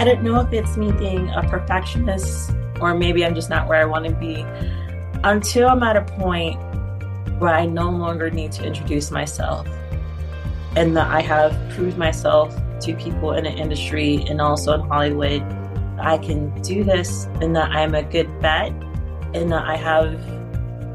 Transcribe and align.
I 0.00 0.04
don't 0.04 0.22
know 0.22 0.40
if 0.40 0.50
it's 0.54 0.78
me 0.78 0.92
being 0.92 1.28
a 1.28 1.42
perfectionist 1.42 2.52
or 2.80 2.94
maybe 2.94 3.22
I'm 3.22 3.34
just 3.34 3.50
not 3.50 3.68
where 3.68 3.82
I 3.82 3.84
want 3.84 4.06
to 4.06 4.12
be 4.12 4.46
until 5.24 5.68
I'm 5.68 5.82
at 5.82 5.94
a 5.94 6.00
point 6.00 6.58
where 7.38 7.52
I 7.52 7.66
no 7.66 7.90
longer 7.90 8.30
need 8.30 8.50
to 8.52 8.64
introduce 8.64 9.10
myself 9.10 9.68
and 10.74 10.96
that 10.96 11.10
I 11.10 11.20
have 11.20 11.52
proved 11.74 11.98
myself 11.98 12.58
to 12.80 12.96
people 12.96 13.32
in 13.32 13.44
the 13.44 13.50
industry 13.50 14.24
and 14.26 14.40
also 14.40 14.72
in 14.72 14.88
Hollywood. 14.88 15.42
I 16.00 16.16
can 16.16 16.48
do 16.62 16.82
this 16.82 17.26
and 17.42 17.54
that 17.56 17.70
I'm 17.70 17.94
a 17.94 18.02
good 18.02 18.40
bet 18.40 18.72
and 19.34 19.52
that 19.52 19.66
I 19.66 19.76
have 19.76 20.14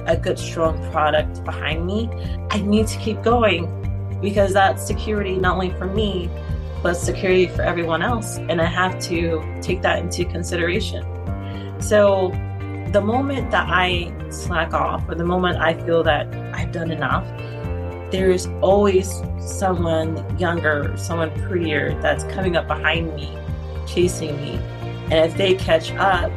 a 0.07 0.17
good, 0.17 0.39
strong 0.39 0.81
product 0.91 1.43
behind 1.45 1.85
me. 1.85 2.09
I 2.49 2.59
need 2.59 2.87
to 2.87 2.97
keep 2.97 3.21
going 3.21 3.69
because 4.19 4.53
that's 4.53 4.83
security 4.83 5.35
not 5.35 5.53
only 5.53 5.69
for 5.77 5.85
me, 5.85 6.27
but 6.81 6.95
security 6.95 7.47
for 7.47 7.61
everyone 7.61 8.01
else. 8.01 8.37
And 8.37 8.61
I 8.61 8.65
have 8.65 8.99
to 9.03 9.43
take 9.61 9.81
that 9.81 9.99
into 9.99 10.25
consideration. 10.25 11.03
So 11.81 12.29
the 12.91 13.01
moment 13.01 13.51
that 13.51 13.67
I 13.69 14.13
slack 14.29 14.73
off 14.73 15.07
or 15.09 15.15
the 15.15 15.25
moment 15.25 15.57
I 15.57 15.73
feel 15.85 16.03
that 16.03 16.33
I've 16.53 16.71
done 16.71 16.91
enough, 16.91 17.25
there's 18.11 18.47
always 18.61 19.21
someone 19.39 20.37
younger, 20.39 20.95
someone 20.97 21.31
prettier 21.47 21.99
that's 22.01 22.23
coming 22.25 22.55
up 22.55 22.67
behind 22.67 23.13
me, 23.15 23.37
chasing 23.87 24.35
me. 24.37 24.59
And 25.05 25.13
if 25.13 25.35
they 25.37 25.55
catch 25.55 25.91
up, 25.93 26.31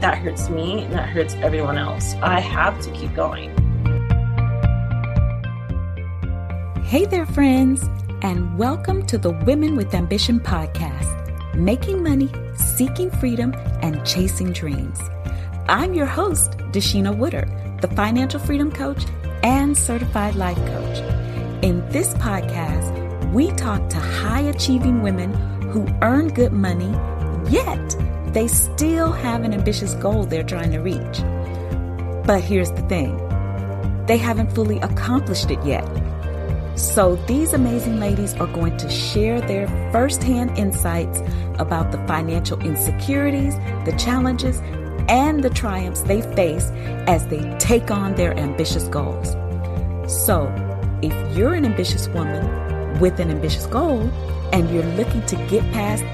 that 0.00 0.18
hurts 0.18 0.48
me 0.48 0.82
and 0.82 0.92
that 0.92 1.08
hurts 1.08 1.34
everyone 1.34 1.78
else. 1.78 2.14
I 2.22 2.40
have 2.40 2.80
to 2.82 2.90
keep 2.92 3.14
going. 3.14 3.50
Hey 6.84 7.04
there, 7.04 7.26
friends, 7.26 7.88
and 8.22 8.58
welcome 8.58 9.06
to 9.06 9.16
the 9.16 9.30
Women 9.30 9.76
with 9.76 9.94
Ambition 9.94 10.40
podcast 10.40 11.14
making 11.54 12.02
money, 12.02 12.28
seeking 12.54 13.10
freedom, 13.12 13.54
and 13.80 14.04
chasing 14.04 14.52
dreams. 14.52 14.98
I'm 15.68 15.94
your 15.94 16.06
host, 16.06 16.52
Dashina 16.72 17.16
Woodard, 17.16 17.48
the 17.80 17.88
financial 17.88 18.40
freedom 18.40 18.72
coach 18.72 19.04
and 19.42 19.76
certified 19.76 20.34
life 20.34 20.56
coach. 20.56 20.98
In 21.62 21.88
this 21.90 22.14
podcast, 22.14 23.32
we 23.32 23.52
talk 23.52 23.88
to 23.90 23.98
high 23.98 24.40
achieving 24.40 25.02
women 25.02 25.32
who 25.70 25.86
earn 26.02 26.28
good 26.28 26.52
money, 26.52 26.90
yet 27.50 27.96
they 28.32 28.48
still 28.48 29.12
have 29.12 29.44
an 29.44 29.54
ambitious 29.54 29.94
goal 29.94 30.24
they're 30.24 30.42
trying 30.42 30.72
to 30.72 30.78
reach. 30.78 31.22
But 32.26 32.42
here's 32.42 32.72
the 32.72 32.82
thing 32.88 33.16
they 34.06 34.18
haven't 34.18 34.54
fully 34.54 34.78
accomplished 34.80 35.50
it 35.50 35.62
yet. 35.64 35.86
So, 36.78 37.16
these 37.26 37.54
amazing 37.54 37.98
ladies 37.98 38.34
are 38.34 38.46
going 38.46 38.76
to 38.76 38.88
share 38.88 39.40
their 39.40 39.66
firsthand 39.90 40.56
insights 40.56 41.20
about 41.58 41.90
the 41.90 41.98
financial 42.06 42.60
insecurities, 42.60 43.56
the 43.84 43.96
challenges, 43.98 44.60
and 45.08 45.42
the 45.42 45.50
triumphs 45.50 46.02
they 46.02 46.22
face 46.36 46.70
as 47.08 47.26
they 47.26 47.52
take 47.58 47.90
on 47.90 48.14
their 48.14 48.32
ambitious 48.38 48.84
goals. 48.84 49.32
So, 50.06 50.46
if 51.02 51.36
you're 51.36 51.54
an 51.54 51.64
ambitious 51.64 52.06
woman 52.10 53.00
with 53.00 53.18
an 53.18 53.32
ambitious 53.32 53.66
goal 53.66 54.02
and 54.52 54.70
you're 54.70 54.84
looking 54.94 55.26
to 55.26 55.36
get 55.48 55.64
past 55.72 56.04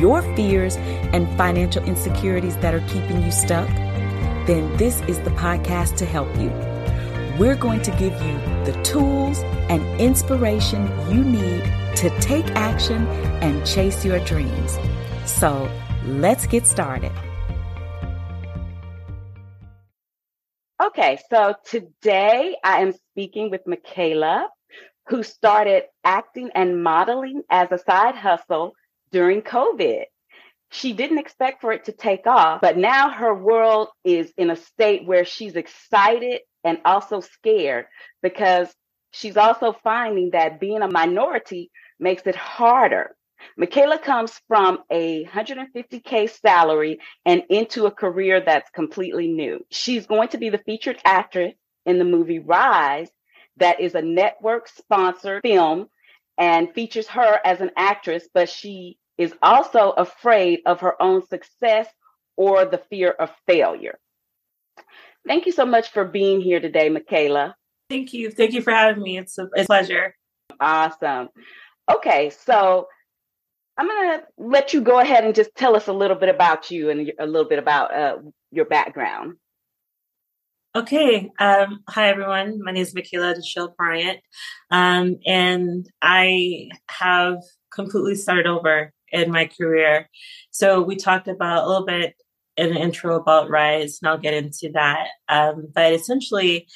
your 0.00 0.22
fears 0.34 0.76
and 1.12 1.28
financial 1.36 1.84
insecurities 1.84 2.56
that 2.56 2.72
are 2.72 2.86
keeping 2.88 3.20
you 3.22 3.30
stuck, 3.30 3.68
then 4.46 4.74
this 4.78 5.02
is 5.02 5.18
the 5.20 5.30
podcast 5.32 5.96
to 5.96 6.06
help 6.06 6.34
you. 6.38 6.48
We're 7.38 7.56
going 7.56 7.82
to 7.82 7.90
give 7.92 8.14
you 8.22 8.47
the 8.68 8.82
tools 8.82 9.38
and 9.70 9.82
inspiration 9.98 10.86
you 11.10 11.24
need 11.24 11.64
to 11.96 12.10
take 12.20 12.44
action 12.50 13.06
and 13.40 13.66
chase 13.66 14.04
your 14.04 14.18
dreams. 14.26 14.76
So 15.24 15.70
let's 16.04 16.46
get 16.46 16.66
started. 16.66 17.10
Okay, 20.84 21.18
so 21.30 21.54
today 21.64 22.56
I 22.62 22.82
am 22.82 22.92
speaking 22.92 23.48
with 23.48 23.64
Makaela, 23.64 24.48
who 25.06 25.22
started 25.22 25.84
acting 26.04 26.50
and 26.54 26.82
modeling 26.82 27.44
as 27.48 27.72
a 27.72 27.78
side 27.78 28.16
hustle 28.16 28.74
during 29.10 29.40
COVID. 29.40 30.04
She 30.70 30.92
didn't 30.92 31.16
expect 31.16 31.62
for 31.62 31.72
it 31.72 31.86
to 31.86 31.92
take 31.92 32.26
off, 32.26 32.60
but 32.60 32.76
now 32.76 33.08
her 33.08 33.34
world 33.34 33.88
is 34.04 34.30
in 34.36 34.50
a 34.50 34.56
state 34.56 35.06
where 35.06 35.24
she's 35.24 35.56
excited 35.56 36.42
and 36.64 36.78
also 36.84 37.20
scared 37.20 37.86
because 38.22 38.72
she's 39.12 39.36
also 39.36 39.72
finding 39.84 40.30
that 40.30 40.60
being 40.60 40.82
a 40.82 40.90
minority 40.90 41.70
makes 41.98 42.22
it 42.26 42.36
harder. 42.36 43.14
Makaela 43.58 44.02
comes 44.02 44.40
from 44.48 44.80
a 44.90 45.24
150K 45.24 46.28
salary 46.28 46.98
and 47.24 47.44
into 47.50 47.86
a 47.86 47.90
career 47.90 48.40
that's 48.40 48.70
completely 48.70 49.28
new. 49.28 49.64
She's 49.70 50.06
going 50.06 50.28
to 50.28 50.38
be 50.38 50.48
the 50.48 50.58
featured 50.58 50.98
actress 51.04 51.54
in 51.86 51.98
the 51.98 52.04
movie 52.04 52.40
Rise, 52.40 53.10
that 53.58 53.80
is 53.80 53.94
a 53.94 54.02
network 54.02 54.68
sponsored 54.68 55.42
film 55.42 55.88
and 56.36 56.72
features 56.72 57.08
her 57.08 57.40
as 57.44 57.60
an 57.60 57.70
actress, 57.76 58.28
but 58.32 58.48
she 58.48 58.98
is 59.16 59.34
also 59.42 59.90
afraid 59.90 60.60
of 60.66 60.80
her 60.80 61.00
own 61.02 61.26
success 61.26 61.88
or 62.36 62.64
the 62.64 62.78
fear 62.90 63.10
of 63.10 63.30
failure. 63.46 63.98
Thank 65.28 65.44
you 65.44 65.52
so 65.52 65.66
much 65.66 65.90
for 65.90 66.06
being 66.06 66.40
here 66.40 66.58
today, 66.58 66.88
Makaela. 66.88 67.52
Thank 67.90 68.14
you. 68.14 68.30
Thank 68.30 68.54
you 68.54 68.62
for 68.62 68.72
having 68.72 69.02
me. 69.02 69.18
It's 69.18 69.36
a, 69.36 69.46
a 69.54 69.66
pleasure. 69.66 70.14
Awesome. 70.58 71.28
Okay, 71.90 72.30
so 72.30 72.88
I'm 73.76 73.86
going 73.86 74.18
to 74.18 74.24
let 74.38 74.72
you 74.72 74.80
go 74.80 74.98
ahead 74.98 75.24
and 75.24 75.34
just 75.34 75.54
tell 75.54 75.76
us 75.76 75.86
a 75.86 75.92
little 75.92 76.16
bit 76.16 76.30
about 76.30 76.70
you 76.70 76.88
and 76.88 77.12
a 77.18 77.26
little 77.26 77.48
bit 77.48 77.58
about 77.58 77.94
uh, 77.94 78.16
your 78.50 78.64
background. 78.64 79.34
Okay. 80.74 81.30
Um, 81.38 81.80
hi, 81.88 82.08
everyone. 82.08 82.60
My 82.62 82.72
name 82.72 82.82
is 82.82 82.94
Makaela 82.94 83.34
DeShield 83.34 83.76
Bryant, 83.76 84.20
um, 84.70 85.16
and 85.26 85.86
I 86.00 86.68
have 86.88 87.38
completely 87.72 88.14
started 88.14 88.46
over 88.46 88.92
in 89.12 89.30
my 89.30 89.46
career. 89.46 90.08
So 90.50 90.82
we 90.82 90.96
talked 90.96 91.28
about 91.28 91.64
a 91.64 91.68
little 91.68 91.86
bit 91.86 92.14
the 92.66 92.80
intro 92.80 93.16
about 93.16 93.50
Rise, 93.50 93.98
and 94.00 94.08
I'll 94.08 94.18
get 94.18 94.34
into 94.34 94.70
that. 94.74 95.08
Um, 95.28 95.68
but 95.74 95.92
essentially, 95.92 96.66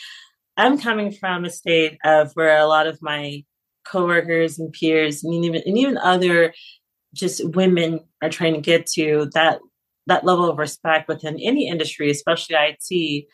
I'm 0.57 0.79
coming 0.79 1.13
from 1.13 1.45
a 1.45 1.51
state 1.51 1.99
of 2.05 2.33
where 2.35 2.59
a 2.59 2.67
lot 2.67 2.87
of 2.87 3.01
my 3.03 3.45
coworkers 3.85 4.59
and 4.59 4.73
peers, 4.73 5.25
and 5.25 5.35
even 5.35 5.63
and 5.67 5.79
even 5.79 5.99
other 5.99 6.55
just 7.15 7.47
women 7.55 8.01
are 8.23 8.31
trying 8.31 8.55
to 8.55 8.61
get 8.61 8.87
to 8.87 9.29
that 9.35 9.61
that 10.07 10.25
level 10.25 10.49
of 10.51 10.59
respect 10.59 11.09
within 11.09 11.39
any 11.39 11.69
industry, 11.69 12.11
especially 12.11 12.57
IT. 12.59 13.27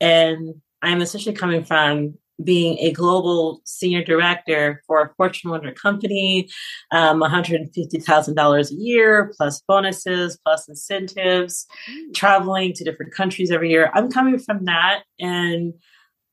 And 0.00 0.56
I'm 0.82 1.00
essentially 1.00 1.34
coming 1.34 1.64
from 1.64 2.14
being 2.42 2.78
a 2.78 2.92
global 2.92 3.60
senior 3.64 4.02
director 4.02 4.82
for 4.86 5.02
a 5.02 5.14
Fortune 5.16 5.50
100 5.50 5.80
company, 5.80 6.48
um, 6.90 7.20
$150,000 7.20 8.70
a 8.70 8.74
year, 8.74 9.32
plus 9.36 9.62
bonuses, 9.66 10.38
plus 10.44 10.68
incentives, 10.68 11.66
mm. 11.90 12.14
traveling 12.14 12.72
to 12.72 12.84
different 12.84 13.14
countries 13.14 13.50
every 13.50 13.70
year. 13.70 13.90
I'm 13.94 14.10
coming 14.10 14.38
from 14.38 14.64
that, 14.64 15.02
and 15.18 15.74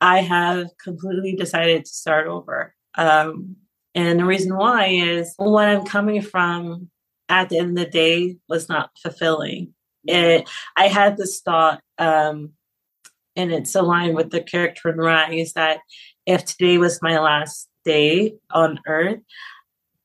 I 0.00 0.20
have 0.20 0.68
completely 0.82 1.36
decided 1.36 1.84
to 1.84 1.90
start 1.90 2.26
over. 2.26 2.74
Um, 2.96 3.56
and 3.94 4.20
the 4.20 4.24
reason 4.24 4.56
why 4.56 4.86
is 4.86 5.34
what 5.36 5.68
I'm 5.68 5.84
coming 5.84 6.22
from 6.22 6.90
at 7.28 7.48
the 7.48 7.58
end 7.58 7.78
of 7.78 7.84
the 7.84 7.90
day 7.90 8.36
was 8.48 8.68
not 8.68 8.90
fulfilling. 9.02 9.74
It, 10.04 10.48
I 10.76 10.88
had 10.88 11.16
this 11.16 11.40
thought, 11.40 11.80
um, 11.98 12.52
and 13.40 13.52
it's 13.52 13.74
aligned 13.74 14.16
with 14.16 14.30
the 14.30 14.42
character 14.42 14.90
in 14.90 14.96
Rise 14.96 15.54
that 15.54 15.78
if 16.26 16.44
today 16.44 16.76
was 16.76 17.00
my 17.00 17.18
last 17.18 17.68
day 17.84 18.34
on 18.52 18.78
earth, 18.86 19.20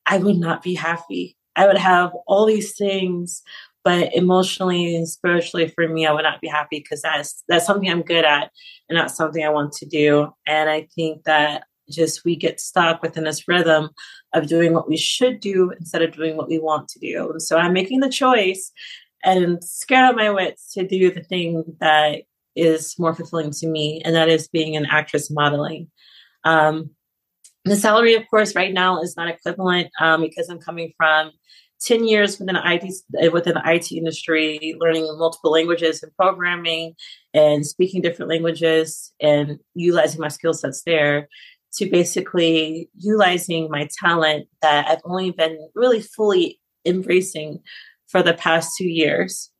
I 0.05 0.17
would 0.17 0.37
not 0.37 0.63
be 0.63 0.73
happy. 0.73 1.35
I 1.55 1.67
would 1.67 1.77
have 1.77 2.13
all 2.27 2.45
these 2.45 2.77
things, 2.77 3.41
but 3.83 4.13
emotionally 4.15 4.95
and 4.95 5.07
spiritually 5.07 5.67
for 5.67 5.87
me, 5.87 6.05
I 6.05 6.13
would 6.13 6.23
not 6.23 6.41
be 6.41 6.47
happy 6.47 6.79
because 6.79 7.01
that's 7.01 7.43
that's 7.49 7.65
something 7.65 7.89
I'm 7.89 8.01
good 8.01 8.25
at 8.25 8.51
and 8.87 8.97
not 8.97 9.11
something 9.11 9.43
I 9.43 9.49
want 9.49 9.73
to 9.73 9.85
do. 9.85 10.29
And 10.47 10.69
I 10.69 10.87
think 10.95 11.23
that 11.25 11.63
just 11.89 12.23
we 12.23 12.35
get 12.35 12.59
stuck 12.59 13.01
within 13.01 13.25
this 13.25 13.47
rhythm 13.47 13.89
of 14.33 14.47
doing 14.47 14.73
what 14.73 14.87
we 14.87 14.97
should 14.97 15.39
do 15.39 15.71
instead 15.71 16.01
of 16.01 16.15
doing 16.15 16.37
what 16.37 16.47
we 16.47 16.57
want 16.57 16.87
to 16.89 16.99
do. 16.99 17.31
And 17.31 17.41
so 17.41 17.57
I'm 17.57 17.73
making 17.73 17.99
the 17.99 18.09
choice 18.09 18.71
and 19.23 19.63
scared 19.63 20.05
out 20.05 20.15
my 20.15 20.29
wits 20.29 20.71
to 20.73 20.87
do 20.87 21.11
the 21.11 21.23
thing 21.23 21.63
that 21.79 22.23
is 22.55 22.95
more 22.97 23.13
fulfilling 23.13 23.51
to 23.51 23.67
me, 23.67 24.01
and 24.03 24.15
that 24.15 24.29
is 24.29 24.47
being 24.47 24.75
an 24.75 24.85
actress 24.85 25.29
modeling. 25.31 25.89
Um, 26.43 26.91
the 27.65 27.75
salary, 27.75 28.13
of 28.13 28.23
course, 28.29 28.55
right 28.55 28.73
now 28.73 29.01
is 29.01 29.17
not 29.17 29.27
equivalent 29.27 29.89
um, 29.99 30.21
because 30.21 30.49
I'm 30.49 30.59
coming 30.59 30.93
from 30.97 31.31
10 31.81 32.07
years 32.07 32.39
within 32.39 32.55
the 32.55 32.61
IT 32.63 33.31
within 33.33 33.55
the 33.55 33.61
IT 33.65 33.91
industry, 33.91 34.75
learning 34.79 35.03
multiple 35.17 35.51
languages 35.51 36.01
and 36.01 36.15
programming 36.15 36.93
and 37.33 37.65
speaking 37.65 38.01
different 38.01 38.29
languages 38.29 39.11
and 39.19 39.59
utilizing 39.73 40.21
my 40.21 40.27
skill 40.27 40.53
sets 40.53 40.83
there 40.83 41.27
to 41.73 41.89
basically 41.89 42.89
utilizing 42.97 43.69
my 43.69 43.87
talent 43.99 44.47
that 44.61 44.87
I've 44.87 45.01
only 45.03 45.31
been 45.31 45.57
really 45.75 46.01
fully 46.01 46.59
embracing 46.85 47.59
for 48.07 48.23
the 48.23 48.33
past 48.33 48.77
two 48.77 48.87
years. 48.87 49.51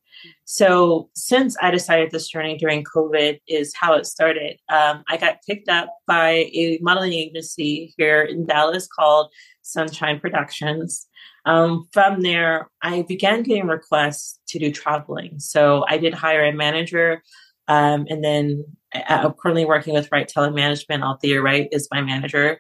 So 0.46 1.10
since 1.16 1.56
I 1.62 1.72
decided 1.72 2.12
this 2.12 2.28
journey 2.28 2.58
during 2.58 2.84
COVID 2.84 3.40
is 3.48 3.74
how 3.76 3.94
it 3.94 4.06
started. 4.06 4.58
Um, 4.70 5.04
I 5.10 5.18
got 5.18 5.38
picked 5.48 5.70
up 5.70 5.90
by 6.08 6.50
a 6.54 6.80
modeling 6.82 7.14
agency 7.14 7.94
here 7.98 8.22
in 8.22 8.46
Dallas 8.46 8.88
called 8.88 9.32
Sunshine 9.62 10.20
Productions. 10.20 11.08
Um, 11.46 11.88
from 11.92 12.22
there, 12.22 12.70
I 12.82 13.04
began 13.04 13.44
getting 13.44 13.68
requests 13.68 14.40
to 14.50 14.60
do 14.60 14.72
traveling. 14.72 15.40
So 15.40 15.86
I 15.88 15.98
did 15.98 16.14
hire 16.14 16.46
a 16.46 16.52
manager, 16.52 17.22
um, 17.68 18.06
and 18.10 18.24
then 18.24 18.66
I'm 18.94 19.34
currently 19.34 19.66
working 19.66 19.94
with 19.94 20.12
Right 20.12 20.28
Talent 20.28 20.56
Management. 20.56 21.04
Althea 21.04 21.42
Wright 21.42 21.68
is 21.72 21.88
my 21.92 22.02
manager. 22.02 22.60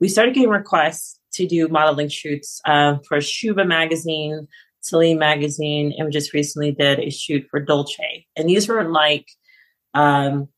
We 0.00 0.08
started 0.08 0.34
getting 0.34 0.50
requests 0.50 1.18
to 1.34 1.46
do 1.46 1.68
modeling 1.68 2.08
shoots 2.08 2.60
um, 2.64 3.00
for 3.06 3.20
Shuba 3.20 3.64
magazine, 3.64 4.46
Celine 4.84 5.18
magazine, 5.18 5.94
and 5.96 6.06
we 6.06 6.12
just 6.12 6.34
recently 6.34 6.70
did 6.70 7.00
a 7.00 7.10
shoot 7.10 7.46
for 7.50 7.58
Dolce. 7.58 8.26
And 8.36 8.48
these 8.48 8.68
weren't 8.68 8.92
like 8.92 9.26
um, 9.94 10.48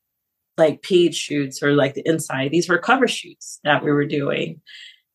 like 0.57 0.81
paid 0.81 1.15
shoots 1.15 1.63
or 1.63 1.73
like 1.73 1.93
the 1.93 2.03
inside. 2.05 2.51
These 2.51 2.67
were 2.67 2.77
cover 2.77 3.07
shoots 3.07 3.59
that 3.63 3.83
we 3.83 3.91
were 3.91 4.05
doing. 4.05 4.61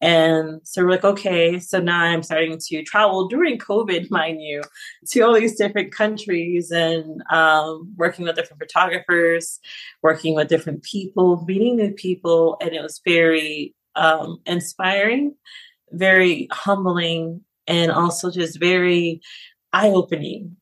And 0.01 0.61
so 0.65 0.83
we're 0.83 0.91
like, 0.91 1.05
okay, 1.05 1.61
so 1.61 1.79
now 1.79 2.01
I'm 2.01 2.25
starting 2.25 2.59
to 2.59 2.83
travel 2.83 3.29
during 3.29 3.59
COVID, 3.59 4.07
mind 4.11 4.41
you, 4.41 4.63
to 5.11 5.21
all 5.21 5.35
these 5.35 5.57
different 5.57 5.93
countries 5.93 6.71
and 6.71 7.23
um, 7.31 7.93
working 7.97 8.25
with 8.25 8.35
different 8.35 8.61
photographers, 8.61 9.61
working 10.03 10.35
with 10.35 10.49
different 10.49 10.83
people, 10.83 11.45
meeting 11.47 11.77
new 11.77 11.93
people. 11.93 12.57
And 12.61 12.73
it 12.73 12.83
was 12.83 13.01
very 13.05 13.75
um, 13.95 14.39
inspiring, 14.47 15.35
very 15.91 16.49
humbling, 16.51 17.43
and 17.67 17.91
also 17.91 18.31
just 18.31 18.61
very 18.61 19.21
eye 19.73 19.91
opening 19.91 20.57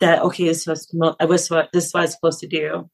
that, 0.00 0.22
okay, 0.22 0.44
this 0.44 0.66
was, 0.66 0.92
I 1.20 1.24
was 1.24 1.50
what, 1.50 1.70
this 1.72 1.86
is 1.86 1.94
what 1.94 2.00
I 2.00 2.04
was 2.04 2.12
supposed 2.12 2.40
to 2.40 2.48
do. 2.48 2.88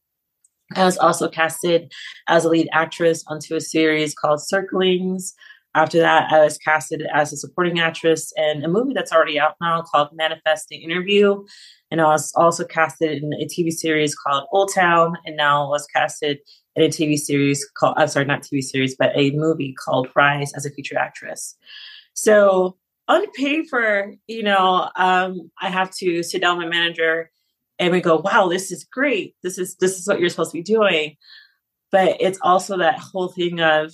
I 0.76 0.84
was 0.84 0.98
also 0.98 1.28
casted 1.28 1.92
as 2.28 2.44
a 2.44 2.48
lead 2.48 2.68
actress 2.72 3.24
onto 3.26 3.56
a 3.56 3.60
series 3.60 4.14
called 4.14 4.40
Circlings 4.40 5.34
after 5.74 6.00
that, 6.00 6.32
I 6.32 6.42
was 6.42 6.58
casted 6.58 7.06
as 7.14 7.32
a 7.32 7.36
supporting 7.36 7.78
actress 7.78 8.32
in 8.36 8.64
a 8.64 8.68
movie 8.68 8.92
that's 8.92 9.12
already 9.12 9.38
out 9.38 9.54
now 9.60 9.82
called 9.82 10.08
Manifesting 10.12 10.82
Interview. 10.82 11.44
And 11.92 12.00
I 12.00 12.06
was 12.06 12.32
also 12.34 12.64
casted 12.64 13.22
in 13.22 13.32
a 13.34 13.46
TV 13.46 13.70
series 13.70 14.14
called 14.14 14.48
Old 14.52 14.72
Town, 14.74 15.16
and 15.24 15.36
now 15.36 15.66
I 15.66 15.68
was 15.68 15.86
casted 15.94 16.38
in 16.74 16.82
a 16.82 16.88
TV 16.88 17.16
series 17.16 17.68
called, 17.78 17.94
I'm 17.96 18.08
sorry, 18.08 18.24
not 18.24 18.42
TV 18.42 18.62
series, 18.62 18.96
but 18.96 19.12
a 19.14 19.30
movie 19.32 19.74
called 19.84 20.08
Rise 20.16 20.52
as 20.54 20.66
a 20.66 20.70
featured 20.70 20.98
actress. 20.98 21.56
So 22.14 22.76
on 23.10 23.30
paper, 23.32 24.14
you 24.28 24.44
know, 24.44 24.88
um, 24.94 25.50
I 25.60 25.68
have 25.68 25.90
to 25.96 26.22
sit 26.22 26.40
down 26.40 26.58
with 26.58 26.66
my 26.66 26.70
manager 26.70 27.30
and 27.78 27.92
we 27.92 28.00
go, 28.00 28.18
wow, 28.18 28.48
this 28.48 28.70
is 28.70 28.84
great. 28.84 29.34
This 29.42 29.58
is 29.58 29.76
this 29.76 29.98
is 29.98 30.06
what 30.06 30.20
you're 30.20 30.28
supposed 30.28 30.52
to 30.52 30.58
be 30.58 30.62
doing. 30.62 31.16
But 31.90 32.18
it's 32.20 32.38
also 32.40 32.78
that 32.78 33.00
whole 33.00 33.28
thing 33.28 33.60
of 33.60 33.92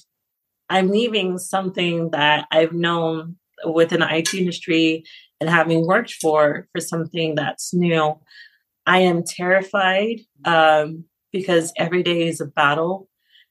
I'm 0.69 0.91
leaving 0.91 1.39
something 1.39 2.11
that 2.11 2.47
I've 2.51 2.73
known 2.73 3.37
within 3.65 4.01
the 4.01 4.15
IT 4.15 4.35
industry 4.35 5.05
and 5.41 5.49
having 5.49 5.87
worked 5.87 6.13
for 6.13 6.69
for 6.73 6.81
something 6.81 7.37
that's 7.37 7.73
new. 7.73 8.21
I 8.85 8.99
am 8.99 9.25
terrified 9.25 10.21
um, 10.45 11.05
because 11.33 11.73
every 11.79 12.03
day 12.03 12.29
is 12.29 12.43
a 12.43 12.47
battle. 12.47 13.09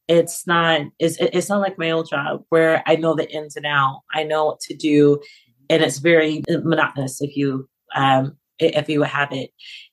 It's 0.07 0.45
not 0.45 0.81
it's, 0.99 1.17
it's 1.19 1.49
not 1.49 1.61
like 1.61 1.79
my 1.79 1.89
old 1.89 2.07
job 2.07 2.43
where 2.49 2.83
I 2.85 2.97
know 2.97 3.15
the 3.15 3.27
ins 3.31 3.55
and 3.55 3.65
out. 3.65 4.01
I 4.13 4.23
know 4.23 4.45
what 4.45 4.59
to 4.61 4.75
do, 4.75 5.21
and 5.69 5.83
it's 5.83 5.99
very 5.99 6.43
monotonous 6.49 7.21
if 7.21 7.35
you 7.35 7.67
um, 7.95 8.37
if 8.59 8.89
you 8.89 9.03
have 9.03 9.31
it. 9.31 9.51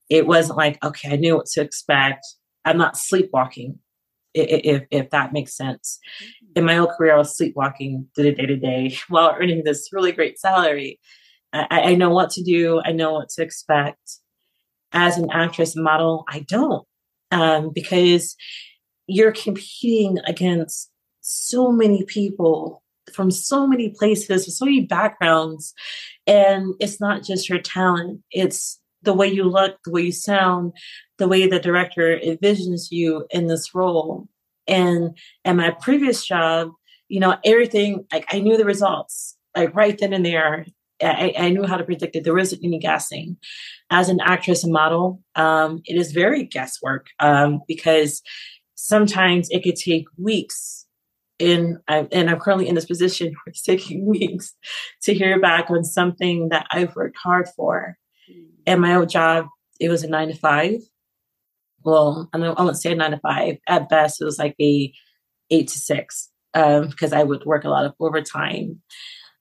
It 0.08 0.26
wasn't 0.26 0.58
like 0.58 0.82
okay, 0.84 1.12
I 1.12 1.16
knew 1.16 1.36
what 1.36 1.46
to 1.46 1.60
expect. 1.60 2.24
I'm 2.64 2.78
not 2.78 2.96
sleepwalking 2.96 3.78
if 4.34 4.86
if 4.90 5.10
that 5.10 5.32
makes 5.32 5.56
sense. 5.56 5.98
Mm-hmm. 6.22 6.52
In 6.56 6.64
my 6.64 6.78
old 6.78 6.90
career, 6.90 7.14
I 7.14 7.18
was 7.18 7.36
sleepwalking 7.36 8.06
day 8.14 8.34
to 8.34 8.56
day 8.56 8.96
while 9.08 9.36
earning 9.38 9.64
this 9.64 9.88
really 9.92 10.12
great 10.12 10.38
salary. 10.38 11.00
I, 11.52 11.66
I 11.70 11.94
know 11.96 12.10
what 12.10 12.30
to 12.30 12.42
do. 12.42 12.80
I 12.82 12.92
know 12.92 13.12
what 13.12 13.28
to 13.30 13.42
expect. 13.42 14.18
As 14.94 15.16
an 15.16 15.30
actress 15.30 15.74
model, 15.74 16.24
I 16.28 16.40
don't 16.40 16.86
um, 17.30 17.70
because 17.74 18.36
you're 19.06 19.32
competing 19.32 20.18
against 20.26 20.90
so 21.20 21.72
many 21.72 22.04
people 22.04 22.82
from 23.14 23.30
so 23.30 23.66
many 23.66 23.90
places 23.90 24.56
so 24.56 24.64
many 24.64 24.80
backgrounds 24.80 25.74
and 26.26 26.74
it's 26.80 27.00
not 27.00 27.22
just 27.22 27.48
your 27.48 27.60
talent 27.60 28.20
it's 28.30 28.78
the 29.02 29.12
way 29.12 29.26
you 29.26 29.44
look 29.44 29.76
the 29.84 29.90
way 29.90 30.02
you 30.02 30.12
sound 30.12 30.72
the 31.22 31.28
way 31.28 31.46
the 31.46 31.60
director 31.60 32.18
envisions 32.18 32.90
you 32.90 33.24
in 33.30 33.46
this 33.46 33.76
role. 33.76 34.26
And 34.66 35.16
at 35.44 35.54
my 35.54 35.70
previous 35.70 36.26
job, 36.26 36.70
you 37.06 37.20
know, 37.20 37.36
everything 37.44 38.04
like 38.12 38.26
I 38.32 38.40
knew 38.40 38.56
the 38.56 38.64
results, 38.64 39.36
like 39.56 39.72
right 39.72 39.96
then 39.96 40.12
and 40.12 40.26
there. 40.26 40.66
I, 41.00 41.32
I 41.38 41.50
knew 41.50 41.64
how 41.64 41.76
to 41.76 41.84
predict 41.84 42.16
it. 42.16 42.24
There 42.24 42.34
wasn't 42.34 42.64
any 42.64 42.80
guessing. 42.80 43.36
As 43.90 44.08
an 44.08 44.18
actress 44.20 44.64
and 44.64 44.72
model, 44.72 45.20
um, 45.36 45.80
it 45.84 45.96
is 45.96 46.10
very 46.10 46.42
guesswork 46.42 47.06
um, 47.20 47.60
because 47.68 48.20
sometimes 48.74 49.48
it 49.50 49.62
could 49.62 49.76
take 49.76 50.06
weeks 50.18 50.81
in 51.42 51.78
and 51.88 52.30
I'm 52.30 52.40
currently 52.40 52.68
in 52.68 52.74
this 52.74 52.86
position 52.86 53.28
where 53.44 53.50
it's 53.50 53.62
taking 53.62 54.06
weeks 54.06 54.54
to 55.02 55.14
hear 55.14 55.40
back 55.40 55.70
on 55.70 55.84
something 55.84 56.48
that 56.50 56.66
I've 56.70 56.94
worked 56.96 57.18
hard 57.22 57.48
for. 57.56 57.96
And 58.66 58.80
my 58.80 58.94
old 58.94 59.08
job, 59.08 59.46
it 59.80 59.88
was 59.88 60.04
a 60.04 60.08
nine 60.08 60.28
to 60.28 60.34
five 60.34 60.80
well, 61.84 62.28
I 62.32 62.38
don't 62.38 62.58
I 62.58 62.62
won't 62.62 62.76
say 62.76 62.94
nine 62.94 63.12
to 63.12 63.18
five. 63.18 63.56
At 63.66 63.88
best, 63.88 64.20
it 64.20 64.24
was 64.24 64.38
like 64.38 64.54
a 64.60 64.92
eight 65.50 65.68
to 65.68 65.78
six 65.78 66.30
um, 66.54 66.88
because 66.88 67.12
I 67.12 67.22
would 67.22 67.44
work 67.44 67.64
a 67.64 67.70
lot 67.70 67.84
of 67.84 67.94
overtime. 68.00 68.80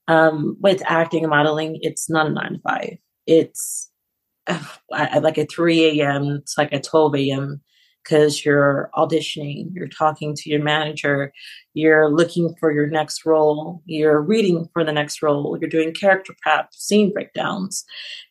Um, 0.08 0.58
with 0.60 0.82
acting 0.86 1.24
and 1.24 1.30
modeling, 1.30 1.80
it's 1.82 2.10
not 2.10 2.28
a 2.28 2.30
nine 2.30 2.54
to 2.54 2.60
five. 2.60 2.98
It's 3.28 3.90
uh, 4.48 5.20
like 5.22 5.38
a 5.38 5.46
3 5.46 6.02
a.m. 6.02 6.42
to 6.46 6.54
like 6.58 6.74
a 6.74 6.82
12 6.82 7.16
a.m. 7.16 7.62
because 8.04 8.44
you're 8.44 8.90
auditioning, 8.96 9.70
you're 9.74 9.88
talking 9.88 10.36
to 10.36 10.50
your 10.50 10.62
manager, 10.62 11.32
you're 11.74 12.10
looking 12.10 12.54
for 12.60 12.72
your 12.72 12.88
next 12.88 13.26
role, 13.26 13.82
you're 13.86 14.22
reading 14.22 14.68
for 14.74 14.84
the 14.84 14.92
next 14.92 15.22
role, 15.22 15.58
you're 15.60 15.70
doing 15.70 15.94
character 15.94 16.34
prep, 16.42 16.74
scene 16.74 17.12
breakdowns. 17.12 17.86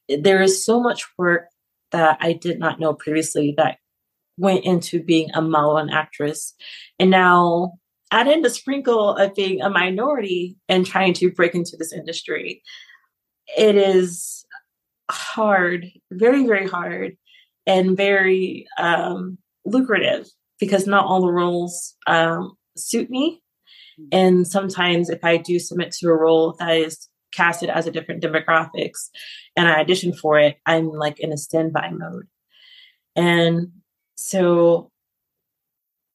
There 0.09 0.43
is 0.43 0.65
so 0.65 0.81
much 0.81 1.05
work 1.19 1.49
that 1.93 2.19
I 2.21 2.33
did 2.33 2.59
not 2.59 2.81
know 2.81 2.95
previously 2.95 3.55
that 3.57 3.79
went 4.37 4.65
into 4.65 5.03
being 5.03 5.31
a 5.35 5.43
model 5.43 5.77
and 5.77 5.91
actress. 5.91 6.55
And 6.99 7.11
now 7.11 7.75
add 8.11 8.27
in 8.27 8.43
the 8.43 8.51
sprinkle 8.51 9.17
of 9.17 9.35
being 9.35 9.61
a 9.61 9.71
minority 9.71 10.57
and 10.69 10.87
trying 10.87 11.15
to 11.15 11.31
break 11.31 11.55
into 11.55 11.77
this 11.77 11.93
industry. 11.93 12.63
It 13.57 13.77
is 13.77 14.45
hard, 15.11 15.91
very, 16.11 16.47
very 16.47 16.67
hard, 16.67 17.17
and 17.67 17.97
very 17.97 18.67
um, 18.79 19.39
lucrative 19.65 20.27
because 20.59 20.87
not 20.87 21.07
all 21.07 21.21
the 21.21 21.33
roles 21.33 21.97
um, 22.07 22.53
suit 22.77 23.11
me. 23.11 23.43
And 24.13 24.47
sometimes, 24.47 25.11
if 25.11 25.23
I 25.23 25.37
do 25.37 25.59
submit 25.59 25.93
to 25.99 26.09
a 26.09 26.15
role 26.15 26.57
that 26.59 26.77
is 26.77 27.09
casted 27.33 27.69
as 27.69 27.87
a 27.87 27.91
different 27.91 28.23
demographics 28.23 29.11
and 29.57 29.69
I 29.69 29.81
audition 29.81 30.13
for 30.13 30.39
it, 30.39 30.57
I'm 30.67 30.89
like 30.89 31.21
in 31.21 31.33
a 31.33 31.37
standby 31.37 31.91
mode. 31.93 32.27
And 33.15 33.69
so 34.17 34.91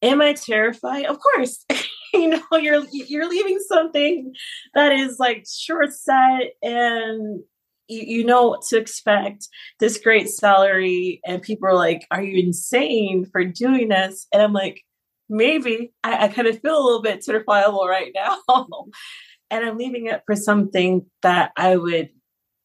am 0.01 0.21
I 0.21 0.33
terrified? 0.33 1.05
Of 1.05 1.19
course. 1.19 1.63
you 2.13 2.29
know, 2.29 2.41
you're 2.53 2.83
you're 2.91 3.29
leaving 3.29 3.59
something 3.59 4.33
that 4.73 4.91
is 4.91 5.17
like 5.19 5.45
short 5.47 5.91
set 5.91 6.53
and 6.61 7.43
you, 7.87 8.19
you 8.19 8.23
know 8.23 8.47
what 8.49 8.63
to 8.63 8.77
expect. 8.77 9.47
This 9.79 9.97
great 9.97 10.29
salary 10.29 11.21
and 11.25 11.41
people 11.41 11.67
are 11.67 11.75
like 11.75 12.05
are 12.11 12.23
you 12.23 12.43
insane 12.43 13.25
for 13.31 13.43
doing 13.43 13.89
this? 13.89 14.27
And 14.33 14.41
i'm 14.41 14.53
like 14.53 14.81
maybe. 15.27 15.91
I, 16.03 16.25
I 16.25 16.27
kind 16.27 16.47
of 16.47 16.59
feel 16.61 16.77
a 16.77 16.85
little 16.85 17.01
bit 17.01 17.25
certifiable 17.27 17.87
right 17.87 18.11
now. 18.13 18.37
And 19.51 19.63
i'm 19.63 19.77
leaving 19.77 20.07
it 20.07 20.23
for 20.25 20.35
something 20.35 21.05
that 21.21 21.51
i 21.55 21.77
would 21.77 22.09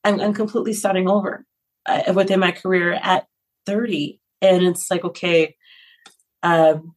i'm, 0.03 0.19
I'm 0.19 0.33
completely 0.33 0.73
starting 0.73 1.11
over 1.11 1.45
uh, 1.85 2.13
within 2.15 2.41
my 2.41 2.53
career 2.53 2.95
at 2.95 3.27
30 3.67 4.19
and 4.41 4.63
it's 4.65 4.91
like 4.91 5.05
okay 5.05 5.57
um, 6.43 6.95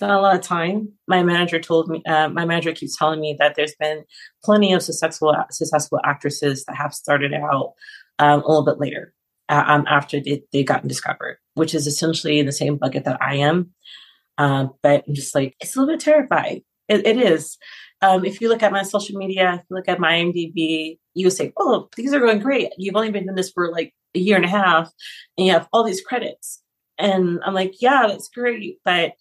not 0.00 0.10
a 0.10 0.20
lot 0.20 0.34
of 0.34 0.40
time 0.40 0.88
my 1.08 1.22
manager 1.22 1.58
told 1.60 1.88
me 1.88 2.02
uh, 2.06 2.28
my 2.28 2.44
manager 2.44 2.72
keeps 2.72 2.96
telling 2.96 3.20
me 3.20 3.36
that 3.38 3.54
there's 3.56 3.74
been 3.76 4.04
plenty 4.44 4.72
of 4.72 4.82
successful 4.82 5.34
successful 5.50 6.00
actresses 6.04 6.64
that 6.64 6.76
have 6.76 6.94
started 6.94 7.32
out 7.34 7.72
um, 8.18 8.42
a 8.42 8.48
little 8.48 8.64
bit 8.64 8.78
later 8.78 9.12
uh, 9.48 9.64
um, 9.66 9.84
after 9.88 10.20
they, 10.20 10.42
they 10.52 10.62
gotten 10.62 10.88
discovered 10.88 11.38
which 11.54 11.74
is 11.74 11.86
essentially 11.86 12.38
in 12.38 12.46
the 12.46 12.52
same 12.52 12.76
bucket 12.76 13.04
that 13.04 13.20
i 13.22 13.34
am 13.34 13.70
um, 14.38 14.70
but 14.82 15.04
i'm 15.06 15.14
just 15.14 15.34
like 15.34 15.54
it's 15.60 15.76
a 15.76 15.80
little 15.80 15.94
bit 15.94 16.00
terrified 16.00 16.62
It, 16.88 17.06
it 17.06 17.16
is. 17.16 17.58
Um, 18.02 18.24
if 18.24 18.40
you 18.40 18.48
look 18.48 18.62
at 18.64 18.72
my 18.72 18.82
social 18.82 19.16
media, 19.16 19.54
if 19.54 19.60
you 19.70 19.76
look 19.76 19.88
at 19.88 20.00
my 20.00 20.12
IMDb, 20.14 20.98
you 21.14 21.26
would 21.26 21.32
say, 21.32 21.52
"Oh, 21.56 21.88
these 21.96 22.12
are 22.12 22.18
going 22.18 22.40
great. 22.40 22.70
You've 22.76 22.96
only 22.96 23.12
been 23.12 23.24
doing 23.24 23.36
this 23.36 23.52
for 23.52 23.70
like 23.70 23.94
a 24.14 24.18
year 24.18 24.36
and 24.36 24.44
a 24.44 24.48
half, 24.48 24.90
and 25.38 25.46
you 25.46 25.52
have 25.52 25.68
all 25.72 25.84
these 25.84 26.00
credits." 26.00 26.62
And 26.98 27.38
I'm 27.44 27.54
like, 27.54 27.74
"Yeah, 27.80 28.06
that's 28.08 28.28
great," 28.28 28.78
but 28.84 29.12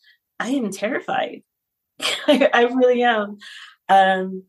I 0.41 0.50
am 0.50 0.71
terrified. 0.71 1.43
I, 2.01 2.50
I, 2.53 2.63
really 2.63 3.03
am. 3.03 3.38
Um, 3.89 4.43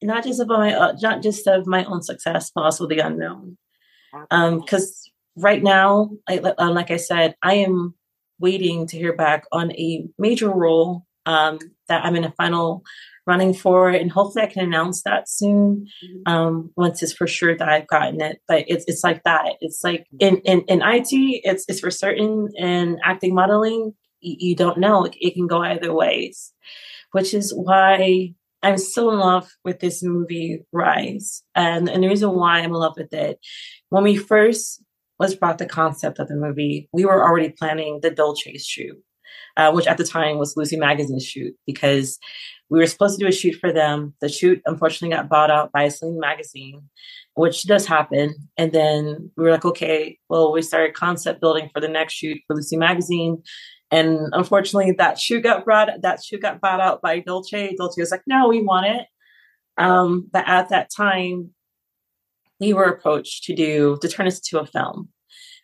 not 0.00 0.24
just 0.24 0.40
about 0.40 0.60
my, 0.60 0.74
uh, 0.74 0.96
not 1.00 1.22
just 1.22 1.46
of 1.48 1.66
my 1.66 1.84
own 1.84 2.02
success, 2.02 2.52
but 2.54 2.62
also 2.62 2.86
the 2.86 3.00
unknown. 3.00 3.58
Because 4.30 5.10
um, 5.36 5.42
right 5.42 5.62
now, 5.62 6.10
I, 6.28 6.38
uh, 6.38 6.70
like 6.70 6.90
I 6.90 6.98
said, 6.98 7.34
I 7.42 7.54
am 7.54 7.94
waiting 8.38 8.86
to 8.88 8.96
hear 8.96 9.14
back 9.14 9.44
on 9.50 9.72
a 9.72 10.06
major 10.18 10.50
role 10.50 11.06
um, 11.26 11.58
that 11.88 12.04
I'm 12.04 12.16
in 12.16 12.24
a 12.24 12.32
final 12.32 12.84
running 13.26 13.54
for, 13.54 13.88
and 13.88 14.10
hopefully 14.10 14.44
I 14.44 14.48
can 14.48 14.64
announce 14.64 15.02
that 15.02 15.28
soon 15.28 15.86
mm-hmm. 16.04 16.32
um, 16.32 16.70
once 16.76 17.02
it's 17.02 17.12
for 17.12 17.26
sure 17.26 17.56
that 17.56 17.68
I've 17.68 17.86
gotten 17.86 18.20
it. 18.20 18.40
But 18.48 18.64
it's 18.68 18.84
it's 18.86 19.04
like 19.04 19.22
that. 19.24 19.54
It's 19.60 19.82
like 19.84 20.06
in 20.18 20.38
in, 20.38 20.62
in 20.62 20.82
IT, 20.82 21.08
it's 21.10 21.64
it's 21.68 21.80
for 21.80 21.90
certain. 21.90 22.48
In 22.56 22.98
acting 23.04 23.34
modeling, 23.34 23.94
you, 24.22 24.56
don't 24.56 24.78
know. 24.78 25.04
It, 25.04 25.34
can 25.34 25.46
go 25.46 25.62
either 25.62 25.92
ways, 25.92 26.52
which 27.12 27.34
is 27.34 27.52
why 27.54 28.34
I'm 28.62 28.78
still 28.78 29.10
in 29.10 29.18
love 29.18 29.50
with 29.64 29.80
this 29.80 30.02
movie 30.02 30.64
Rise, 30.72 31.42
and 31.54 31.88
and 31.88 32.02
the 32.02 32.08
reason 32.08 32.30
why 32.30 32.58
I'm 32.58 32.66
in 32.66 32.72
love 32.72 32.94
with 32.96 33.12
it. 33.12 33.38
When 33.90 34.04
we 34.04 34.16
first 34.16 34.82
was 35.18 35.34
brought 35.34 35.58
the 35.58 35.66
concept 35.66 36.18
of 36.18 36.28
the 36.28 36.36
movie, 36.36 36.88
we 36.92 37.04
were 37.04 37.24
already 37.24 37.50
planning 37.50 38.00
the 38.02 38.10
Dolce 38.10 38.56
shoot 38.58 38.98
uh, 39.56 39.72
which 39.72 39.86
at 39.86 39.98
the 39.98 40.04
time 40.04 40.38
was 40.38 40.56
Lucy 40.56 40.76
Magazine's 40.76 41.26
shoot, 41.26 41.54
because 41.66 42.18
we 42.70 42.78
were 42.78 42.86
supposed 42.86 43.18
to 43.18 43.24
do 43.24 43.28
a 43.28 43.32
shoot 43.32 43.54
for 43.60 43.72
them. 43.72 44.14
The 44.20 44.28
shoot 44.28 44.62
unfortunately 44.64 45.14
got 45.14 45.28
bought 45.28 45.50
out 45.50 45.72
by 45.72 45.84
a 45.84 45.90
Celine 45.90 46.18
Magazine, 46.18 46.82
which 47.34 47.64
does 47.64 47.86
happen. 47.86 48.34
And 48.56 48.72
then 48.72 49.30
we 49.36 49.44
were 49.44 49.50
like, 49.50 49.64
okay, 49.64 50.18
well, 50.28 50.52
we 50.52 50.62
started 50.62 50.94
concept 50.94 51.40
building 51.40 51.68
for 51.72 51.80
the 51.80 51.88
next 51.88 52.14
shoot 52.14 52.38
for 52.46 52.56
Lucy 52.56 52.76
Magazine. 52.76 53.42
And 53.92 54.30
unfortunately, 54.32 54.92
that 54.92 55.20
shoe 55.20 55.40
got 55.40 55.66
brought 55.66 55.90
that 56.00 56.24
shoot 56.24 56.40
got 56.40 56.60
bought 56.60 56.80
out 56.80 57.02
by 57.02 57.20
Dolce. 57.20 57.76
Dolce 57.76 58.00
was 58.00 58.10
like, 58.10 58.22
no, 58.26 58.48
we 58.48 58.62
want 58.62 58.86
it. 58.86 59.06
Um, 59.76 60.28
but 60.32 60.48
at 60.48 60.70
that 60.70 60.90
time, 60.90 61.50
we 62.58 62.72
were 62.72 62.84
approached 62.84 63.44
to 63.44 63.54
do 63.54 63.98
to 64.00 64.08
turn 64.08 64.26
this 64.26 64.38
into 64.38 64.62
a 64.62 64.66
film 64.66 65.10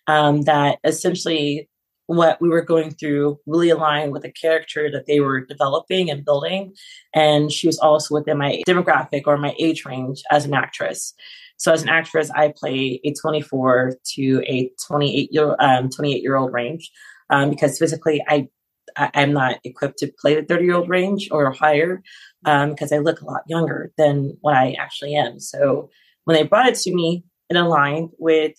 um, 0.07 0.43
that 0.43 0.79
essentially 0.85 1.69
what 2.07 2.41
we 2.41 2.49
were 2.49 2.63
going 2.63 2.91
through 2.91 3.39
really 3.47 3.71
aligned 3.71 4.13
with 4.13 4.23
the 4.23 4.33
character 4.33 4.91
that 4.91 5.07
they 5.07 5.21
were 5.21 5.45
developing 5.45 6.11
and 6.11 6.25
building. 6.25 6.75
And 7.15 7.51
she 7.51 7.67
was 7.67 7.79
also 7.79 8.15
within 8.15 8.39
my 8.39 8.63
demographic 8.67 9.23
or 9.27 9.37
my 9.39 9.55
age 9.59 9.85
range 9.85 10.23
as 10.31 10.45
an 10.45 10.55
actress. 10.55 11.15
So 11.57 11.73
as 11.73 11.83
an 11.83 11.89
actress, 11.89 12.31
I 12.31 12.53
play 12.57 13.01
a 13.05 13.13
24 13.15 13.95
to 14.15 14.43
a 14.47 14.71
28 14.87 15.33
year 15.33 15.57
um, 15.61 15.89
28 15.89 16.23
year 16.23 16.37
old 16.37 16.53
range 16.53 16.91
um, 17.31 17.51
because 17.51 17.79
physically 17.79 18.23
I, 18.29 18.49
I 18.97 19.11
am 19.15 19.33
not 19.33 19.59
equipped 19.65 19.99
to 19.99 20.13
play 20.19 20.35
the 20.35 20.43
30 20.43 20.65
year 20.65 20.75
old 20.75 20.89
range 20.89 21.29
or 21.31 21.51
higher 21.53 22.03
because 22.43 22.93
um, 22.93 22.99
I 22.99 22.99
look 22.99 23.21
a 23.21 23.27
lot 23.27 23.43
younger 23.47 23.93
than 23.99 24.37
what 24.41 24.55
I 24.55 24.77
actually 24.79 25.15
am. 25.15 25.41
So 25.41 25.91
when 26.25 26.37
they 26.37 26.45
brought 26.45 26.69
it 26.69 26.75
to 26.77 26.95
me, 26.95 27.25
it 27.49 27.57
aligned 27.57 28.11
with 28.19 28.55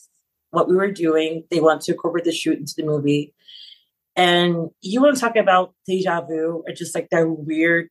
what 0.51 0.67
we 0.67 0.75
were 0.75 0.91
doing. 0.91 1.43
They 1.51 1.59
wanted 1.59 1.81
to 1.81 1.91
incorporate 1.93 2.25
the 2.25 2.31
shoot 2.31 2.57
into 2.57 2.73
the 2.75 2.85
movie. 2.85 3.33
And 4.15 4.69
you 4.81 5.01
want 5.01 5.15
to 5.15 5.21
talk 5.21 5.35
about 5.35 5.73
deja 5.87 6.21
vu 6.21 6.63
or 6.67 6.73
just 6.73 6.95
like 6.95 7.09
that 7.11 7.25
weird 7.27 7.89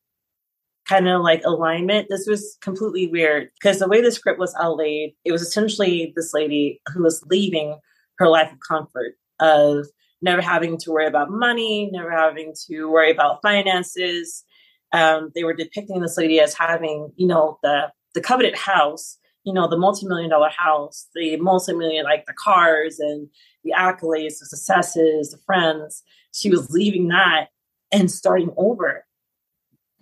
kind 0.89 1.09
of 1.09 1.23
like 1.23 1.43
alignment. 1.45 2.09
This 2.09 2.27
was 2.27 2.57
completely 2.61 3.07
weird 3.07 3.51
because 3.61 3.79
the 3.79 3.89
way 3.89 4.01
the 4.01 4.11
script 4.11 4.39
was 4.39 4.55
outlaid, 4.61 5.15
it 5.25 5.33
was 5.33 5.43
essentially 5.43 6.13
this 6.17 6.33
lady 6.33 6.81
who 6.93 7.03
was 7.03 7.23
leaving 7.31 7.79
her 8.19 8.29
life 8.29 8.51
of 8.53 8.59
comfort 8.67 9.15
of 9.39 9.87
never 10.21 10.43
having 10.43 10.79
to 10.79 10.91
worry 10.91 11.07
about 11.07 11.31
money, 11.31 11.91
never 11.93 12.11
having 12.11 12.55
to 12.67 12.87
worry 12.91 13.11
about 13.11 13.43
finances. 13.43 14.45
Um, 14.93 15.31
they 15.35 15.45
were 15.45 15.55
depicting 15.55 16.01
this 16.01 16.19
lady 16.19 16.41
as 16.41 16.55
having, 16.55 17.13
you 17.17 17.27
know, 17.27 17.59
the 17.63 17.93
the 18.15 18.21
coveted 18.21 18.57
house, 18.57 19.19
you 19.45 19.53
know, 19.53 19.69
the 19.69 19.77
multi-million 19.77 20.31
dollar 20.31 20.51
house, 20.51 21.07
the 21.15 21.37
multi-million 21.37 22.05
like 22.05 22.27
the 22.27 22.33
cars 22.33 22.99
and 22.99 23.29
the 23.65 23.73
accolades, 23.77 24.39
the 24.39 24.47
successes, 24.47 25.31
the 25.31 25.39
friends 25.45 26.03
she 26.33 26.51
was 26.51 26.71
leaving 26.71 27.09
that 27.09 27.49
and 27.93 28.11
starting 28.11 28.53
over. 28.57 29.05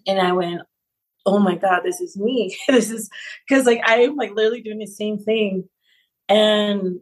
And 0.06 0.20
I 0.20 0.32
went, 0.32 0.62
oh 1.24 1.38
my 1.38 1.56
God, 1.56 1.80
this 1.84 2.00
is 2.00 2.16
me. 2.16 2.56
this 2.68 2.90
is 2.90 3.10
because 3.48 3.66
like 3.66 3.80
I'm 3.84 4.16
like 4.16 4.34
literally 4.34 4.62
doing 4.62 4.78
the 4.78 4.86
same 4.86 5.18
thing. 5.18 5.68
And 6.28 7.00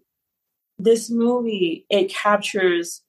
this 0.78 1.10
movie, 1.10 1.86
it 1.88 2.10
captures 2.10 3.02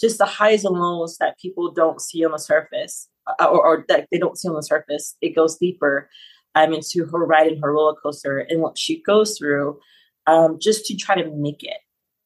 just 0.00 0.18
the 0.18 0.26
highs 0.26 0.64
and 0.64 0.76
lows 0.76 1.16
that 1.18 1.38
people 1.38 1.72
don't 1.72 2.00
see 2.00 2.24
on 2.24 2.32
the 2.32 2.38
surface 2.38 3.08
uh, 3.26 3.44
or, 3.44 3.64
or 3.64 3.84
that 3.88 4.06
they 4.10 4.18
don't 4.18 4.38
see 4.38 4.48
on 4.48 4.54
the 4.54 4.62
surface. 4.62 5.16
It 5.20 5.34
goes 5.34 5.56
deeper 5.56 6.08
um, 6.54 6.72
into 6.72 7.06
her 7.06 7.24
ride 7.24 7.52
in 7.52 7.60
her 7.60 7.72
roller 7.72 7.96
coaster 8.02 8.38
and 8.38 8.60
what 8.60 8.78
she 8.78 9.02
goes 9.02 9.36
through 9.38 9.78
um, 10.26 10.58
just 10.60 10.84
to 10.86 10.96
try 10.96 11.20
to 11.20 11.30
make 11.30 11.62
it. 11.62 11.78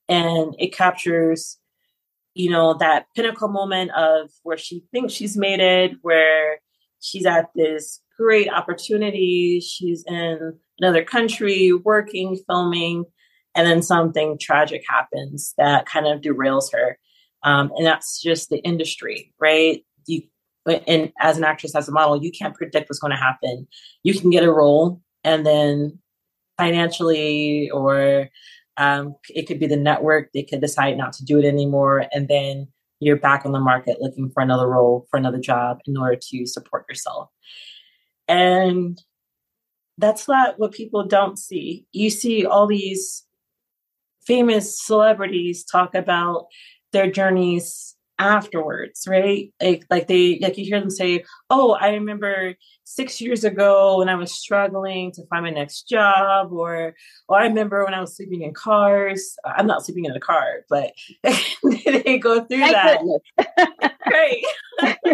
And 0.08 0.54
it 0.58 0.74
captures 0.74 1.58
you 2.34 2.50
know, 2.50 2.74
that 2.74 3.06
pinnacle 3.14 3.48
moment 3.48 3.90
of 3.92 4.30
where 4.42 4.56
she 4.56 4.84
thinks 4.92 5.12
she's 5.12 5.36
made 5.36 5.60
it, 5.60 5.92
where 6.02 6.60
she's 7.00 7.26
at 7.26 7.50
this 7.54 8.00
great 8.16 8.48
opportunity, 8.50 9.60
she's 9.60 10.04
in 10.06 10.58
another 10.80 11.04
country 11.04 11.72
working, 11.72 12.38
filming, 12.46 13.04
and 13.54 13.66
then 13.66 13.82
something 13.82 14.38
tragic 14.40 14.82
happens 14.88 15.52
that 15.58 15.86
kind 15.86 16.06
of 16.06 16.22
derails 16.22 16.72
her. 16.72 16.98
Um, 17.44 17.72
and 17.76 17.86
that's 17.86 18.20
just 18.20 18.50
the 18.50 18.58
industry, 18.58 19.32
right? 19.40 19.84
You, 20.06 20.22
and 20.66 21.12
as 21.20 21.38
an 21.38 21.44
actress, 21.44 21.74
as 21.74 21.88
a 21.88 21.92
model, 21.92 22.22
you 22.22 22.30
can't 22.30 22.54
predict 22.54 22.88
what's 22.88 23.00
going 23.00 23.10
to 23.10 23.16
happen. 23.16 23.66
You 24.02 24.18
can 24.18 24.30
get 24.30 24.44
a 24.44 24.52
role, 24.52 25.00
and 25.24 25.44
then 25.44 25.98
financially 26.58 27.70
or 27.70 28.28
um, 28.76 29.16
it 29.30 29.46
could 29.46 29.58
be 29.58 29.66
the 29.66 29.76
network. 29.76 30.32
They 30.32 30.42
could 30.42 30.60
decide 30.60 30.96
not 30.96 31.12
to 31.14 31.24
do 31.24 31.38
it 31.38 31.44
anymore. 31.44 32.06
And 32.12 32.28
then 32.28 32.68
you're 33.00 33.16
back 33.16 33.44
on 33.44 33.52
the 33.52 33.60
market 33.60 34.00
looking 34.00 34.30
for 34.30 34.42
another 34.42 34.68
role, 34.68 35.06
for 35.10 35.16
another 35.16 35.40
job 35.40 35.78
in 35.86 35.96
order 35.96 36.16
to 36.30 36.46
support 36.46 36.86
yourself. 36.88 37.28
And 38.28 39.00
that's 39.98 40.28
not 40.28 40.58
what 40.58 40.72
people 40.72 41.06
don't 41.06 41.38
see. 41.38 41.86
You 41.92 42.10
see 42.10 42.46
all 42.46 42.66
these 42.66 43.24
famous 44.26 44.80
celebrities 44.80 45.64
talk 45.64 45.94
about 45.94 46.46
their 46.92 47.10
journeys 47.10 47.96
afterwards, 48.18 49.04
right? 49.08 49.52
Like 49.60 49.84
like 49.90 50.06
they 50.06 50.38
like 50.40 50.56
you 50.56 50.64
hear 50.64 50.80
them 50.80 50.90
say, 50.90 51.24
"Oh, 51.50 51.72
I 51.72 51.90
remember 51.90 52.54
6 52.84 53.20
years 53.20 53.44
ago 53.44 53.98
when 53.98 54.08
I 54.08 54.14
was 54.14 54.32
struggling 54.32 55.12
to 55.12 55.26
find 55.26 55.44
my 55.44 55.50
next 55.50 55.88
job," 55.88 56.52
or 56.52 56.94
or 57.28 57.38
I 57.38 57.46
remember 57.46 57.84
when 57.84 57.94
I 57.94 58.00
was 58.00 58.16
sleeping 58.16 58.42
in 58.42 58.54
cars." 58.54 59.34
I'm 59.44 59.66
not 59.66 59.84
sleeping 59.84 60.04
in 60.04 60.12
a 60.12 60.20
car, 60.20 60.64
but 60.68 60.92
they 61.24 62.18
go 62.18 62.44
through 62.44 62.58
that. 62.58 63.00
right. 64.10 64.44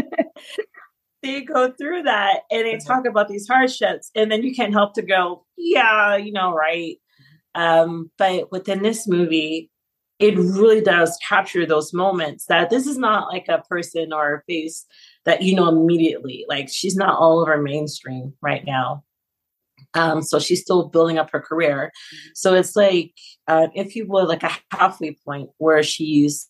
they 1.23 1.41
go 1.41 1.73
through 1.73 2.03
that 2.03 2.41
and 2.51 2.67
they 2.67 2.79
talk 2.79 3.07
about 3.07 3.29
these 3.29 3.49
hardships 3.49 4.11
and 4.15 4.31
then 4.31 4.43
you 4.43 4.55
can't 4.55 4.73
help 4.73 4.95
to 4.95 5.03
go, 5.03 5.45
"Yeah, 5.57 6.17
you 6.17 6.33
know, 6.33 6.53
right." 6.53 6.99
Um, 7.55 8.11
but 8.19 8.53
within 8.53 8.83
this 8.83 9.09
movie, 9.09 9.71
it 10.19 10.37
really 10.37 10.81
does 10.81 11.17
capture 11.27 11.65
those 11.65 11.93
moments 11.93 12.47
that 12.47 12.71
this 12.71 12.87
is 12.87 12.99
not 12.99 13.29
like 13.33 13.47
a 13.49 13.63
person 13.69 14.13
or 14.13 14.35
a 14.35 14.43
face 14.45 14.85
that 15.25 15.43
you 15.43 15.55
know 15.55 15.69
immediately. 15.69 16.45
Like 16.49 16.69
she's 16.69 16.97
not 16.97 17.19
all 17.19 17.41
over 17.41 17.61
mainstream 17.61 18.35
right 18.41 18.65
now. 18.65 19.05
Um, 19.95 20.23
so 20.23 20.39
she's 20.39 20.61
still 20.61 20.89
building 20.89 21.19
up 21.19 21.31
her 21.31 21.41
career. 21.41 21.93
So 22.35 22.55
it's 22.55 22.77
like, 22.77 23.13
uh, 23.47 23.69
if 23.75 23.95
you 23.97 24.07
will, 24.07 24.27
like 24.27 24.43
a 24.43 24.51
halfway 24.73 25.17
point 25.25 25.51
where 25.59 25.83
she's 25.83 26.49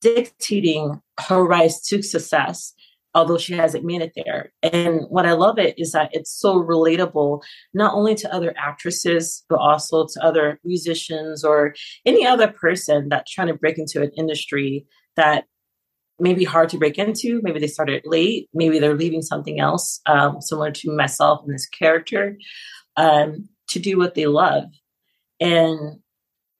dictating 0.00 1.00
her 1.28 1.44
rise 1.44 1.80
to 1.82 2.02
success 2.02 2.72
although 3.14 3.38
she 3.38 3.54
hasn't 3.54 3.84
made 3.84 4.02
it 4.02 4.12
there. 4.14 4.52
And 4.62 5.02
what 5.08 5.26
I 5.26 5.32
love 5.32 5.58
it 5.58 5.74
is 5.78 5.92
that 5.92 6.10
it's 6.12 6.30
so 6.30 6.62
relatable, 6.62 7.42
not 7.74 7.94
only 7.94 8.14
to 8.16 8.32
other 8.34 8.54
actresses, 8.56 9.44
but 9.48 9.58
also 9.58 10.06
to 10.06 10.24
other 10.24 10.60
musicians 10.64 11.44
or 11.44 11.74
any 12.06 12.24
other 12.26 12.48
person 12.48 13.08
that's 13.08 13.32
trying 13.32 13.48
to 13.48 13.54
break 13.54 13.78
into 13.78 14.02
an 14.02 14.10
industry 14.16 14.86
that 15.16 15.44
may 16.20 16.34
be 16.34 16.44
hard 16.44 16.68
to 16.68 16.78
break 16.78 16.98
into. 16.98 17.40
Maybe 17.42 17.58
they 17.58 17.66
started 17.66 18.02
late. 18.04 18.48
Maybe 18.54 18.78
they're 18.78 18.96
leaving 18.96 19.22
something 19.22 19.58
else, 19.58 20.00
um, 20.06 20.40
similar 20.40 20.70
to 20.70 20.94
myself 20.94 21.40
and 21.44 21.52
this 21.52 21.66
character, 21.66 22.36
um, 22.96 23.48
to 23.68 23.78
do 23.78 23.98
what 23.98 24.14
they 24.14 24.26
love. 24.26 24.64
And 25.40 26.00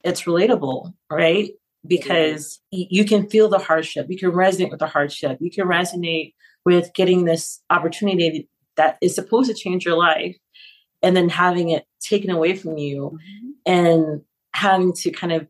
it's 0.03 0.23
relatable, 0.23 0.95
right? 1.11 1.51
Because 1.87 2.61
you 2.71 3.05
can 3.05 3.29
feel 3.29 3.49
the 3.49 3.59
hardship. 3.59 4.07
You 4.09 4.19
can 4.19 4.33
resonate 4.33 4.71
with 4.71 4.81
the 4.81 4.87
hardship. 4.87 5.39
You 5.41 5.51
can 5.51 5.67
resonate 5.67 6.35
with 6.65 6.93
getting 6.95 7.25
this 7.25 7.61
opportunity 7.71 8.49
that 8.77 8.99
is 9.01 9.15
supposed 9.15 9.51
to 9.51 9.55
change 9.55 9.85
your 9.85 9.97
life 9.97 10.37
and 11.03 11.17
then 11.17 11.29
having 11.29 11.71
it 11.71 11.85
taken 12.01 12.31
away 12.31 12.55
from 12.55 12.77
you 12.77 13.13
mm-hmm. 13.15 13.51
and 13.67 14.21
having 14.55 14.93
to 14.93 15.11
kind 15.11 15.33
of 15.33 15.47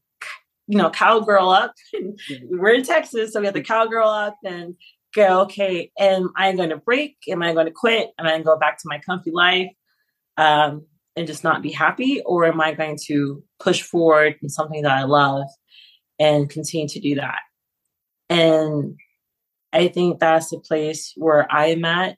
you 0.67 0.79
know 0.79 0.91
cowgirl 0.91 1.51
up. 1.51 1.75
We're 2.51 2.75
in 2.75 2.85
texas 2.85 3.33
so 3.33 3.41
we 3.41 3.47
have 3.47 3.55
to 3.55 3.63
cowgirl 3.63 4.09
up 4.09 4.37
and 4.45 4.77
go 5.15 5.41
okay 5.43 5.91
am 5.99 6.31
i 6.37 6.53
going 6.53 6.71
to 6.71 6.77
break? 6.77 7.17
Am 7.29 7.43
i 7.43 7.53
going 7.53 7.67
to 7.67 7.73
quit? 7.73 8.11
Am 8.19 8.27
i 8.27 8.31
going 8.31 8.43
to 8.43 8.45
go 8.45 8.59
back 8.59 8.79
to 8.79 8.89
my 8.89 9.01
comfy 9.01 9.33
life 9.33 9.71
um, 10.37 10.87
and 11.17 11.27
just 11.27 11.43
not 11.43 11.63
be 11.63 11.73
happy? 11.73 12.23
Or 12.25 12.45
am 12.45 12.61
i 12.61 12.73
going 12.73 12.99
to 13.07 13.43
push 13.59 13.83
forward 13.83 14.37
in 14.43 14.49
something 14.49 14.83
that 14.83 14.93
i 14.93 15.03
love 15.03 15.49
and 16.21 16.49
continue 16.49 16.87
to 16.87 17.01
do 17.01 17.17
that. 17.17 17.41
And 18.29 18.97
i 19.73 19.89
think 19.89 20.19
that's 20.19 20.51
the 20.51 20.59
place 20.59 21.13
where 21.17 21.51
i'm 21.53 21.85
at 21.85 22.17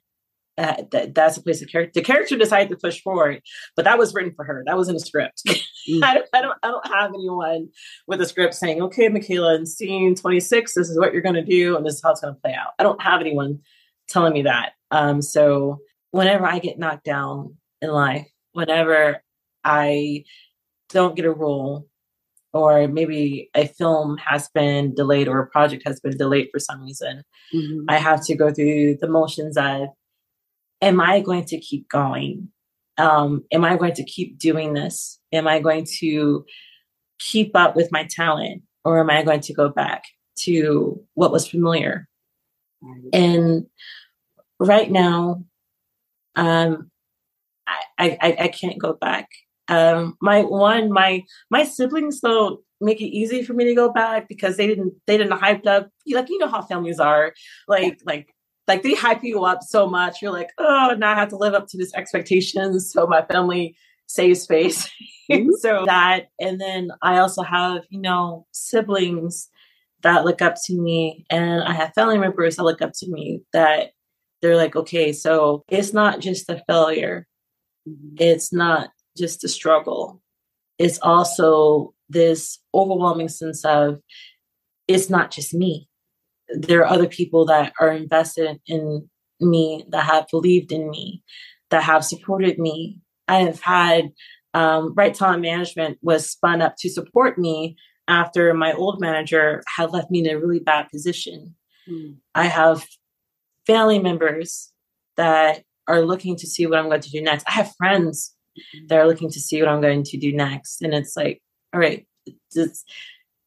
uh, 0.55 0.83
that, 0.91 1.15
that's 1.15 1.35
the 1.35 1.41
place 1.41 1.59
the 1.59 1.65
character 1.65 1.99
the 1.99 2.05
character 2.05 2.37
decided 2.37 2.69
to 2.69 2.77
push 2.77 3.01
forward 3.01 3.41
but 3.75 3.85
that 3.85 3.97
was 3.97 4.13
written 4.13 4.33
for 4.35 4.45
her. 4.45 4.63
That 4.67 4.77
was 4.77 4.87
in 4.87 4.95
the 4.95 4.99
script. 4.99 5.43
Mm. 5.89 6.01
I, 6.01 6.13
don't, 6.13 6.25
I 6.31 6.41
don't 6.41 6.57
i 6.63 6.67
don't 6.69 6.87
have 6.87 7.09
anyone 7.09 7.67
with 8.07 8.21
a 8.21 8.25
script 8.25 8.53
saying 8.53 8.81
okay 8.83 9.09
makaela 9.09 9.57
in 9.57 9.65
scene 9.65 10.15
26 10.15 10.75
this 10.75 10.89
is 10.89 10.97
what 10.97 11.11
you're 11.11 11.21
going 11.21 11.35
to 11.35 11.43
do 11.43 11.75
and 11.75 11.85
this 11.85 11.95
is 11.95 12.01
how 12.01 12.11
it's 12.11 12.21
going 12.21 12.33
to 12.33 12.39
play 12.39 12.53
out. 12.53 12.69
I 12.79 12.83
don't 12.83 13.01
have 13.01 13.19
anyone 13.19 13.59
telling 14.07 14.31
me 14.31 14.43
that. 14.43 14.75
Um 14.91 15.21
so 15.21 15.79
whenever 16.11 16.45
i 16.45 16.59
get 16.59 16.79
knocked 16.79 17.03
down 17.03 17.57
in 17.81 17.89
life 17.89 18.29
whenever 18.53 19.21
i 19.65 20.23
don't 20.87 21.17
get 21.17 21.25
a 21.25 21.33
role 21.33 21.89
or 22.53 22.87
maybe 22.87 23.49
a 23.55 23.67
film 23.67 24.17
has 24.17 24.49
been 24.53 24.93
delayed 24.93 25.27
or 25.27 25.39
a 25.39 25.47
project 25.47 25.83
has 25.85 25.99
been 25.99 26.15
delayed 26.17 26.47
for 26.51 26.59
some 26.59 26.81
reason 26.81 27.23
mm-hmm. 27.53 27.85
i 27.89 27.97
have 27.97 28.23
to 28.23 28.35
go 28.35 28.51
through 28.53 28.95
the 29.01 29.07
motions 29.07 29.57
of 29.57 29.89
am 30.83 30.99
I 30.99 31.21
going 31.21 31.45
to 31.45 31.59
keep 31.59 31.89
going? 31.89 32.49
Um, 32.97 33.43
am 33.51 33.63
I 33.63 33.77
going 33.77 33.93
to 33.93 34.03
keep 34.03 34.37
doing 34.37 34.73
this? 34.73 35.19
Am 35.31 35.47
I 35.47 35.59
going 35.59 35.87
to 35.99 36.45
keep 37.19 37.55
up 37.55 37.75
with 37.75 37.91
my 37.91 38.05
talent 38.09 38.63
or 38.83 38.99
am 38.99 39.09
I 39.09 39.23
going 39.23 39.39
to 39.41 39.53
go 39.53 39.69
back 39.69 40.03
to 40.39 41.01
what 41.13 41.31
was 41.31 41.47
familiar? 41.47 42.07
And 43.13 43.65
right 44.59 44.91
now, 44.91 45.45
um, 46.35 46.91
I, 47.65 48.17
I, 48.21 48.37
I 48.41 48.47
can't 48.49 48.77
go 48.77 48.93
back. 48.93 49.29
Um, 49.67 50.17
my 50.21 50.41
one, 50.41 50.91
my 50.91 51.23
my 51.49 51.63
siblings 51.63 52.19
don't 52.19 52.59
make 52.81 52.99
it 52.99 53.05
easy 53.05 53.43
for 53.43 53.53
me 53.53 53.63
to 53.65 53.75
go 53.75 53.91
back 53.91 54.27
because 54.27 54.57
they 54.57 54.67
didn't 54.67 54.93
they 55.07 55.17
didn't 55.17 55.39
hype 55.39 55.65
up 55.65 55.89
like 56.11 56.29
you 56.29 56.37
know 56.37 56.49
how 56.49 56.61
families 56.61 56.99
are 56.99 57.33
like 57.67 58.01
like 58.05 58.33
like 58.67 58.83
they 58.83 58.93
hype 58.93 59.23
you 59.23 59.43
up 59.43 59.61
so 59.61 59.87
much. 59.87 60.21
You're 60.21 60.31
like, 60.31 60.51
oh, 60.57 60.95
now 60.97 61.11
I 61.11 61.15
have 61.15 61.29
to 61.29 61.37
live 61.37 61.53
up 61.53 61.67
to 61.69 61.77
these 61.77 61.93
expectations. 61.93 62.91
So 62.91 63.05
my 63.07 63.21
family 63.23 63.75
saves 64.07 64.45
face. 64.45 64.89
Mm-hmm. 65.29 65.51
so 65.59 65.83
that, 65.85 66.27
and 66.39 66.59
then 66.59 66.91
I 67.01 67.17
also 67.17 67.43
have, 67.43 67.83
you 67.89 68.01
know, 68.01 68.45
siblings 68.51 69.49
that 70.01 70.25
look 70.25 70.41
up 70.41 70.55
to 70.65 70.73
me, 70.73 71.25
and 71.29 71.63
I 71.63 71.73
have 71.73 71.93
family 71.93 72.17
members 72.17 72.57
that 72.57 72.63
look 72.63 72.81
up 72.81 72.91
to 72.95 73.09
me 73.09 73.41
that 73.53 73.91
they're 74.41 74.57
like, 74.57 74.75
okay, 74.75 75.13
so 75.13 75.63
it's 75.69 75.93
not 75.93 76.19
just 76.19 76.49
a 76.49 76.61
failure, 76.67 77.25
mm-hmm. 77.87 78.15
it's 78.17 78.51
not 78.51 78.89
just 79.17 79.43
a 79.43 79.47
struggle, 79.47 80.21
it's 80.79 80.99
also 81.01 81.93
this 82.09 82.59
overwhelming 82.73 83.29
sense 83.29 83.63
of 83.65 83.99
it's 84.87 85.09
not 85.09 85.31
just 85.31 85.53
me 85.53 85.87
there 86.49 86.81
are 86.81 86.93
other 86.93 87.07
people 87.07 87.45
that 87.45 87.73
are 87.79 87.91
invested 87.91 88.59
in 88.67 89.09
me 89.39 89.85
that 89.89 90.03
have 90.03 90.25
believed 90.29 90.71
in 90.71 90.89
me 90.89 91.23
that 91.69 91.83
have 91.83 92.05
supported 92.05 92.59
me 92.59 92.99
i 93.27 93.39
have 93.39 93.61
had 93.61 94.11
um, 94.55 94.93
right 94.95 95.15
talent 95.15 95.41
management 95.41 95.97
was 96.01 96.29
spun 96.29 96.61
up 96.61 96.75
to 96.77 96.89
support 96.89 97.37
me 97.37 97.75
after 98.07 98.53
my 98.53 98.73
old 98.73 99.01
manager 99.01 99.63
had 99.75 99.91
left 99.91 100.11
me 100.11 100.19
in 100.19 100.29
a 100.29 100.39
really 100.39 100.59
bad 100.59 100.87
position 100.89 101.55
mm. 101.89 102.15
i 102.35 102.45
have 102.45 102.85
family 103.65 103.99
members 103.99 104.71
that 105.17 105.63
are 105.87 106.01
looking 106.01 106.35
to 106.35 106.45
see 106.45 106.67
what 106.67 106.77
i'm 106.77 106.89
going 106.89 107.01
to 107.01 107.09
do 107.09 107.21
next 107.21 107.45
i 107.47 107.51
have 107.51 107.73
friends. 107.77 108.35
That 108.87 108.97
are 108.97 109.07
looking 109.07 109.29
to 109.29 109.39
see 109.39 109.59
what 109.61 109.69
i'm 109.69 109.81
going 109.81 110.03
to 110.03 110.17
do 110.17 110.31
next 110.31 110.81
and 110.81 110.93
it's 110.93 111.15
like 111.15 111.41
all 111.73 111.79
right 111.79 112.05
it's, 112.55 112.85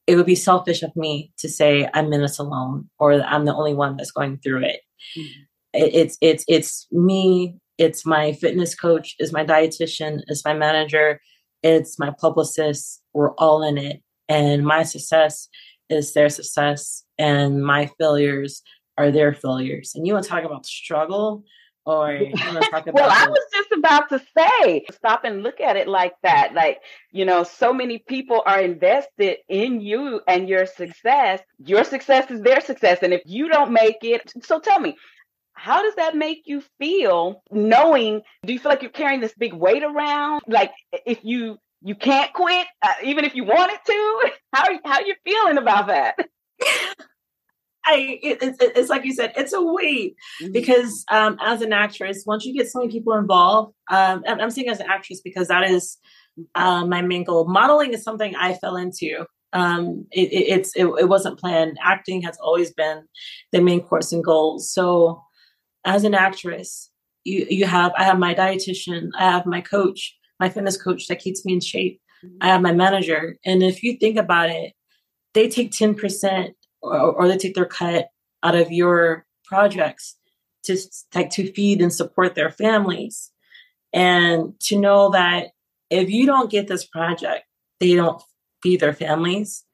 it 0.06 0.16
would 0.16 0.26
be 0.26 0.34
selfish 0.34 0.82
of 0.82 0.94
me 0.94 1.32
to 1.38 1.48
say 1.48 1.88
I'm 1.92 2.12
in 2.12 2.22
this 2.22 2.38
alone 2.38 2.88
or 2.98 3.14
I'm 3.14 3.44
the 3.44 3.54
only 3.54 3.74
one 3.74 3.96
that's 3.96 4.12
going 4.12 4.38
through 4.38 4.64
it. 4.64 4.80
Mm-hmm. 5.16 5.42
it. 5.74 5.94
It's 5.94 6.18
it's 6.20 6.44
it's 6.48 6.86
me. 6.92 7.56
It's 7.78 8.06
my 8.06 8.32
fitness 8.32 8.74
coach. 8.74 9.16
Is 9.18 9.32
my 9.32 9.44
dietitian. 9.44 10.20
Is 10.28 10.44
my 10.44 10.54
manager. 10.54 11.20
It's 11.62 11.98
my 11.98 12.12
publicist. 12.18 13.02
We're 13.12 13.34
all 13.34 13.62
in 13.62 13.78
it, 13.78 14.02
and 14.28 14.64
my 14.64 14.84
success 14.84 15.48
is 15.88 16.14
their 16.14 16.28
success, 16.28 17.04
and 17.18 17.64
my 17.64 17.90
failures 17.98 18.62
are 18.98 19.10
their 19.10 19.34
failures. 19.34 19.92
And 19.94 20.06
you 20.06 20.12
want 20.12 20.24
to 20.24 20.30
talk 20.30 20.44
about 20.44 20.66
struggle? 20.66 21.44
or 21.86 22.14
you 22.14 22.32
want 22.44 22.62
to 22.62 22.70
talk 22.70 22.86
about 22.86 22.94
well 22.94 23.10
i 23.10 23.28
was 23.28 23.46
about 23.86 24.08
to 24.10 24.20
say. 24.36 24.84
Stop 24.92 25.24
and 25.24 25.42
look 25.42 25.60
at 25.60 25.76
it 25.76 25.88
like 25.88 26.14
that. 26.22 26.54
Like 26.54 26.80
you 27.12 27.24
know 27.24 27.44
so 27.44 27.72
many 27.72 27.98
people 27.98 28.42
are 28.44 28.60
invested 28.60 29.38
in 29.48 29.80
you 29.80 30.20
and 30.26 30.48
your 30.48 30.66
success. 30.66 31.40
Your 31.58 31.84
success 31.84 32.30
is 32.30 32.40
their 32.42 32.60
success. 32.60 32.98
And 33.02 33.12
if 33.12 33.22
you 33.24 33.48
don't 33.48 33.72
make 33.72 33.98
it 34.02 34.32
so 34.42 34.60
tell 34.60 34.80
me 34.80 34.96
how 35.54 35.82
does 35.82 35.94
that 35.94 36.14
make 36.14 36.42
you 36.44 36.62
feel 36.78 37.42
knowing 37.50 38.20
do 38.44 38.52
you 38.52 38.58
feel 38.58 38.70
like 38.70 38.82
you're 38.82 38.90
carrying 38.90 39.20
this 39.20 39.34
big 39.34 39.54
weight 39.54 39.82
around? 39.82 40.42
Like 40.46 40.72
if 41.06 41.20
you 41.24 41.58
you 41.82 41.94
can't 41.94 42.32
quit 42.32 42.66
uh, 42.82 42.92
even 43.04 43.24
if 43.24 43.34
you 43.34 43.44
wanted 43.44 43.78
to 43.86 44.30
how 44.52 44.64
how 44.84 45.00
you 45.00 45.14
feeling 45.24 45.58
about 45.58 45.86
that 45.88 46.16
I, 47.86 48.18
it, 48.22 48.42
it, 48.42 48.56
it's 48.60 48.90
like 48.90 49.04
you 49.04 49.14
said, 49.14 49.32
it's 49.36 49.52
a 49.52 49.62
weight 49.62 50.16
mm-hmm. 50.42 50.52
because 50.52 51.04
um, 51.10 51.38
as 51.40 51.62
an 51.62 51.72
actress, 51.72 52.24
once 52.26 52.44
you 52.44 52.52
get 52.52 52.68
so 52.68 52.80
many 52.80 52.90
people 52.90 53.14
involved, 53.14 53.74
um, 53.90 54.24
I'm 54.26 54.50
saying 54.50 54.68
as 54.68 54.80
an 54.80 54.90
actress 54.90 55.20
because 55.20 55.48
that 55.48 55.70
is 55.70 55.96
uh, 56.54 56.84
my 56.84 57.02
main 57.02 57.24
goal. 57.24 57.46
Modeling 57.48 57.92
is 57.92 58.02
something 58.02 58.34
I 58.36 58.54
fell 58.54 58.76
into. 58.76 59.24
Um, 59.52 60.06
it, 60.10 60.32
it's 60.32 60.74
it, 60.76 60.86
it 60.86 61.08
wasn't 61.08 61.38
planned. 61.38 61.78
Acting 61.82 62.22
has 62.22 62.36
always 62.38 62.72
been 62.72 63.04
the 63.52 63.60
main 63.60 63.80
course 63.80 64.12
and 64.12 64.24
goal. 64.24 64.58
So, 64.58 65.22
as 65.84 66.04
an 66.04 66.14
actress, 66.14 66.90
you 67.24 67.46
you 67.48 67.66
have 67.66 67.92
I 67.96 68.04
have 68.04 68.18
my 68.18 68.34
dietitian, 68.34 69.10
I 69.16 69.30
have 69.30 69.46
my 69.46 69.60
coach, 69.60 70.16
my 70.40 70.48
fitness 70.48 70.80
coach 70.80 71.06
that 71.06 71.20
keeps 71.20 71.44
me 71.44 71.54
in 71.54 71.60
shape. 71.60 72.00
Mm-hmm. 72.24 72.36
I 72.40 72.48
have 72.48 72.62
my 72.62 72.72
manager, 72.72 73.36
and 73.44 73.62
if 73.62 73.82
you 73.82 73.96
think 73.96 74.18
about 74.18 74.50
it, 74.50 74.72
they 75.32 75.48
take 75.48 75.70
ten 75.70 75.94
percent 75.94 76.56
or, 76.86 77.12
or 77.12 77.28
they 77.28 77.36
take 77.36 77.54
their 77.54 77.66
cut 77.66 78.08
out 78.42 78.54
of 78.54 78.70
your 78.70 79.26
projects 79.44 80.16
to 80.64 80.76
like 81.14 81.30
to 81.30 81.52
feed 81.52 81.80
and 81.80 81.92
support 81.92 82.34
their 82.34 82.50
families. 82.50 83.30
And 83.92 84.58
to 84.60 84.78
know 84.78 85.10
that 85.10 85.48
if 85.90 86.10
you 86.10 86.26
don't 86.26 86.50
get 86.50 86.68
this 86.68 86.84
project 86.84 87.44
they 87.80 87.94
don't 87.94 88.22
feed 88.62 88.80
their 88.80 88.92
families. 88.92 89.64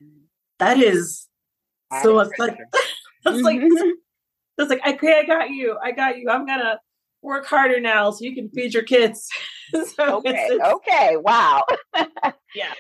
That 0.59 0.79
is 0.79 1.29
so 2.03 2.21
it's 2.21 2.39
like 2.39 2.57
that's 3.25 3.41
like 3.43 3.59
mm-hmm. 3.59 3.91
that's 4.57 4.71
like 4.71 4.87
okay 4.87 5.21
i 5.21 5.27
got 5.27 5.51
you. 5.51 5.77
I 5.83 5.93
got 5.93 6.19
you. 6.19 6.31
I'm 6.31 6.47
gonna 6.47 6.81
work 7.23 7.47
harder 7.47 7.81
now 7.81 8.11
so 8.11 8.25
you 8.25 8.35
can 8.35 8.49
feed 8.51 8.75
your 8.75 8.85
kids. 8.85 9.29
So 9.97 10.19
okay 10.19 10.51
okay 10.63 11.17
wow. 11.17 11.63
Yeah. 12.55 12.75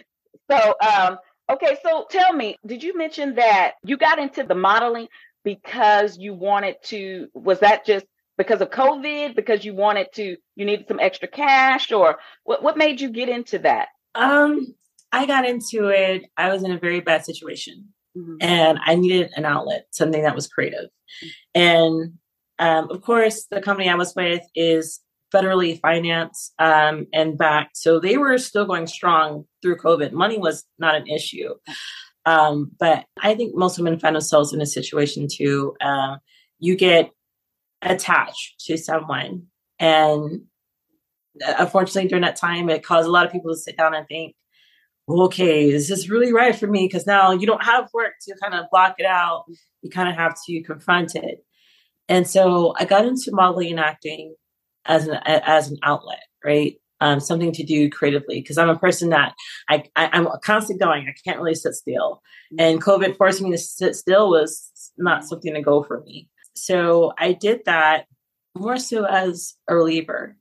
So 0.50 0.74
um 0.86 1.16
Okay, 1.52 1.76
so 1.82 2.06
tell 2.08 2.32
me, 2.32 2.56
did 2.66 2.82
you 2.82 2.96
mention 2.96 3.34
that 3.34 3.72
you 3.84 3.98
got 3.98 4.18
into 4.18 4.42
the 4.42 4.54
modeling 4.54 5.08
because 5.44 6.16
you 6.16 6.32
wanted 6.32 6.76
to, 6.84 7.28
was 7.34 7.60
that 7.60 7.84
just 7.84 8.06
because 8.38 8.62
of 8.62 8.70
COVID, 8.70 9.36
because 9.36 9.62
you 9.62 9.74
wanted 9.74 10.06
to, 10.14 10.36
you 10.56 10.64
needed 10.64 10.88
some 10.88 10.98
extra 10.98 11.28
cash, 11.28 11.92
or 11.92 12.18
what, 12.44 12.62
what 12.62 12.78
made 12.78 13.02
you 13.02 13.10
get 13.10 13.28
into 13.28 13.58
that? 13.58 13.88
Um, 14.14 14.74
I 15.12 15.26
got 15.26 15.46
into 15.46 15.88
it, 15.88 16.22
I 16.38 16.50
was 16.50 16.62
in 16.62 16.70
a 16.70 16.78
very 16.78 17.00
bad 17.00 17.26
situation 17.26 17.92
mm-hmm. 18.16 18.36
and 18.40 18.78
I 18.82 18.94
needed 18.94 19.32
an 19.36 19.44
outlet, 19.44 19.86
something 19.90 20.22
that 20.22 20.34
was 20.34 20.48
creative. 20.48 20.88
Mm-hmm. 21.22 21.60
And 21.60 22.12
um, 22.58 22.90
of 22.90 23.02
course, 23.02 23.46
the 23.50 23.60
company 23.60 23.90
I 23.90 23.94
was 23.96 24.14
with 24.16 24.42
is 24.54 25.00
federally 25.32 25.80
financed 25.80 26.52
um, 26.58 27.06
and 27.12 27.38
backed. 27.38 27.76
So 27.76 27.98
they 27.98 28.16
were 28.16 28.38
still 28.38 28.66
going 28.66 28.86
strong 28.86 29.44
through 29.62 29.76
COVID. 29.76 30.12
Money 30.12 30.38
was 30.38 30.64
not 30.78 30.94
an 30.94 31.06
issue. 31.06 31.54
Um, 32.24 32.70
but 32.78 33.04
I 33.20 33.34
think 33.34 33.54
most 33.54 33.78
women 33.78 33.98
find 33.98 34.14
themselves 34.14 34.52
in 34.52 34.60
a 34.60 34.66
situation 34.66 35.26
too. 35.30 35.74
Uh, 35.80 36.16
you 36.58 36.76
get 36.76 37.10
attached 37.82 38.60
to 38.66 38.76
someone. 38.76 39.46
And 39.78 40.42
uh, 41.44 41.54
unfortunately, 41.58 42.08
during 42.08 42.22
that 42.22 42.36
time, 42.36 42.68
it 42.68 42.84
caused 42.84 43.08
a 43.08 43.10
lot 43.10 43.26
of 43.26 43.32
people 43.32 43.52
to 43.52 43.58
sit 43.58 43.76
down 43.76 43.94
and 43.94 44.06
think, 44.06 44.34
okay, 45.08 45.68
is 45.68 45.88
this 45.88 46.08
really 46.08 46.32
right 46.32 46.54
for 46.54 46.68
me? 46.68 46.86
Because 46.86 47.06
now 47.06 47.32
you 47.32 47.46
don't 47.46 47.64
have 47.64 47.88
work 47.92 48.12
to 48.22 48.36
kind 48.40 48.54
of 48.54 48.66
block 48.70 48.94
it 48.98 49.06
out. 49.06 49.44
You 49.82 49.90
kind 49.90 50.08
of 50.08 50.14
have 50.14 50.36
to 50.46 50.62
confront 50.62 51.16
it. 51.16 51.44
And 52.08 52.28
so 52.28 52.74
I 52.78 52.84
got 52.84 53.04
into 53.04 53.32
modeling 53.32 53.70
and 53.72 53.80
acting 53.80 54.34
as 54.86 55.06
an 55.06 55.18
as 55.24 55.70
an 55.70 55.78
outlet, 55.82 56.22
right? 56.44 56.76
Um, 57.00 57.18
something 57.18 57.50
to 57.52 57.64
do 57.64 57.90
creatively 57.90 58.40
because 58.40 58.58
I'm 58.58 58.68
a 58.68 58.78
person 58.78 59.08
that 59.10 59.34
I, 59.68 59.82
I 59.96 60.16
am 60.16 60.28
constantly 60.44 60.84
going. 60.84 61.08
I 61.08 61.14
can't 61.24 61.40
really 61.40 61.56
sit 61.56 61.74
still, 61.74 62.22
and 62.58 62.82
COVID 62.82 63.16
forcing 63.16 63.48
me 63.48 63.56
to 63.56 63.58
sit 63.58 63.96
still 63.96 64.30
was 64.30 64.70
not 64.96 65.24
something 65.24 65.52
to 65.54 65.62
go 65.62 65.82
for 65.82 66.00
me. 66.02 66.28
So 66.54 67.12
I 67.18 67.32
did 67.32 67.62
that 67.66 68.06
more 68.56 68.76
so 68.76 69.04
as 69.04 69.54
a 69.68 69.74
reliever. 69.74 70.36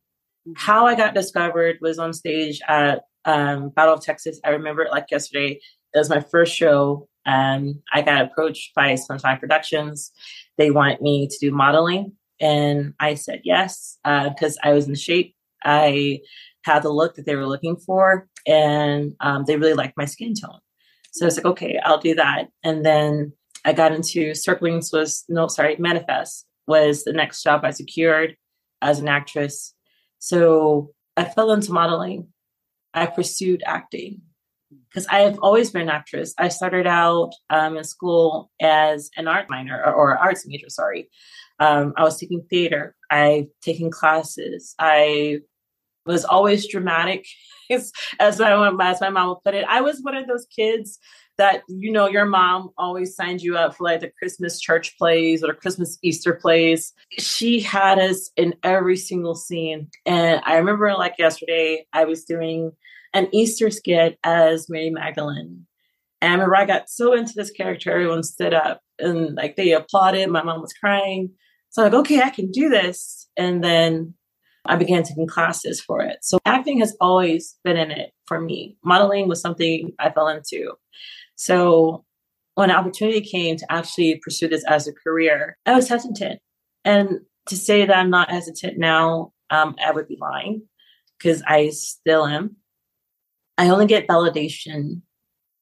How 0.56 0.86
I 0.86 0.96
got 0.96 1.14
discovered 1.14 1.78
was 1.82 2.00
on 2.00 2.14
stage 2.14 2.62
at 2.68 3.04
um, 3.26 3.70
Battle 3.70 3.94
of 3.96 4.02
Texas. 4.02 4.40
I 4.44 4.50
remember 4.50 4.84
it 4.84 4.92
like 4.92 5.06
yesterday. 5.12 5.60
It 5.94 5.98
was 5.98 6.10
my 6.10 6.20
first 6.20 6.56
show. 6.56 7.08
Um, 7.26 7.82
I 7.94 8.02
got 8.02 8.26
approached 8.26 8.74
by 8.74 8.96
Sunshine 8.96 9.40
Productions. 9.40 10.12
They 10.58 10.72
wanted 10.72 11.02
me 11.02 11.28
to 11.28 11.38
do 11.40 11.52
modeling, 11.52 12.14
and 12.42 12.94
I 13.00 13.14
said 13.14 13.42
yes 13.44 13.98
because 14.04 14.58
uh, 14.58 14.68
I 14.68 14.74
was 14.74 14.88
in 14.88 14.96
shape. 14.96 15.36
I 15.64 16.22
had 16.64 16.84
the 16.84 16.90
look 16.90 17.16
that 17.16 17.26
they 17.26 17.36
were 17.36 17.48
looking 17.48 17.78
for, 17.78 18.28
and 18.48 19.14
um, 19.20 19.46
they 19.46 19.58
really 19.58 19.74
liked 19.74 19.98
my 19.98 20.06
skin 20.06 20.34
tone. 20.34 20.60
So 21.14 21.26
I 21.26 21.28
was 21.28 21.38
like, 21.38 21.46
okay, 21.46 21.80
I'll 21.84 22.00
do 22.00 22.16
that. 22.16 22.48
And 22.64 22.86
then 22.86 23.34
I 23.64 23.74
got 23.74 23.92
into 23.92 24.34
Circlings 24.34 24.92
was 24.92 25.24
no, 25.30 25.48
sorry, 25.48 25.76
Manifest 25.78 26.48
was 26.68 27.04
the 27.04 27.14
next 27.14 27.44
job 27.44 27.62
I 27.64 27.72
secured 27.72 28.36
as 28.82 29.00
an 29.00 29.08
actress. 29.08 29.74
So 30.20 30.94
I 31.18 31.26
fell 31.26 31.52
into 31.52 31.72
modeling. 31.72 32.28
I 32.94 33.06
pursued 33.06 33.64
acting 33.66 34.22
because 34.90 35.08
I 35.08 35.20
have 35.20 35.40
always 35.40 35.72
been 35.72 35.84
an 35.84 35.90
actress. 35.90 36.34
I 36.38 36.48
started 36.50 36.88
out 36.88 37.32
um, 37.50 37.78
in 37.78 37.84
school 37.84 38.52
as 38.62 39.10
an 39.18 39.28
art 39.28 39.50
minor 39.50 39.82
or, 39.86 39.94
or 39.94 40.18
arts 40.18 40.46
major, 40.48 40.70
sorry. 40.70 41.10
Um, 41.62 41.94
I 41.96 42.04
was 42.04 42.20
taking 42.20 42.42
theater. 42.50 42.96
I've 43.12 43.46
taken 43.62 43.92
classes. 43.92 44.74
I 44.80 45.42
was 46.08 46.26
always 46.26 46.68
dramatic, 46.68 47.28
as, 47.70 47.94
my, 48.40 48.72
as 48.82 49.00
my 49.00 49.10
mom 49.10 49.30
would 49.30 49.44
put 49.46 49.54
it. 49.54 49.66
I 49.70 49.82
was 49.82 50.02
one 50.02 50.18
of 50.18 50.28
those 50.28 50.48
kids 50.48 50.98
that 51.38 51.62
you 51.68 51.92
know 51.92 52.08
your 52.08 52.26
mom 52.26 52.72
always 52.80 53.16
signed 53.16 53.42
you 53.42 53.58
up 53.58 53.76
for 53.76 53.84
like 53.84 54.02
the 54.02 54.12
Christmas 54.20 54.60
church 54.60 54.98
plays 54.98 55.44
or 55.44 55.54
Christmas 55.54 56.00
Easter 56.02 56.34
plays. 56.34 56.94
She 57.12 57.60
had 57.60 58.00
us 58.00 58.32
in 58.36 58.56
every 58.64 58.98
single 58.98 59.36
scene. 59.36 59.90
And 60.06 60.42
I 60.44 60.58
remember 60.58 60.92
like 60.94 61.16
yesterday 61.20 61.86
I 61.94 62.06
was 62.06 62.26
doing 62.26 62.72
an 63.14 63.28
Easter 63.32 63.70
skit 63.70 64.18
as 64.24 64.68
Mary 64.68 64.90
Magdalene. 64.90 65.68
And 66.22 66.32
I 66.32 66.34
remember 66.34 66.56
I 66.56 66.66
got 66.66 66.90
so 66.90 67.14
into 67.14 67.34
this 67.36 67.52
character, 67.52 67.92
everyone 67.92 68.24
stood 68.24 68.54
up 68.54 68.82
and 69.00 69.36
like 69.36 69.56
they 69.56 69.74
applauded. 69.74 70.30
My 70.30 70.44
mom 70.44 70.62
was 70.62 70.74
crying. 70.74 71.32
So 71.72 71.82
I'm 71.82 71.92
like, 71.92 72.00
okay, 72.02 72.22
I 72.22 72.30
can 72.30 72.52
do 72.52 72.70
this. 72.70 73.28
And 73.36 73.64
then 73.64 74.14
I 74.66 74.76
began 74.76 75.04
taking 75.04 75.28
classes 75.28 75.82
for 75.82 76.02
it. 76.02 76.20
So 76.22 76.38
acting 76.46 76.80
has 76.80 76.96
always 77.02 77.58
been 77.64 77.78
in 77.78 77.92
it 77.92 78.12
for 78.26 78.40
me. 78.40 78.78
Modeling 78.84 79.28
was 79.28 79.42
something 79.42 79.94
I 79.98 80.12
fell 80.12 80.28
into. 80.28 80.74
So 81.36 82.06
when 82.56 82.70
an 82.70 82.76
opportunity 82.76 83.22
came 83.22 83.56
to 83.58 83.72
actually 83.72 84.20
pursue 84.24 84.48
this 84.48 84.64
as 84.66 84.88
a 84.88 84.94
career, 84.94 85.58
I 85.66 85.74
was 85.74 85.90
hesitant. 85.90 86.42
And 86.86 87.22
to 87.48 87.56
say 87.56 87.86
that 87.86 87.98
I'm 87.98 88.10
not 88.10 88.30
hesitant 88.30 88.78
now, 88.78 89.34
um, 89.50 89.76
I 89.84 89.92
would 89.92 90.08
be 90.08 90.18
lying 90.20 90.64
because 91.18 91.42
I 91.48 91.70
still 91.70 92.28
am. 92.28 92.58
I 93.58 93.70
only 93.70 93.88
get 93.88 94.08
validation 94.08 95.02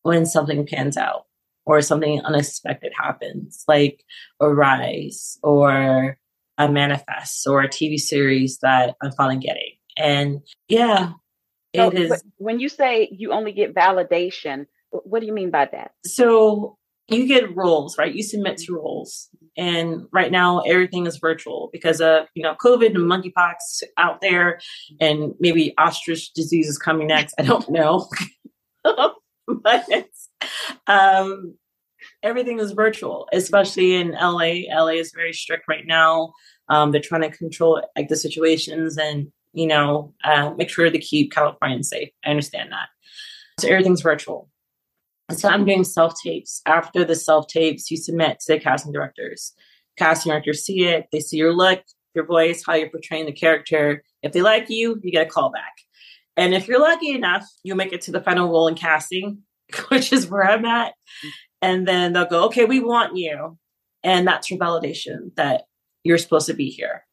when 0.02 0.26
something 0.26 0.66
pans 0.66 0.98
out 0.98 1.26
or 1.70 1.82
something 1.82 2.20
unexpected 2.22 2.92
happens, 2.98 3.64
like 3.68 4.04
a 4.40 4.54
rise 4.54 5.38
or 5.44 6.18
a 6.58 6.70
manifest 6.70 7.46
or 7.48 7.62
a 7.62 7.70
TV 7.70 8.00
series 8.00 8.58
that 8.60 8.96
I'm 9.02 9.12
finally 9.12 9.38
getting. 9.38 9.74
And 9.96 10.40
yeah, 10.68 11.14
it 11.74 11.94
so, 11.94 11.98
is. 11.98 12.24
When 12.38 12.60
you 12.60 12.70
say 12.70 13.08
you 13.12 13.32
only 13.32 13.52
get 13.52 13.76
validation, 13.76 14.66
what 14.90 15.20
do 15.20 15.28
you 15.28 15.34
mean 15.34 15.52
by 15.52 15.70
that? 15.72 15.92
So 16.06 16.78
you 17.08 17.28
get 17.28 17.56
roles, 17.56 17.98
right? 17.98 18.14
You 18.14 18.24
submit 18.24 18.58
to 18.58 18.74
roles. 18.74 19.30
And 19.58 20.08
right 20.12 20.32
now 20.32 20.60
everything 20.62 21.06
is 21.06 21.18
virtual 21.18 21.70
because 21.72 22.02
of, 22.02 22.26
you 22.34 22.44
know, 22.44 22.56
COVID 22.64 22.96
and 22.96 23.12
monkeypox 23.12 23.84
out 23.98 24.22
there 24.22 24.60
and 25.00 25.34
maybe 25.40 25.74
ostrich 25.78 26.34
disease 26.34 26.68
is 26.68 26.78
coming 26.78 27.08
next. 27.08 27.36
I 27.38 27.44
don't 27.44 27.70
know. 27.70 28.08
but 29.64 29.86
um 30.88 31.56
everything 32.24 32.60
is 32.60 32.72
virtual, 32.72 33.28
especially 33.32 33.96
in 33.96 34.12
LA. 34.12 34.66
LA 34.70 35.00
is 35.00 35.12
very 35.14 35.34
strict 35.34 35.66
right 35.68 35.86
now. 35.86 36.34
Um, 36.68 36.92
they're 36.92 37.02
trying 37.02 37.22
to 37.22 37.36
control 37.36 37.82
like 37.96 38.10
the 38.10 38.16
situations 38.16 38.98
and 38.98 39.32
you 39.54 39.68
know 39.68 40.14
uh, 40.24 40.52
make 40.58 40.70
sure 40.70 40.90
to 40.90 41.00
keep 41.00 41.32
Californians 41.32 41.90
safe. 41.90 42.10
I 42.26 42.30
understand 42.30 42.72
that. 42.72 42.90
So 43.60 43.68
everything's 43.68 44.02
virtual. 44.02 44.50
So 45.32 45.48
I'm 45.48 45.66
doing 45.66 45.84
self 45.84 46.14
tapes. 46.22 46.62
After 46.66 47.04
the 47.04 47.16
self 47.16 47.48
tapes, 47.48 47.92
you 47.92 47.98
submit 47.98 48.40
to 48.42 48.54
the 48.54 48.60
casting 48.60 48.92
directors. 48.92 49.54
Casting 49.98 50.32
directors 50.32 50.64
see 50.64 50.86
it. 50.86 51.08
They 51.12 51.20
see 51.20 51.38
your 51.38 51.54
look, 51.54 51.82
your 52.16 52.26
voice, 52.26 52.64
how 52.66 52.74
you're 52.74 52.90
portraying 52.90 53.26
the 53.26 53.32
character. 53.32 54.04
If 54.24 54.32
they 54.32 54.42
like 54.42 54.70
you, 54.70 55.00
you 55.04 55.12
get 55.12 55.28
a 55.28 55.30
call 55.30 55.52
back. 55.52 55.74
And 56.36 56.54
if 56.54 56.68
you're 56.68 56.80
lucky 56.80 57.12
enough, 57.12 57.46
you 57.64 57.76
make 57.76 57.94
it 57.94 58.02
to 58.02 58.12
the 58.12 58.22
final 58.22 58.50
role 58.50 58.68
in 58.68 58.76
casting, 58.76 59.40
which 59.90 60.14
is 60.14 60.28
where 60.28 60.44
I'm 60.44 60.66
at. 60.66 60.94
And 61.62 61.88
then 61.88 62.14
they'll 62.14 62.26
go, 62.26 62.46
okay, 62.46 62.66
we 62.66 62.80
want 62.80 63.18
you. 63.18 63.58
And 64.04 64.28
that's 64.28 64.50
your 64.50 64.60
validation 64.60 65.36
that 65.36 65.64
you're 66.04 66.18
supposed 66.18 66.48
to 66.48 66.54
be 66.54 66.70
here. 66.70 67.06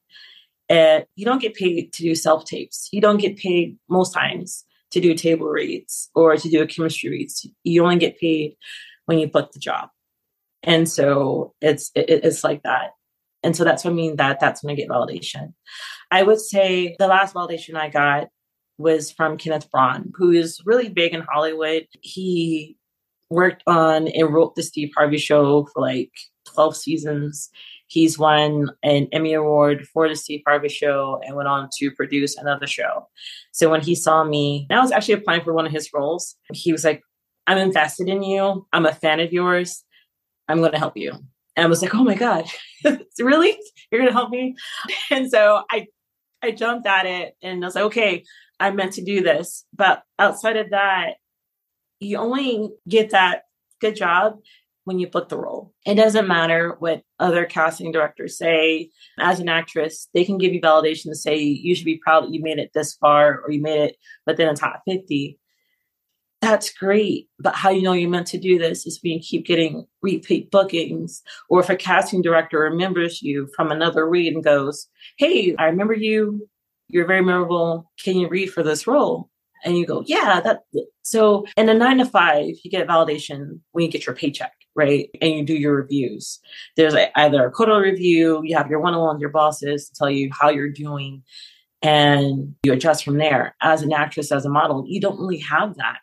And 0.69 1.05
you 1.15 1.25
don't 1.25 1.41
get 1.41 1.53
paid 1.53 1.93
to 1.93 2.03
do 2.03 2.15
self 2.15 2.45
tapes. 2.45 2.89
You 2.91 3.01
don't 3.01 3.19
get 3.19 3.37
paid 3.37 3.77
most 3.89 4.13
times 4.13 4.65
to 4.91 4.99
do 4.99 5.13
table 5.13 5.47
reads 5.47 6.09
or 6.15 6.35
to 6.37 6.49
do 6.49 6.61
a 6.61 6.67
chemistry 6.67 7.09
reads. 7.09 7.45
You 7.63 7.83
only 7.83 7.97
get 7.97 8.19
paid 8.19 8.55
when 9.05 9.19
you 9.19 9.27
book 9.27 9.51
the 9.51 9.59
job. 9.59 9.89
And 10.63 10.89
so 10.89 11.53
it's 11.61 11.91
it, 11.95 12.09
it's 12.09 12.43
like 12.43 12.63
that. 12.63 12.91
And 13.43 13.55
so 13.55 13.63
that's 13.63 13.83
what 13.83 13.91
I 13.91 13.93
mean 13.93 14.15
that 14.17 14.39
that's 14.39 14.63
when 14.63 14.71
I 14.71 14.75
get 14.75 14.89
validation. 14.89 15.53
I 16.11 16.23
would 16.23 16.41
say 16.41 16.95
the 16.99 17.07
last 17.07 17.35
validation 17.35 17.75
I 17.75 17.89
got 17.89 18.27
was 18.77 19.11
from 19.11 19.37
Kenneth 19.37 19.69
Branagh, 19.71 20.11
who 20.15 20.31
is 20.31 20.61
really 20.65 20.89
big 20.89 21.13
in 21.13 21.21
Hollywood. 21.21 21.87
He 22.01 22.76
worked 23.29 23.63
on 23.67 24.07
and 24.07 24.33
wrote 24.33 24.55
the 24.55 24.63
Steve 24.63 24.91
Harvey 24.95 25.17
show 25.17 25.65
for 25.73 25.81
like 25.81 26.11
12 26.45 26.75
seasons. 26.75 27.49
He's 27.87 28.19
won 28.19 28.69
an 28.83 29.07
Emmy 29.11 29.33
Award 29.33 29.87
for 29.87 30.09
the 30.09 30.15
Steve 30.15 30.41
Harvey 30.45 30.67
Show 30.67 31.21
and 31.25 31.35
went 31.35 31.47
on 31.47 31.69
to 31.77 31.91
produce 31.91 32.35
another 32.35 32.67
show. 32.67 33.07
So 33.53 33.69
when 33.69 33.81
he 33.81 33.95
saw 33.95 34.23
me, 34.23 34.67
I 34.69 34.79
was 34.79 34.91
actually 34.91 35.15
applying 35.15 35.43
for 35.43 35.53
one 35.53 35.65
of 35.65 35.71
his 35.71 35.89
roles. 35.93 36.35
He 36.51 36.73
was 36.73 36.83
like, 36.83 37.01
I'm 37.47 37.57
invested 37.57 38.09
in 38.09 38.23
you. 38.23 38.67
I'm 38.73 38.85
a 38.85 38.93
fan 38.93 39.21
of 39.21 39.31
yours. 39.31 39.85
I'm 40.49 40.59
going 40.59 40.73
to 40.73 40.79
help 40.79 40.97
you. 40.97 41.11
And 41.55 41.65
I 41.65 41.67
was 41.67 41.81
like, 41.81 41.95
oh 41.95 42.03
my 42.03 42.15
God, 42.15 42.45
really? 43.19 43.57
You're 43.89 44.01
going 44.01 44.11
to 44.11 44.17
help 44.17 44.29
me? 44.29 44.55
And 45.11 45.29
so 45.31 45.63
I, 45.71 45.87
I 46.43 46.51
jumped 46.51 46.85
at 46.85 47.05
it 47.05 47.35
and 47.41 47.63
I 47.63 47.67
was 47.67 47.75
like, 47.75 47.85
okay, 47.85 48.23
I'm 48.59 48.75
meant 48.75 48.93
to 48.93 49.03
do 49.03 49.23
this. 49.23 49.65
But 49.73 50.03
outside 50.19 50.57
of 50.57 50.71
that, 50.71 51.15
you 51.99 52.17
only 52.17 52.69
get 52.87 53.11
that 53.11 53.43
good 53.79 53.95
job 53.95 54.37
when 54.87 54.99
you 54.99 55.07
book 55.07 55.27
the 55.27 55.37
role. 55.37 55.73
It 55.85 55.95
doesn't 55.95 56.29
matter 56.29 56.77
what 56.79 57.01
other 57.19 57.45
casting 57.45 57.91
directors 57.91 58.37
say. 58.37 58.89
As 59.19 59.41
an 59.41 59.49
actress, 59.49 60.07
they 60.13 60.23
can 60.23 60.37
give 60.37 60.53
you 60.53 60.61
validation 60.61 61.09
to 61.09 61.15
say 61.15 61.37
you 61.37 61.75
should 61.75 61.85
be 61.85 61.99
proud 62.01 62.23
that 62.23 62.33
you 62.33 62.41
made 62.41 62.57
it 62.57 62.71
this 62.73 62.93
far 62.93 63.41
or 63.41 63.51
you 63.51 63.61
made 63.61 63.81
it 63.81 63.97
within 64.25 64.47
the 64.47 64.53
top 64.53 64.83
50. 64.87 65.37
That's 66.39 66.71
great. 66.71 67.27
But 67.37 67.55
how 67.55 67.69
you 67.69 67.81
know 67.81 67.91
you're 67.91 68.09
meant 68.09 68.27
to 68.27 68.37
do 68.37 68.57
this 68.57 68.85
is 68.85 68.99
when 69.03 69.13
you 69.13 69.19
keep 69.19 69.45
getting 69.45 69.85
repeat 70.01 70.51
bookings, 70.51 71.21
or 71.49 71.59
if 71.59 71.69
a 71.69 71.75
casting 71.75 72.21
director 72.21 72.59
remembers 72.59 73.21
you 73.21 73.49
from 73.57 73.71
another 73.71 74.07
read 74.07 74.33
and 74.33 74.43
goes, 74.43 74.87
Hey, 75.17 75.53
I 75.57 75.65
remember 75.65 75.95
you. 75.95 76.47
You're 76.87 77.07
very 77.07 77.21
memorable. 77.21 77.91
Can 78.01 78.15
you 78.15 78.29
read 78.29 78.53
for 78.53 78.63
this 78.63 78.87
role? 78.87 79.29
And 79.63 79.77
you 79.77 79.85
go, 79.85 80.03
Yeah, 80.05 80.41
that 80.41 80.61
so 81.01 81.45
in 81.55 81.69
a 81.69 81.73
nine 81.73 81.97
to 81.97 82.05
five, 82.05 82.55
you 82.63 82.71
get 82.71 82.87
validation 82.87 83.59
when 83.71 83.85
you 83.85 83.91
get 83.91 84.05
your 84.05 84.15
paycheck 84.15 84.53
right? 84.77 85.09
And 85.19 85.31
you 85.31 85.43
do 85.43 85.55
your 85.55 85.75
reviews. 85.75 86.39
There's 86.77 86.93
a, 86.93 87.19
either 87.19 87.45
a 87.45 87.51
quota 87.51 87.81
review, 87.81 88.41
you 88.43 88.55
have 88.55 88.69
your 88.69 88.79
one 88.79 88.93
on 88.93 89.01
one 89.01 89.15
with 89.15 89.21
your 89.21 89.31
bosses 89.31 89.89
to 89.89 89.95
tell 89.97 90.09
you 90.09 90.29
how 90.39 90.49
you're 90.49 90.69
doing, 90.69 91.23
and 91.81 92.55
you 92.63 92.71
adjust 92.71 93.03
from 93.03 93.17
there. 93.17 93.55
As 93.61 93.81
an 93.81 93.91
actress, 93.91 94.31
as 94.31 94.45
a 94.45 94.49
model, 94.49 94.85
you 94.87 95.01
don't 95.01 95.19
really 95.19 95.39
have 95.39 95.75
that 95.77 95.97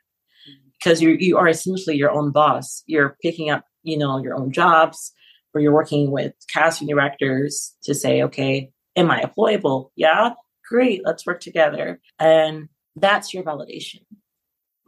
because 0.79 1.01
you 1.01 1.11
you 1.19 1.39
are 1.39 1.49
essentially 1.49 1.97
your 1.97 2.11
own 2.11 2.33
boss. 2.33 2.83
You're 2.87 3.17
picking 3.23 3.49
up, 3.49 3.65
you 3.85 3.97
know, 3.97 4.19
your 4.19 4.35
own 4.35 4.53
jobs, 4.53 5.13
or 5.55 5.61
you're 5.61 5.73
working 5.73 6.11
with 6.11 6.35
casting 6.53 6.89
directors 6.89 7.77
to 7.85 7.95
say, 7.95 8.23
okay, 8.25 8.71
am 8.97 9.11
I 9.11 9.23
employable? 9.23 9.91
Yeah, 9.95 10.31
great, 10.69 11.03
let's 11.05 11.25
work 11.25 11.41
together, 11.41 12.01
and 12.19 12.69
that's 12.97 13.35
your 13.35 13.43
validation. 13.43 14.03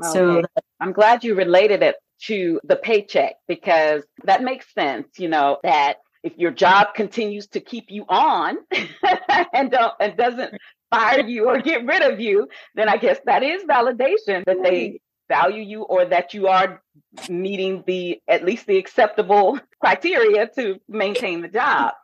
Okay. 0.03 0.13
So 0.13 0.43
I'm 0.81 0.93
glad 0.93 1.25
you 1.25 1.35
related 1.35 1.83
it 1.83 1.97
to 2.25 2.61
the 2.65 2.77
paycheck 2.77 3.35
because 3.49 4.03
that 4.25 4.43
makes 4.43 4.73
sense, 4.75 5.07
you 5.19 5.29
know, 5.29 5.59
that 5.63 5.97
if 6.23 6.37
your 6.37 6.51
job 6.51 6.95
continues 6.95 7.47
to 7.49 7.61
keep 7.61 7.87
you 7.89 8.05
on 8.09 8.59
and 9.53 9.71
don't 9.71 9.93
and 10.01 10.17
doesn't 10.17 10.55
fire 10.91 11.27
you 11.27 11.49
or 11.49 11.61
get 11.61 11.85
rid 11.85 12.03
of 12.03 12.21
you, 12.21 12.49
then 12.75 12.89
I 12.89 12.97
guess 12.97 13.19
that 13.27 13.43
is 13.43 13.65
validation 13.65 14.45
that 14.45 14.63
they 14.63 15.01
value 15.29 15.63
you 15.63 15.83
or 15.83 16.05
that 16.05 16.35
you 16.35 16.49
are 16.49 16.83
meeting 17.29 17.83
the 17.87 18.21
at 18.29 18.45
least 18.45 18.67
the 18.67 18.79
acceptable 18.79 19.59
criteria 19.81 20.49
to 20.57 20.81
maintain 20.89 21.43
the 21.43 21.49
job. 21.49 21.95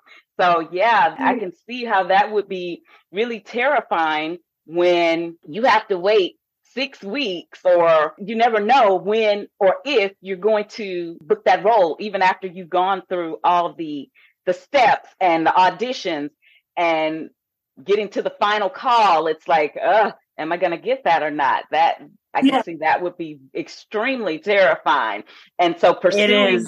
So 0.41 0.69
yeah, 0.73 1.15
I 1.19 1.39
can 1.39 1.53
see 1.67 1.85
how 1.85 2.05
that 2.05 2.33
would 2.33 2.49
be 2.49 2.83
really 3.13 3.41
terrifying 3.41 4.39
when 4.67 5.37
you 5.47 5.63
have 5.65 5.87
to 5.89 5.99
wait 5.99 6.37
six 6.75 7.03
weeks 7.03 7.61
or 7.65 8.15
you 8.19 8.35
never 8.35 8.61
know 8.61 8.97
when 8.97 9.47
or 9.59 9.77
if 9.85 10.13
you're 10.21 10.37
going 10.37 10.65
to 10.65 11.19
book 11.21 11.45
that 11.45 11.65
role 11.65 11.97
even 12.01 12.23
after 12.23 12.47
you've 12.47 12.71
gone 12.71 13.03
through 13.09 13.39
all 13.45 13.75
the 13.75 14.09
the 14.47 14.55
steps 14.55 15.09
and 15.21 15.47
the 15.47 15.51
auditions 15.51 16.31
and 16.77 17.29
getting 17.83 18.09
to 18.09 18.23
the 18.23 18.33
final 18.41 18.71
call 18.71 19.27
it's 19.27 19.47
like 19.47 19.77
uh 19.77 20.13
am 20.39 20.53
i 20.53 20.57
going 20.57 20.73
to 20.73 20.79
get 20.79 21.05
that 21.05 21.23
or 21.23 21.31
not? 21.31 21.65
That 21.71 21.99
i 22.35 22.41
can 22.41 22.49
yeah. 22.49 22.63
see 22.63 22.77
that 22.77 23.03
would 23.03 23.17
be 23.17 23.41
extremely 23.55 24.39
terrifying. 24.39 25.25
And 25.59 25.79
so 25.79 25.95
pursuing 25.95 26.67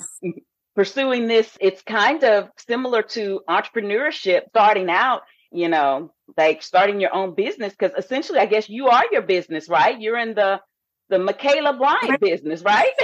pursuing 0.75 1.29
this 1.29 1.57
it's 1.61 1.83
kind 1.83 2.25
of 2.25 2.49
similar 2.69 3.03
to 3.03 3.41
entrepreneurship 3.49 4.43
starting 4.51 4.91
out 4.91 5.23
you 5.55 5.69
know, 5.69 6.11
like 6.37 6.63
starting 6.63 7.01
your 7.01 7.15
own 7.15 7.35
business 7.35 7.73
because 7.79 7.97
essentially, 7.97 8.41
I 8.41 8.47
guess 8.47 8.69
you 8.69 8.89
are 8.89 9.05
your 9.13 9.23
business, 9.23 9.69
right? 9.69 9.99
You're 9.99 10.19
in 10.19 10.35
the 10.35 10.61
the 11.09 11.17
Makaela 11.17 11.79
Bryant 11.79 12.21
business, 12.21 12.63
right? 12.63 12.93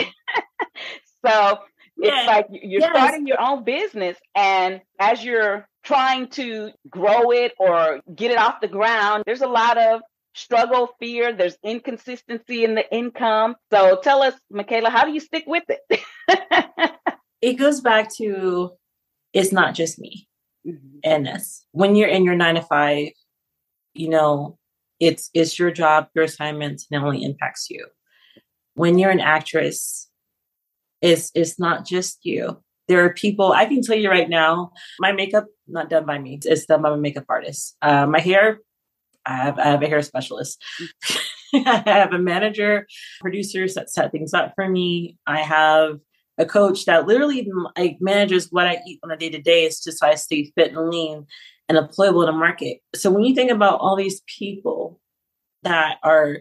so 1.24 1.58
yes. 1.96 2.24
it's 2.24 2.26
like 2.26 2.46
you're 2.50 2.80
yes. 2.80 2.90
starting 2.90 3.26
your 3.26 3.40
own 3.40 3.64
business, 3.64 4.16
and 4.34 4.80
as 4.98 5.24
you're 5.24 5.66
trying 5.84 6.28
to 6.30 6.70
grow 6.88 7.30
it 7.30 7.52
or 7.58 8.00
get 8.14 8.32
it 8.32 8.36
off 8.36 8.60
the 8.60 8.68
ground, 8.68 9.22
there's 9.26 9.42
a 9.42 9.48
lot 9.48 9.78
of 9.78 10.00
struggle, 10.34 10.90
fear. 10.98 11.32
There's 11.32 11.56
inconsistency 11.62 12.64
in 12.64 12.74
the 12.74 12.94
income. 12.94 13.56
So 13.72 14.00
tell 14.02 14.22
us, 14.22 14.34
Makaela, 14.52 14.88
how 14.88 15.04
do 15.04 15.12
you 15.12 15.20
stick 15.20 15.44
with 15.46 15.64
it? 15.68 16.00
it 17.40 17.54
goes 17.54 17.80
back 17.80 18.14
to 18.16 18.72
it's 19.32 19.52
not 19.52 19.74
just 19.74 19.98
me 20.00 20.26
mm-hmm. 20.66 20.98
and 21.04 21.26
this. 21.26 21.66
When 21.72 21.96
you're 21.96 22.08
in 22.08 22.24
your 22.24 22.36
nine 22.36 22.56
to 22.56 22.62
five, 22.62 23.08
you 23.94 24.08
know, 24.08 24.58
it's 24.98 25.30
it's 25.34 25.58
your 25.58 25.70
job, 25.70 26.08
your 26.14 26.24
assignment, 26.24 26.82
and 26.90 27.02
it 27.02 27.04
only 27.04 27.22
impacts 27.24 27.68
you. 27.70 27.86
When 28.74 28.98
you're 28.98 29.10
an 29.10 29.20
actress, 29.20 30.08
it's 31.00 31.30
it's 31.34 31.58
not 31.58 31.86
just 31.86 32.18
you. 32.22 32.62
There 32.88 33.04
are 33.04 33.14
people 33.14 33.52
I 33.52 33.66
can 33.66 33.82
tell 33.82 33.96
you 33.96 34.10
right 34.10 34.28
now, 34.28 34.72
my 34.98 35.12
makeup 35.12 35.46
not 35.68 35.88
done 35.88 36.06
by 36.06 36.18
me. 36.18 36.38
It's 36.42 36.66
done 36.66 36.82
by 36.82 36.90
my 36.90 36.96
makeup 36.96 37.24
artist. 37.28 37.76
Uh, 37.80 38.06
my 38.06 38.20
hair, 38.20 38.58
I 39.24 39.36
have 39.36 39.58
I 39.58 39.64
have 39.64 39.82
a 39.82 39.88
hair 39.88 40.02
specialist. 40.02 40.62
I 41.54 41.82
have 41.86 42.12
a 42.12 42.18
manager, 42.18 42.86
producers 43.20 43.74
that 43.74 43.90
set 43.90 44.12
things 44.12 44.34
up 44.34 44.52
for 44.54 44.68
me. 44.68 45.18
I 45.26 45.40
have 45.40 45.98
a 46.40 46.46
coach 46.46 46.86
that 46.86 47.06
literally 47.06 47.46
like 47.76 47.98
manages 48.00 48.48
what 48.50 48.66
I 48.66 48.80
eat 48.86 48.98
on 49.04 49.10
a 49.10 49.16
day 49.16 49.28
to 49.28 49.40
day 49.40 49.66
is 49.66 49.80
just 49.80 49.98
so 49.98 50.06
I 50.06 50.14
stay 50.14 50.50
fit 50.56 50.72
and 50.72 50.88
lean 50.88 51.26
and 51.68 51.78
employable 51.78 52.26
in 52.26 52.32
the 52.32 52.38
market. 52.38 52.78
So 52.94 53.10
when 53.10 53.24
you 53.24 53.34
think 53.34 53.50
about 53.50 53.78
all 53.80 53.94
these 53.94 54.22
people 54.38 54.98
that 55.62 55.98
are 56.02 56.38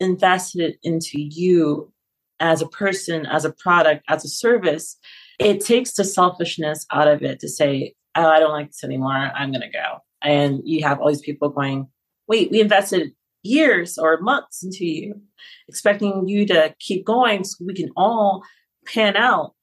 invested 0.00 0.76
into 0.82 1.20
you 1.20 1.92
as 2.40 2.62
a 2.62 2.66
person, 2.66 3.26
as 3.26 3.44
a 3.44 3.52
product, 3.52 4.04
as 4.08 4.24
a 4.24 4.28
service, 4.28 4.96
it 5.38 5.60
takes 5.60 5.92
the 5.92 6.04
selfishness 6.04 6.86
out 6.90 7.08
of 7.08 7.22
it 7.22 7.38
to 7.40 7.48
say, 7.48 7.94
oh, 8.16 8.26
I 8.26 8.40
don't 8.40 8.52
like 8.52 8.68
this 8.68 8.82
anymore. 8.82 9.12
I'm 9.12 9.52
going 9.52 9.60
to 9.62 9.70
go. 9.70 9.98
And 10.22 10.62
you 10.64 10.82
have 10.84 11.00
all 11.00 11.08
these 11.08 11.20
people 11.20 11.50
going, 11.50 11.88
wait, 12.26 12.50
we 12.50 12.60
invested 12.60 13.12
years 13.42 13.98
or 13.98 14.20
months 14.20 14.62
into 14.62 14.86
you, 14.86 15.20
expecting 15.68 16.26
you 16.26 16.46
to 16.46 16.74
keep 16.78 17.04
going 17.04 17.44
so 17.44 17.64
we 17.64 17.74
can 17.74 17.90
all 17.96 18.42
pan 18.86 19.16
out, 19.16 19.54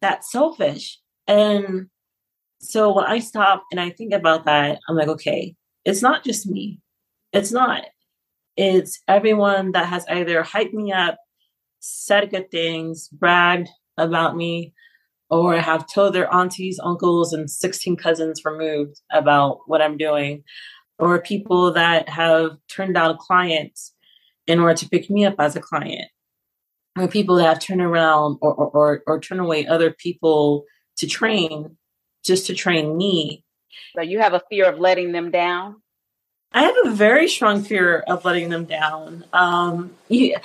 that's 0.00 0.30
selfish. 0.30 0.98
And 1.26 1.88
so 2.60 2.92
when 2.92 3.04
I 3.04 3.18
stop 3.18 3.64
and 3.70 3.80
I 3.80 3.90
think 3.90 4.12
about 4.12 4.44
that, 4.44 4.78
I'm 4.88 4.96
like, 4.96 5.08
okay, 5.08 5.54
it's 5.84 6.02
not 6.02 6.24
just 6.24 6.46
me. 6.46 6.80
It's 7.32 7.52
not. 7.52 7.84
It's 8.56 9.02
everyone 9.06 9.72
that 9.72 9.86
has 9.86 10.06
either 10.08 10.42
hyped 10.42 10.72
me 10.72 10.92
up, 10.92 11.18
said 11.80 12.30
good 12.30 12.50
things, 12.50 13.08
bragged 13.08 13.68
about 13.98 14.36
me, 14.36 14.72
or 15.28 15.58
have 15.58 15.86
told 15.86 16.14
their 16.14 16.32
aunties, 16.32 16.80
uncles, 16.82 17.32
and 17.32 17.50
16 17.50 17.96
cousins 17.96 18.42
removed 18.44 19.00
about 19.10 19.60
what 19.66 19.82
I'm 19.82 19.96
doing, 19.96 20.44
or 20.98 21.20
people 21.20 21.72
that 21.72 22.08
have 22.08 22.52
turned 22.68 22.94
down 22.94 23.18
clients 23.18 23.92
in 24.46 24.60
order 24.60 24.74
to 24.74 24.88
pick 24.88 25.10
me 25.10 25.24
up 25.24 25.34
as 25.38 25.56
a 25.56 25.60
client 25.60 26.08
or 26.96 27.08
people 27.08 27.36
that 27.36 27.44
have 27.44 27.60
turned 27.60 27.82
around 27.82 28.38
or, 28.40 28.54
or, 28.54 28.70
or, 28.70 29.02
or 29.06 29.20
turn 29.20 29.38
away 29.38 29.66
other 29.66 29.90
people 29.90 30.64
to 30.96 31.06
train 31.06 31.76
just 32.24 32.46
to 32.46 32.54
train 32.54 32.96
me. 32.96 33.44
So 33.94 34.02
you 34.02 34.20
have 34.20 34.34
a 34.34 34.42
fear 34.50 34.66
of 34.66 34.78
letting 34.78 35.12
them 35.12 35.30
down? 35.30 35.76
I 36.52 36.62
have 36.62 36.76
a 36.84 36.90
very 36.90 37.28
strong 37.28 37.62
fear 37.62 37.98
of 38.00 38.24
letting 38.24 38.48
them 38.48 38.64
down. 38.64 39.24
Um, 39.32 39.92
you, 40.08 40.36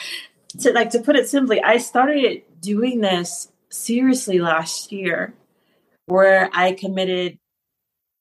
to 0.60 0.74
like 0.74 0.90
to 0.92 1.00
put 1.00 1.16
it 1.16 1.30
simply, 1.30 1.62
I 1.62 1.78
started 1.78 2.44
doing 2.60 3.02
this 3.02 3.50
seriously 3.70 4.40
last 4.40 4.92
year, 4.92 5.34
where 6.08 6.50
I 6.54 6.74
committed 6.74 7.40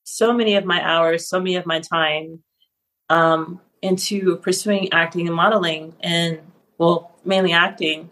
so 0.03 0.33
many 0.33 0.55
of 0.55 0.65
my 0.65 0.81
hours, 0.81 1.27
so 1.27 1.39
many 1.39 1.55
of 1.55 1.65
my 1.65 1.79
time 1.79 2.43
um, 3.09 3.59
into 3.81 4.37
pursuing 4.37 4.93
acting 4.93 5.27
and 5.27 5.35
modeling, 5.35 5.93
and 5.99 6.39
well, 6.77 7.10
mainly 7.25 7.53
acting. 7.53 8.09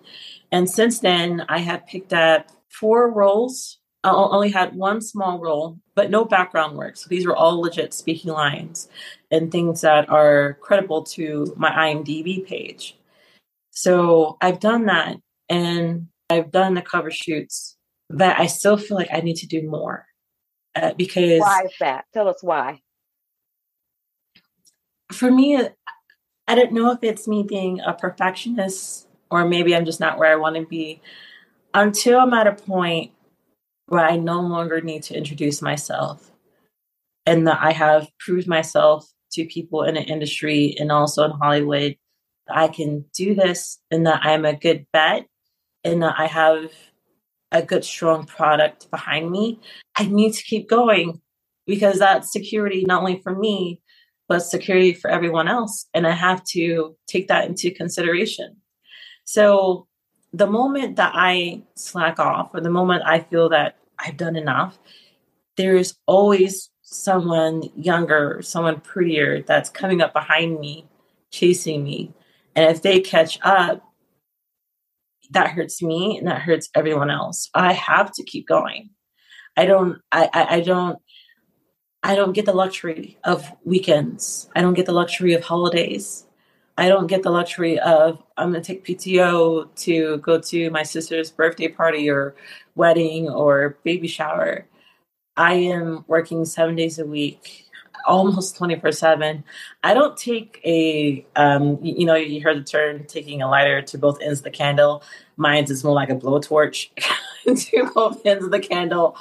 And 0.52 0.70
since 0.70 1.00
then, 1.00 1.46
I 1.50 1.60
have 1.60 1.86
picked 1.88 2.14
up 2.14 2.50
four 2.70 3.12
roles. 3.12 3.78
I 4.04 4.12
only 4.12 4.50
had 4.50 4.76
one 4.76 5.02
small 5.02 5.40
role, 5.40 5.80
but 5.94 6.10
no 6.10 6.24
background 6.24 6.78
work. 6.78 6.96
So 6.96 7.08
these 7.10 7.26
were 7.26 7.36
all 7.36 7.62
legit 7.62 7.94
speaking 7.94 8.32
lines 8.32 8.88
and 9.30 9.52
things 9.52 9.82
that 9.82 10.10
are 10.10 10.58
credible 10.62 11.04
to 11.04 11.54
my 11.58 11.70
IMDb 11.70 12.46
page. 12.46 12.98
So 13.72 14.38
I've 14.42 14.60
done 14.60 14.86
that 14.86 15.18
and 15.50 16.08
I've 16.30 16.52
done 16.52 16.76
the 16.76 16.82
cover 16.82 17.12
shoots, 17.12 17.78
but 18.10 18.40
I 18.40 18.48
still 18.48 18.78
feel 18.78 18.98
like 18.98 19.10
I 19.12 19.20
need 19.20 19.38
to 19.38 19.48
do 19.48 19.70
more 19.70 20.06
uh, 20.76 20.94
because. 20.94 21.42
Why 21.42 21.64
is 21.66 21.74
that? 21.80 22.06
Tell 22.14 22.30
us 22.30 22.42
why. 22.42 22.82
For 25.12 25.32
me, 25.32 25.60
I 26.50 26.56
don't 26.56 26.72
know 26.72 26.90
if 26.90 27.04
it's 27.04 27.28
me 27.28 27.44
being 27.44 27.80
a 27.80 27.94
perfectionist 27.94 29.08
or 29.30 29.48
maybe 29.48 29.76
I'm 29.76 29.86
just 29.86 30.00
not 30.00 30.18
where 30.18 30.32
I 30.32 30.36
want 30.36 30.56
to 30.56 30.66
be 30.66 31.00
until 31.76 32.20
I'm 32.20 32.34
at 32.34 32.48
a 32.48 32.54
point 32.54 33.12
where 33.86 34.04
I 34.04 34.18
no 34.18 34.42
longer 34.42 34.82
need 34.82 35.04
to 35.04 35.16
introduce 35.16 35.62
myself 35.62 36.32
and 37.28 37.48
that 37.48 37.60
I 37.62 37.72
have 37.72 38.10
proved 38.20 38.48
myself 38.48 39.08
to 39.34 39.46
people 39.46 39.84
in 39.84 39.94
the 39.94 40.02
industry 40.02 40.76
and 40.80 40.92
also 40.92 41.24
in 41.26 41.32
Hollywood 41.40 41.96
that 42.48 42.58
I 42.58 42.68
can 42.68 43.06
do 43.14 43.36
this 43.36 43.78
and 43.92 44.08
that 44.08 44.22
I'm 44.24 44.44
a 44.44 44.58
good 44.58 44.88
bet 44.92 45.28
and 45.84 46.02
that 46.02 46.16
I 46.18 46.26
have 46.26 46.72
a 47.52 47.62
good, 47.62 47.86
strong 47.86 48.26
product 48.26 48.90
behind 48.90 49.30
me. 49.30 49.60
I 49.96 50.06
need 50.06 50.34
to 50.34 50.44
keep 50.44 50.68
going 50.68 51.22
because 51.68 52.00
that's 52.00 52.34
security 52.34 52.86
not 52.88 53.02
only 53.02 53.22
for 53.22 53.36
me, 53.36 53.82
but 54.30 54.40
security 54.40 54.94
for 54.94 55.10
everyone 55.10 55.48
else. 55.48 55.88
And 55.94 56.08
I 56.08 56.12
have 56.12 56.44
to 56.52 56.96
take 57.08 57.28
that 57.28 57.46
into 57.46 57.72
consideration. 57.72 58.56
So 59.26 59.88
the 60.32 60.48
moment 60.48 60.96
that 60.98 61.14
I 61.16 61.64
slack 61.76 62.20
off 62.20 62.52
or 62.54 62.62
the 62.62 62.70
moment 62.70 63.04
I 63.06 63.22
feel 63.22 63.50
that 63.50 63.78
I've 63.98 64.18
done 64.18 64.36
enough, 64.36 64.78
there's 65.58 65.96
always 66.06 66.70
someone 66.84 67.64
younger, 67.76 68.40
someone 68.42 68.80
prettier 68.80 69.42
that's 69.42 69.70
coming 69.70 70.02
up 70.02 70.14
behind 70.14 70.60
me, 70.60 70.88
chasing 71.32 71.84
me. 71.84 72.14
And 72.56 72.70
if 72.70 72.84
they 72.84 73.00
catch 73.00 73.40
up, 73.42 73.84
that 75.32 75.52
hurts 75.52 75.82
me 75.82 76.18
and 76.18 76.28
that 76.28 76.42
hurts 76.42 76.70
everyone 76.76 77.10
else. 77.10 77.50
I 77.54 77.74
have 77.74 78.12
to 78.14 78.24
keep 78.24 78.48
going. 78.48 78.92
I 79.58 79.66
don't 79.66 80.00
I, 80.12 80.30
I, 80.34 80.56
I 80.56 80.62
don't 80.62 81.00
I 82.04 82.16
don't 82.16 82.34
get 82.34 82.46
the 82.46 82.54
luxury 82.54 83.18
of 83.24 83.52
weekends. 83.66 84.50
I 84.56 84.62
don't 84.62 84.74
get 84.74 84.86
the 84.86 84.94
luxury 84.94 85.34
of 85.34 85.44
holidays. 85.44 86.26
I 86.78 86.88
don't 86.88 87.08
get 87.08 87.24
the 87.24 87.30
luxury 87.30 87.78
of 87.78 88.24
I'm 88.38 88.52
going 88.52 88.64
to 88.64 88.68
take 88.68 88.86
PTO 88.86 89.76
to 89.84 90.18
go 90.20 90.40
to 90.40 90.70
my 90.70 90.84
sister's 90.84 91.30
birthday 91.30 91.68
party 91.68 92.10
or 92.10 92.36
wedding 92.76 93.30
or 93.30 93.78
baby 93.84 94.08
shower. 94.08 94.66
I 95.36 95.56
am 95.56 96.06
working 96.08 96.46
seven 96.46 96.78
days 96.78 96.98
a 96.98 97.06
week, 97.06 97.66
almost 98.08 98.56
24 98.56 98.94
7. 98.94 99.44
I 99.84 99.94
don't 99.94 100.16
take 100.16 100.62
a, 100.64 101.26
um, 101.36 101.80
you, 101.84 102.06
know, 102.06 102.16
you 102.16 102.42
heard 102.42 102.60
the 102.60 102.64
term 102.64 103.04
taking 103.04 103.42
a 103.42 103.50
lighter 103.50 103.82
to 103.82 103.98
both 103.98 104.22
ends 104.22 104.40
of 104.40 104.46
the 104.46 104.52
candle. 104.52 105.04
Mine's 105.36 105.70
is 105.70 105.84
more 105.84 105.94
like 105.94 106.10
a 106.10 106.16
blowtorch 106.16 106.90
to 107.46 107.92
both 107.94 108.26
ends 108.26 108.46
of 108.46 108.52
the 108.52 108.60
candle. 108.60 109.18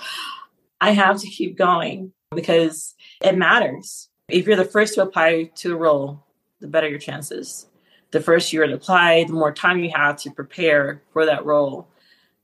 I 0.81 0.93
have 0.93 1.21
to 1.21 1.29
keep 1.29 1.57
going 1.57 2.13
because 2.35 2.95
it 3.23 3.37
matters. 3.37 4.09
If 4.29 4.47
you're 4.47 4.57
the 4.57 4.65
first 4.65 4.95
to 4.95 5.03
apply 5.03 5.51
to 5.57 5.75
a 5.75 5.77
role, 5.77 6.25
the 6.61 6.69
better 6.69 6.89
your 6.89 6.99
chances. 6.99 7.67
The 8.11 8.21
first 8.21 8.53
year 8.53 8.67
to 8.67 8.75
apply, 8.75 9.25
the 9.25 9.33
more 9.33 9.53
time 9.53 9.79
you 9.79 9.91
have 9.95 10.17
to 10.19 10.31
prepare 10.31 11.03
for 11.13 11.27
that 11.27 11.45
role. 11.45 11.89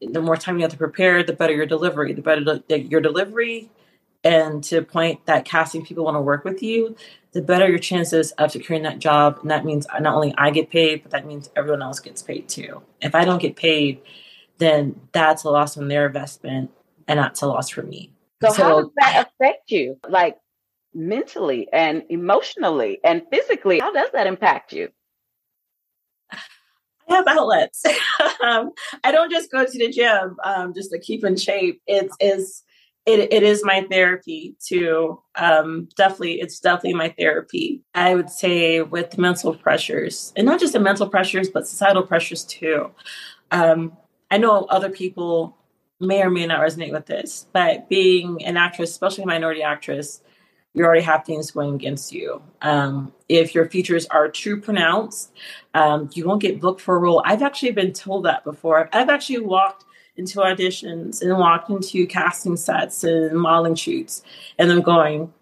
The 0.00 0.20
more 0.20 0.36
time 0.36 0.56
you 0.56 0.62
have 0.62 0.72
to 0.72 0.76
prepare, 0.76 1.22
the 1.22 1.32
better 1.32 1.54
your 1.54 1.66
delivery. 1.66 2.12
The 2.12 2.22
better 2.22 2.62
your 2.68 3.00
delivery, 3.00 3.70
and 4.24 4.64
to 4.64 4.76
the 4.76 4.82
point 4.82 5.26
that 5.26 5.44
casting 5.44 5.84
people 5.84 6.04
want 6.04 6.16
to 6.16 6.20
work 6.20 6.44
with 6.44 6.62
you, 6.62 6.96
the 7.32 7.42
better 7.42 7.68
your 7.68 7.78
chances 7.78 8.32
of 8.32 8.50
securing 8.50 8.82
that 8.84 8.98
job. 8.98 9.38
And 9.42 9.50
that 9.50 9.66
means 9.66 9.86
not 10.00 10.14
only 10.14 10.34
I 10.38 10.50
get 10.50 10.70
paid, 10.70 11.02
but 11.02 11.12
that 11.12 11.26
means 11.26 11.50
everyone 11.54 11.82
else 11.82 12.00
gets 12.00 12.22
paid 12.22 12.48
too. 12.48 12.82
If 13.02 13.14
I 13.14 13.26
don't 13.26 13.40
get 13.40 13.54
paid, 13.54 14.00
then 14.58 14.98
that's 15.12 15.44
a 15.44 15.50
loss 15.50 15.76
on 15.76 15.88
their 15.88 16.06
investment 16.06 16.70
and 17.06 17.18
that's 17.18 17.42
a 17.42 17.46
loss 17.46 17.68
for 17.68 17.82
me. 17.82 18.13
So, 18.42 18.50
so 18.50 18.62
how 18.62 18.80
does 18.80 18.90
that 18.96 19.26
affect 19.28 19.70
you? 19.70 19.98
Like 20.08 20.36
mentally 20.92 21.68
and 21.72 22.02
emotionally 22.08 23.00
and 23.04 23.22
physically, 23.30 23.80
how 23.80 23.92
does 23.92 24.10
that 24.12 24.26
impact 24.26 24.72
you? 24.72 24.88
I 27.08 27.16
have 27.16 27.26
outlets. 27.26 27.84
um, 28.42 28.70
I 29.02 29.12
don't 29.12 29.30
just 29.30 29.50
go 29.50 29.64
to 29.64 29.78
the 29.78 29.90
gym 29.90 30.36
um, 30.44 30.72
just 30.74 30.90
to 30.90 30.98
keep 30.98 31.24
in 31.24 31.36
shape. 31.36 31.80
It 31.86 32.10
is 32.20 32.62
it, 33.06 33.32
it 33.32 33.42
is 33.42 33.62
my 33.64 33.86
therapy 33.90 34.56
too. 34.64 35.20
Um, 35.34 35.88
definitely, 35.96 36.40
it's 36.40 36.58
definitely 36.58 36.94
my 36.94 37.14
therapy. 37.18 37.82
I 37.94 38.14
would 38.14 38.30
say 38.30 38.80
with 38.80 39.18
mental 39.18 39.54
pressures, 39.54 40.32
and 40.36 40.46
not 40.46 40.58
just 40.58 40.72
the 40.72 40.80
mental 40.80 41.08
pressures, 41.08 41.50
but 41.50 41.68
societal 41.68 42.02
pressures 42.02 42.44
too. 42.44 42.90
Um, 43.50 43.92
I 44.30 44.38
know 44.38 44.64
other 44.70 44.88
people 44.88 45.56
may 46.00 46.22
or 46.22 46.30
may 46.30 46.46
not 46.46 46.60
resonate 46.60 46.92
with 46.92 47.06
this, 47.06 47.46
but 47.52 47.88
being 47.88 48.44
an 48.44 48.56
actress, 48.56 48.90
especially 48.90 49.24
a 49.24 49.26
minority 49.26 49.62
actress, 49.62 50.20
you 50.74 50.84
already 50.84 51.02
have 51.02 51.24
things 51.24 51.52
going 51.52 51.74
against 51.74 52.12
you. 52.12 52.42
Um, 52.62 53.12
if 53.28 53.54
your 53.54 53.68
features 53.68 54.06
are 54.06 54.28
too 54.28 54.60
pronounced, 54.60 55.32
um, 55.72 56.10
you 56.12 56.26
won't 56.26 56.42
get 56.42 56.60
booked 56.60 56.80
for 56.80 56.96
a 56.96 56.98
role. 56.98 57.22
I've 57.24 57.42
actually 57.42 57.70
been 57.70 57.92
told 57.92 58.24
that 58.24 58.44
before. 58.44 58.88
I've 58.92 59.08
actually 59.08 59.38
walked 59.38 59.84
into 60.16 60.40
auditions 60.40 61.22
and 61.22 61.36
walked 61.38 61.70
into 61.70 62.06
casting 62.06 62.56
sets 62.56 63.04
and 63.04 63.36
modeling 63.38 63.76
shoots, 63.76 64.22
and 64.58 64.70
I'm 64.70 64.82
going, 64.82 65.32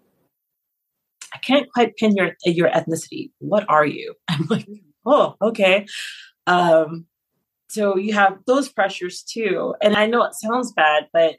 I 1.33 1.39
can't 1.39 1.71
quite 1.71 1.95
pin 1.97 2.15
your 2.15 2.35
your 2.45 2.69
ethnicity. 2.69 3.31
What 3.39 3.65
are 3.69 3.85
you? 3.85 4.13
I'm 4.27 4.45
like, 4.49 4.67
oh, 5.05 5.35
okay. 5.41 5.87
Um, 6.45 7.07
so 7.73 7.97
you 7.97 8.13
have 8.13 8.37
those 8.45 8.69
pressures 8.69 9.23
too. 9.23 9.73
And 9.81 9.95
I 9.95 10.05
know 10.05 10.23
it 10.23 10.35
sounds 10.35 10.71
bad, 10.73 11.07
but 11.11 11.37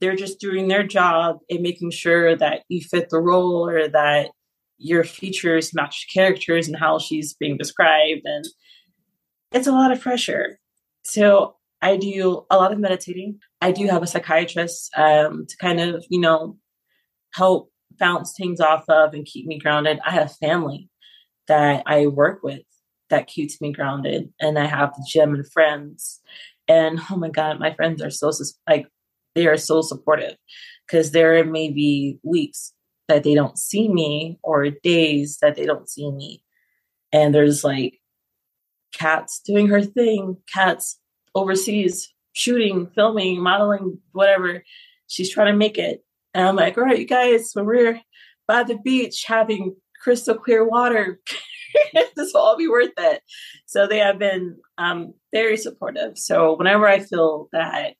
they're 0.00 0.14
just 0.14 0.38
doing 0.38 0.68
their 0.68 0.86
job 0.86 1.38
and 1.50 1.60
making 1.60 1.90
sure 1.90 2.36
that 2.36 2.62
you 2.68 2.80
fit 2.80 3.10
the 3.10 3.20
role 3.20 3.68
or 3.68 3.88
that 3.88 4.30
your 4.78 5.02
features 5.02 5.74
match 5.74 6.06
characters 6.14 6.68
and 6.68 6.76
how 6.76 7.00
she's 7.00 7.34
being 7.34 7.56
described. 7.56 8.20
And 8.24 8.44
it's 9.50 9.66
a 9.66 9.72
lot 9.72 9.90
of 9.90 10.00
pressure. 10.00 10.60
So 11.04 11.56
I 11.80 11.96
do 11.96 12.46
a 12.48 12.56
lot 12.56 12.72
of 12.72 12.78
meditating. 12.78 13.40
I 13.60 13.72
do 13.72 13.88
have 13.88 14.04
a 14.04 14.06
psychiatrist 14.06 14.96
um, 14.96 15.46
to 15.48 15.56
kind 15.56 15.80
of, 15.80 16.04
you 16.10 16.20
know, 16.20 16.58
help 17.34 17.72
bounce 17.98 18.34
things 18.36 18.60
off 18.60 18.84
of 18.88 19.14
and 19.14 19.26
keep 19.26 19.46
me 19.46 19.58
grounded. 19.58 19.98
I 20.06 20.12
have 20.12 20.36
family 20.36 20.88
that 21.48 21.82
I 21.86 22.06
work 22.06 22.44
with 22.44 22.62
that 23.12 23.28
keeps 23.28 23.60
me 23.60 23.72
grounded, 23.72 24.32
and 24.40 24.58
I 24.58 24.64
have 24.66 24.94
the 24.94 25.06
gym 25.08 25.34
and 25.34 25.50
friends. 25.52 26.20
And 26.66 26.98
oh 27.10 27.16
my 27.16 27.28
God, 27.28 27.60
my 27.60 27.74
friends 27.74 28.02
are 28.02 28.10
so 28.10 28.32
like 28.68 28.88
they 29.34 29.46
are 29.46 29.56
so 29.56 29.82
supportive 29.82 30.34
because 30.86 31.12
there 31.12 31.44
may 31.44 31.70
be 31.70 32.18
weeks 32.22 32.72
that 33.08 33.24
they 33.24 33.34
don't 33.34 33.58
see 33.58 33.88
me 33.88 34.38
or 34.42 34.70
days 34.70 35.38
that 35.42 35.54
they 35.54 35.66
don't 35.66 35.88
see 35.88 36.10
me. 36.10 36.42
And 37.12 37.34
there's 37.34 37.62
like 37.62 38.00
Kat's 38.92 39.40
doing 39.40 39.68
her 39.68 39.82
thing, 39.82 40.36
Kat's 40.52 40.98
overseas 41.34 42.12
shooting, 42.32 42.88
filming, 42.94 43.40
modeling, 43.40 43.98
whatever. 44.12 44.64
She's 45.08 45.30
trying 45.30 45.52
to 45.52 45.58
make 45.58 45.78
it. 45.78 46.02
And 46.34 46.48
I'm 46.48 46.56
like, 46.56 46.78
all 46.78 46.84
right, 46.84 46.98
you 46.98 47.06
guys, 47.06 47.50
when 47.52 47.66
we're 47.66 48.00
by 48.48 48.62
the 48.62 48.78
beach 48.78 49.24
having 49.26 49.76
crystal 50.02 50.34
clear 50.34 50.66
water, 50.66 51.20
this 52.16 52.32
will 52.32 52.40
all 52.40 52.56
be 52.56 52.68
worth 52.68 52.92
it. 52.98 53.22
So 53.66 53.86
they 53.86 53.98
have 53.98 54.18
been 54.18 54.58
um, 54.78 55.14
very 55.32 55.56
supportive. 55.56 56.18
So 56.18 56.56
whenever 56.56 56.88
I 56.88 57.00
feel 57.00 57.48
that 57.52 57.94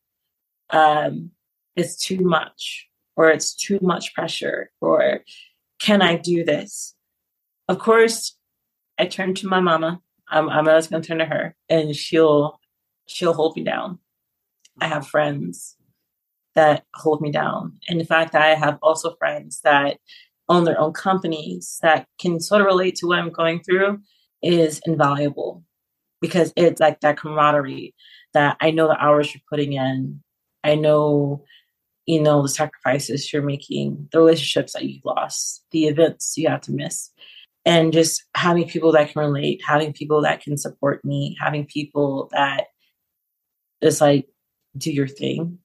um, 0.71 1.31
is 1.77 1.97
too 1.97 2.21
much 2.21 2.89
or 3.17 3.31
it's 3.31 3.55
too 3.55 3.79
much 3.83 4.15
pressure 4.15 4.71
or 4.81 5.21
can 5.81 6.03
I 6.03 6.17
do 6.17 6.45
this? 6.45 6.95
Of 7.69 7.79
course, 7.79 8.37
I 8.99 9.07
turn 9.07 9.35
to 9.35 9.49
my 9.49 9.61
mama. 9.61 10.01
I'm, 10.29 10.49
I'm 10.49 10.69
always 10.69 10.87
going 10.87 11.03
to 11.03 11.09
turn 11.09 11.19
to 11.19 11.25
her 11.25 11.55
and 11.69 11.95
she'll 11.95 12.59
she'll 13.07 13.35
hold 13.35 13.57
me 13.57 13.65
down. 13.65 13.99
I 14.81 14.87
have 14.87 15.07
friends 15.07 15.77
that 16.55 16.85
hold 16.95 17.21
me 17.21 17.31
down. 17.31 17.79
And 17.89 18.01
the 18.01 18.05
fact 18.05 18.33
that 18.33 18.43
I 18.43 18.55
have 18.55 18.79
also 18.83 19.15
friends 19.17 19.61
that 19.65 19.99
own 20.53 20.65
their 20.65 20.81
own 20.81 20.93
companies 20.93 21.79
that 21.83 22.07
can 22.21 22.41
sort 22.41 22.61
of 22.61 22.67
relate 22.67 22.97
to 22.97 23.07
what 23.07 23.19
I'm 23.19 23.31
going 23.31 23.62
through 23.62 24.01
is 24.43 24.81
invaluable 24.87 25.65
because 26.21 26.53
it's 26.57 26.81
like 26.81 27.01
that 27.01 27.17
camaraderie 27.17 27.95
that 28.35 28.57
I 28.61 28.71
know 28.71 28.88
the 28.88 29.03
hours 29.03 29.35
you're 29.35 29.43
putting 29.49 29.73
in. 29.73 30.23
I 30.65 30.75
know, 30.75 31.45
you 32.07 32.21
know, 32.23 32.43
the 32.43 32.49
sacrifices 32.49 33.33
you're 33.33 33.43
making, 33.43 34.09
the 34.12 34.19
relationships 34.19 34.73
that 34.73 34.85
you've 34.85 35.05
lost, 35.05 35.65
the 35.73 35.87
events 35.87 36.35
you 36.37 36.49
have 36.49 36.61
to 36.62 36.73
miss. 36.73 37.11
And 37.65 37.93
just 37.93 38.25
having 38.37 38.69
people 38.69 38.93
that 38.93 39.12
can 39.12 39.21
relate, 39.21 39.62
having 39.65 39.93
people 39.93 40.23
that 40.23 40.43
can 40.43 40.57
support 40.57 41.05
me, 41.05 41.37
having 41.41 41.65
people 41.65 42.29
that 42.33 42.67
is 43.81 44.01
like, 44.01 44.27
do 44.77 44.93
your 44.93 45.09
thing 45.09 45.59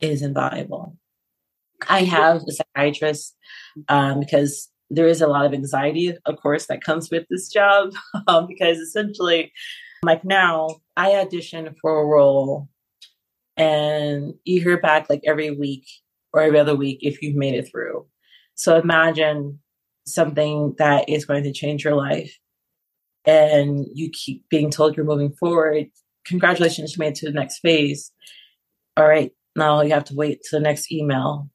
is 0.00 0.22
invaluable. 0.22 0.96
I 1.88 2.04
have 2.04 2.42
a 2.48 2.52
psychiatrist 2.52 3.36
um, 3.88 4.20
because 4.20 4.68
there 4.90 5.08
is 5.08 5.20
a 5.22 5.26
lot 5.26 5.46
of 5.46 5.54
anxiety, 5.54 6.14
of 6.26 6.36
course, 6.36 6.66
that 6.66 6.84
comes 6.84 7.10
with 7.10 7.24
this 7.30 7.48
job. 7.48 7.92
Um, 8.28 8.46
because 8.46 8.78
essentially, 8.78 9.52
like 10.04 10.24
now, 10.24 10.68
I 10.96 11.16
audition 11.16 11.74
for 11.80 12.00
a 12.00 12.06
role 12.06 12.68
and 13.56 14.34
you 14.44 14.60
hear 14.60 14.80
back 14.80 15.08
like 15.10 15.22
every 15.26 15.50
week 15.50 15.86
or 16.32 16.40
every 16.40 16.58
other 16.58 16.76
week 16.76 16.98
if 17.02 17.20
you've 17.22 17.36
made 17.36 17.54
it 17.54 17.68
through. 17.70 18.06
So 18.54 18.78
imagine 18.78 19.60
something 20.06 20.74
that 20.78 21.08
is 21.08 21.24
going 21.24 21.44
to 21.44 21.52
change 21.52 21.84
your 21.84 21.94
life 21.94 22.36
and 23.24 23.86
you 23.94 24.10
keep 24.10 24.48
being 24.48 24.70
told 24.70 24.96
you're 24.96 25.06
moving 25.06 25.32
forward. 25.32 25.86
Congratulations, 26.26 26.92
you 26.92 27.00
made 27.00 27.08
it 27.08 27.14
to 27.16 27.26
the 27.26 27.32
next 27.32 27.58
phase. 27.60 28.12
All 28.96 29.06
right, 29.06 29.32
now 29.56 29.82
you 29.82 29.92
have 29.92 30.04
to 30.04 30.14
wait 30.14 30.42
to 30.44 30.56
the 30.56 30.60
next 30.60 30.90
email. 30.92 31.48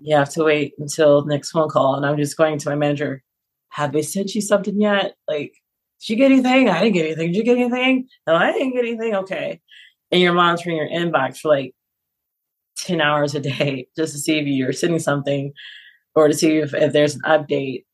You 0.00 0.16
have 0.16 0.30
to 0.30 0.44
wait 0.44 0.74
until 0.78 1.22
the 1.22 1.28
next 1.32 1.50
phone 1.50 1.68
call. 1.68 1.94
And 1.94 2.06
I'm 2.06 2.16
just 2.16 2.36
going 2.36 2.58
to 2.58 2.68
my 2.68 2.74
manager, 2.74 3.22
have 3.70 3.92
they 3.92 4.02
sent 4.02 4.34
you 4.34 4.40
something 4.40 4.80
yet? 4.80 5.14
Like, 5.28 5.54
did 6.00 6.10
you 6.10 6.16
get 6.16 6.32
anything? 6.32 6.68
I 6.68 6.80
didn't 6.80 6.94
get 6.94 7.06
anything. 7.06 7.32
Did 7.32 7.36
you 7.36 7.44
get 7.44 7.58
anything? 7.58 8.08
No, 8.26 8.34
I 8.34 8.52
didn't 8.52 8.72
get 8.72 8.84
anything. 8.84 9.14
Okay 9.14 9.60
and 10.10 10.20
you're 10.20 10.32
monitoring 10.32 10.76
your 10.76 10.88
inbox 10.88 11.38
for 11.38 11.48
like 11.48 11.74
10 12.78 13.00
hours 13.00 13.34
a 13.34 13.40
day 13.40 13.88
just 13.96 14.12
to 14.12 14.18
see 14.18 14.38
if 14.38 14.46
you're 14.46 14.72
sending 14.72 14.98
something 14.98 15.52
or 16.14 16.28
to 16.28 16.34
see 16.34 16.58
if, 16.58 16.74
if 16.74 16.92
there's 16.92 17.14
an 17.14 17.22
update. 17.22 17.84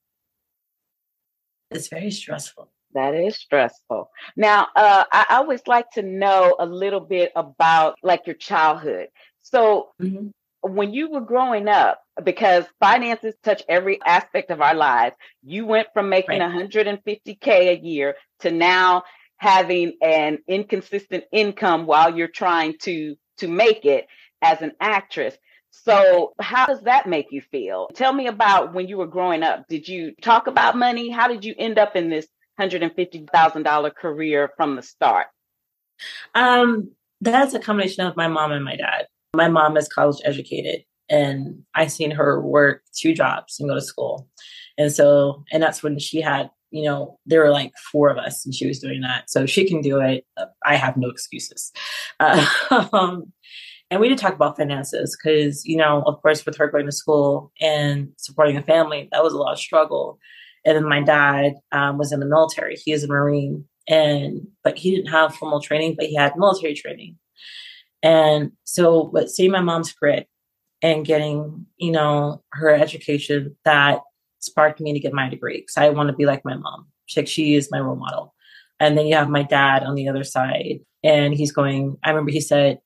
It's 1.70 1.88
very 1.88 2.10
stressful. 2.10 2.70
That 2.94 3.14
is 3.14 3.36
stressful. 3.36 4.08
Now, 4.36 4.68
uh, 4.74 5.04
I 5.12 5.26
always 5.30 5.60
like 5.66 5.90
to 5.92 6.02
know 6.02 6.56
a 6.58 6.64
little 6.64 7.00
bit 7.00 7.30
about 7.36 7.96
like 8.02 8.26
your 8.26 8.36
childhood. 8.36 9.08
So, 9.42 9.88
mm-hmm. 10.00 10.28
When 10.66 10.92
you 10.92 11.10
were 11.10 11.20
growing 11.20 11.68
up, 11.68 12.02
because 12.22 12.64
finances 12.80 13.34
touch 13.42 13.62
every 13.68 14.00
aspect 14.04 14.50
of 14.50 14.60
our 14.60 14.74
lives, 14.74 15.16
you 15.42 15.66
went 15.66 15.88
from 15.92 16.08
making 16.08 16.40
right. 16.40 16.70
150k 16.70 17.48
a 17.48 17.78
year 17.78 18.16
to 18.40 18.50
now 18.50 19.04
having 19.38 19.96
an 20.00 20.38
inconsistent 20.48 21.24
income 21.30 21.86
while 21.86 22.16
you're 22.16 22.28
trying 22.28 22.76
to 22.78 23.16
to 23.38 23.48
make 23.48 23.84
it 23.84 24.06
as 24.40 24.62
an 24.62 24.72
actress. 24.80 25.36
So, 25.70 26.32
how 26.40 26.66
does 26.66 26.80
that 26.82 27.06
make 27.06 27.26
you 27.30 27.42
feel? 27.42 27.88
Tell 27.94 28.12
me 28.12 28.28
about 28.28 28.72
when 28.72 28.88
you 28.88 28.96
were 28.96 29.06
growing 29.06 29.42
up. 29.42 29.68
Did 29.68 29.86
you 29.86 30.14
talk 30.22 30.46
about 30.46 30.76
money? 30.76 31.10
How 31.10 31.28
did 31.28 31.44
you 31.44 31.54
end 31.58 31.78
up 31.78 31.96
in 31.96 32.08
this 32.08 32.26
$150,000 32.58 33.94
career 33.94 34.50
from 34.56 34.76
the 34.76 34.82
start? 34.82 35.26
Um, 36.34 36.92
that's 37.20 37.52
a 37.52 37.58
combination 37.58 38.06
of 38.06 38.16
my 38.16 38.28
mom 38.28 38.52
and 38.52 38.64
my 38.64 38.76
dad. 38.76 39.06
My 39.36 39.48
mom 39.48 39.76
is 39.76 39.88
college 39.88 40.20
educated, 40.24 40.82
and 41.08 41.62
I 41.74 41.86
seen 41.86 42.10
her 42.10 42.40
work 42.40 42.82
two 42.96 43.14
jobs 43.14 43.58
and 43.60 43.68
go 43.68 43.74
to 43.74 43.80
school. 43.80 44.28
And 44.78 44.92
so, 44.92 45.44
and 45.52 45.62
that's 45.62 45.82
when 45.82 45.98
she 45.98 46.20
had 46.20 46.50
you 46.72 46.82
know, 46.82 47.18
there 47.24 47.40
were 47.40 47.50
like 47.50 47.72
four 47.90 48.10
of 48.10 48.18
us 48.18 48.44
and 48.44 48.52
she 48.52 48.66
was 48.66 48.80
doing 48.80 49.00
that. 49.00 49.30
So 49.30 49.46
she 49.46 49.66
can 49.66 49.80
do 49.80 50.00
it. 50.00 50.26
I 50.66 50.74
have 50.74 50.96
no 50.96 51.08
excuses. 51.08 51.72
Uh, 52.18 52.44
And 53.90 54.00
we 54.00 54.08
did 54.08 54.18
talk 54.18 54.34
about 54.34 54.56
finances 54.56 55.16
because, 55.16 55.64
you 55.64 55.76
know, 55.76 56.02
of 56.06 56.20
course, 56.20 56.44
with 56.44 56.56
her 56.56 56.68
going 56.68 56.86
to 56.86 56.92
school 56.92 57.52
and 57.60 58.08
supporting 58.16 58.56
a 58.56 58.62
family, 58.62 59.08
that 59.12 59.22
was 59.22 59.32
a 59.32 59.38
lot 59.38 59.52
of 59.52 59.60
struggle. 59.60 60.18
And 60.64 60.76
then 60.76 60.88
my 60.88 61.00
dad 61.00 61.54
um, 61.70 61.96
was 61.96 62.12
in 62.12 62.18
the 62.18 62.26
military. 62.26 62.76
He 62.84 62.90
is 62.90 63.04
a 63.04 63.08
Marine, 63.08 63.64
and 63.88 64.40
but 64.64 64.76
he 64.76 64.90
didn't 64.90 65.12
have 65.12 65.36
formal 65.36 65.60
training, 65.60 65.94
but 65.96 66.06
he 66.06 66.16
had 66.16 66.36
military 66.36 66.74
training. 66.74 67.16
And 68.06 68.52
so, 68.62 69.10
but 69.12 69.30
seeing 69.30 69.50
my 69.50 69.60
mom's 69.60 69.92
grit 69.92 70.28
and 70.80 71.04
getting, 71.04 71.66
you 71.76 71.90
know, 71.90 72.44
her 72.52 72.72
education 72.72 73.56
that 73.64 73.98
sparked 74.38 74.80
me 74.80 74.92
to 74.92 75.00
get 75.00 75.12
my 75.12 75.28
degree 75.28 75.62
because 75.62 75.76
I 75.76 75.88
want 75.88 76.10
to 76.10 76.14
be 76.14 76.24
like 76.24 76.44
my 76.44 76.54
mom. 76.54 76.86
She, 77.06 77.26
she 77.26 77.54
is 77.56 77.68
my 77.72 77.80
role 77.80 77.96
model. 77.96 78.32
And 78.78 78.96
then 78.96 79.08
you 79.08 79.16
have 79.16 79.28
my 79.28 79.42
dad 79.42 79.82
on 79.82 79.96
the 79.96 80.08
other 80.08 80.22
side, 80.22 80.78
and 81.02 81.34
he's 81.34 81.50
going. 81.50 81.96
I 82.04 82.10
remember 82.10 82.30
he 82.30 82.40
said, 82.40 82.78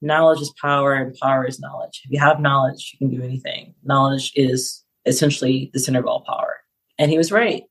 knowledge 0.00 0.40
is 0.40 0.54
power 0.60 0.94
and 0.94 1.16
power 1.20 1.44
is 1.44 1.58
knowledge. 1.58 2.02
If 2.04 2.12
you 2.12 2.20
have 2.20 2.38
knowledge, 2.38 2.92
you 2.92 3.08
can 3.08 3.18
do 3.18 3.24
anything. 3.24 3.74
Knowledge 3.82 4.30
is 4.36 4.84
essentially 5.06 5.72
the 5.72 5.80
center 5.80 5.98
of 5.98 6.06
all 6.06 6.22
power. 6.24 6.58
And 6.98 7.10
he 7.10 7.18
was 7.18 7.32
right. 7.32 7.64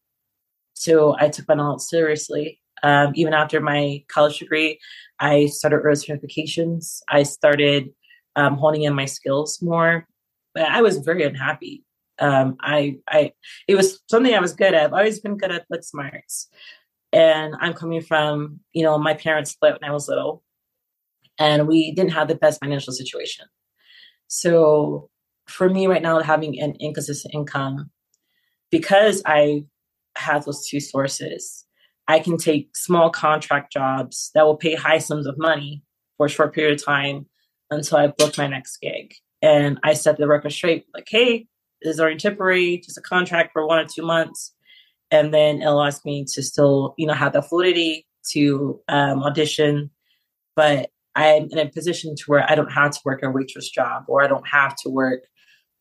So 0.73 1.15
I 1.17 1.29
took 1.29 1.47
my 1.47 1.55
knowledge 1.55 1.83
seriously. 1.83 2.59
Um, 2.83 3.11
even 3.15 3.33
after 3.33 3.59
my 3.61 4.03
college 4.07 4.39
degree, 4.39 4.79
I 5.19 5.47
started 5.47 5.81
certifications. 5.81 6.99
I 7.09 7.23
started 7.23 7.89
um, 8.35 8.57
honing 8.57 8.83
in 8.83 8.93
my 8.93 9.05
skills 9.05 9.61
more. 9.61 10.07
But 10.53 10.65
I 10.65 10.81
was 10.81 10.99
very 10.99 11.23
unhappy. 11.23 11.83
Um, 12.19 12.57
I, 12.61 12.97
I, 13.07 13.33
it 13.67 13.75
was 13.75 14.01
something 14.09 14.33
I 14.33 14.39
was 14.39 14.53
good 14.53 14.73
at. 14.73 14.85
I've 14.85 14.93
always 14.93 15.19
been 15.19 15.37
good 15.37 15.51
at 15.51 15.67
book 15.69 15.83
smarts. 15.83 16.49
And 17.13 17.55
I'm 17.61 17.73
coming 17.73 18.01
from, 18.01 18.59
you 18.73 18.83
know, 18.83 18.97
my 18.97 19.13
parents 19.13 19.51
split 19.51 19.77
when 19.79 19.89
I 19.89 19.93
was 19.93 20.07
little 20.07 20.43
and 21.39 21.67
we 21.67 21.91
didn't 21.91 22.11
have 22.11 22.27
the 22.27 22.35
best 22.35 22.59
financial 22.59 22.93
situation. 22.93 23.45
So 24.27 25.09
for 25.47 25.69
me 25.69 25.87
right 25.87 26.01
now, 26.01 26.19
having 26.21 26.59
an 26.59 26.75
inconsistent 26.79 27.33
income, 27.33 27.91
because 28.71 29.21
I 29.25 29.65
have 30.17 30.45
those 30.45 30.67
two 30.67 30.79
sources, 30.79 31.65
I 32.07 32.19
can 32.19 32.37
take 32.37 32.75
small 32.75 33.09
contract 33.09 33.71
jobs 33.71 34.31
that 34.33 34.45
will 34.45 34.57
pay 34.57 34.75
high 34.75 34.99
sums 34.99 35.27
of 35.27 35.37
money 35.37 35.83
for 36.15 36.25
a 36.25 36.29
short 36.29 36.53
period 36.53 36.79
of 36.79 36.85
time 36.85 37.25
until 37.69 37.97
I 37.97 38.07
book 38.07 38.37
my 38.37 38.47
next 38.47 38.77
gig. 38.77 39.13
And 39.41 39.79
I 39.83 39.93
set 39.93 40.17
the 40.17 40.27
record 40.27 40.51
straight, 40.51 40.85
like, 40.93 41.07
hey, 41.09 41.47
this 41.81 41.95
is 41.95 41.99
already 41.99 42.17
temporary, 42.17 42.77
just 42.77 42.97
a 42.97 43.01
contract 43.01 43.51
for 43.53 43.67
one 43.67 43.79
or 43.79 43.85
two 43.85 44.03
months. 44.03 44.53
And 45.11 45.33
then 45.33 45.61
it 45.61 45.65
allows 45.65 46.03
me 46.05 46.25
to 46.33 46.41
still, 46.41 46.95
you 46.97 47.05
know, 47.05 47.13
have 47.13 47.33
the 47.33 47.41
fluidity 47.41 48.07
to 48.31 48.81
um, 48.87 49.23
audition, 49.23 49.89
but 50.55 50.89
I'm 51.15 51.47
in 51.51 51.57
a 51.57 51.69
position 51.69 52.15
to 52.15 52.23
where 52.27 52.49
I 52.49 52.55
don't 52.55 52.71
have 52.71 52.91
to 52.91 52.99
work 53.05 53.23
a 53.23 53.29
waitress 53.29 53.69
job 53.69 54.03
or 54.07 54.23
I 54.23 54.27
don't 54.27 54.47
have 54.47 54.75
to 54.83 54.89
work, 54.89 55.21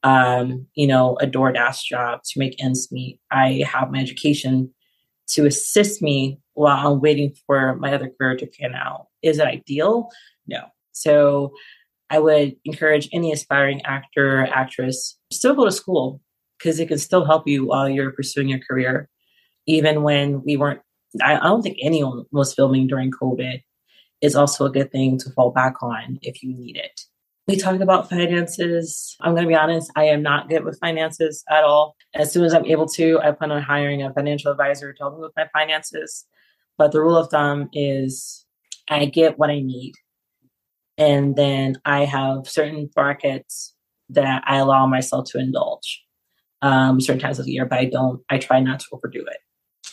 um, 0.03 0.67
you 0.75 0.87
know, 0.87 1.17
a 1.21 1.27
DoorDash 1.27 1.85
job 1.85 2.21
to 2.25 2.39
make 2.39 2.63
ends 2.63 2.89
meet. 2.91 3.21
I 3.31 3.65
have 3.71 3.91
my 3.91 3.99
education 3.99 4.73
to 5.29 5.47
assist 5.47 6.03
me 6.03 6.39
while 6.55 6.93
I'm 6.93 7.01
waiting 7.01 7.35
for 7.47 7.77
my 7.77 7.93
other 7.93 8.11
career 8.11 8.37
to 8.37 8.47
pan 8.47 8.75
out. 8.75 9.09
Is 9.23 9.39
it 9.39 9.47
ideal? 9.47 10.11
No. 10.47 10.65
So 10.93 11.53
I 12.11 12.19
would 12.19 12.57
encourage 12.65 13.09
any 13.13 13.33
aspiring 13.33 13.83
actor 13.85 14.41
or 14.41 14.47
actress 14.47 15.19
still 15.33 15.55
go 15.55 15.65
to 15.65 15.73
school 15.73 16.21
because 16.59 16.79
it 16.79 16.87
can 16.87 16.99
still 16.99 17.25
help 17.25 17.47
you 17.47 17.67
while 17.67 17.89
you're 17.89 18.13
pursuing 18.13 18.49
your 18.49 18.61
career. 18.61 19.09
Even 19.67 20.03
when 20.03 20.43
we 20.45 20.57
weren't, 20.57 20.81
I, 21.23 21.37
I 21.37 21.43
don't 21.43 21.63
think 21.63 21.79
anyone 21.83 22.25
was 22.31 22.55
filming 22.55 22.87
during 22.87 23.11
COVID 23.11 23.63
is 24.23 24.37
also 24.37 24.65
a 24.65 24.71
good 24.71 24.91
thing 24.93 25.19
to 25.19 25.31
fall 25.31 25.51
back 25.51 25.83
on 25.83 26.19
if 26.23 26.43
you 26.43 26.57
need 26.57 26.77
it. 26.77 27.01
We 27.47 27.57
talked 27.57 27.81
about 27.81 28.11
finances. 28.11 29.17
I'm 29.21 29.33
going 29.33 29.45
to 29.45 29.49
be 29.49 29.55
honest, 29.55 29.93
I 29.95 30.05
am 30.05 30.21
not 30.21 30.49
good 30.49 30.65
with 30.65 30.81
finances 30.81 31.45
at 31.49 31.63
all. 31.63 31.95
As 32.15 32.33
soon 32.33 32.45
as 32.45 32.53
I'm 32.53 32.67
able 32.67 32.89
to, 32.89 33.21
I 33.21 33.31
plan 33.31 33.53
on 33.53 33.63
hiring 33.63 34.03
a 34.03 34.13
financial 34.13 34.51
advisor 34.51 34.93
to 34.93 35.03
help 35.03 35.15
me 35.15 35.21
with 35.21 35.33
my 35.37 35.47
finances. 35.53 36.27
But 36.77 36.91
the 36.91 37.01
rule 37.01 37.17
of 37.17 37.31
thumb 37.31 37.69
is 37.73 38.45
I 38.89 39.05
get 39.05 39.39
what 39.39 39.51
I 39.51 39.61
need. 39.61 39.95
And 40.99 41.37
then 41.37 41.77
I 41.85 42.05
have 42.05 42.49
certain 42.49 42.91
brackets 42.93 43.75
that 44.09 44.43
I 44.45 44.57
allow 44.57 44.87
myself 44.87 45.31
to 45.31 45.39
indulge 45.39 46.05
um, 46.63 47.01
certain 47.01 47.21
times 47.21 47.39
of 47.39 47.45
the 47.45 47.53
year, 47.53 47.67
but 47.67 47.79
I 47.79 47.85
don't, 47.85 48.23
I 48.29 48.39
try 48.39 48.61
not 48.61 48.81
to 48.81 48.87
overdo 48.93 49.25
it. 49.25 49.39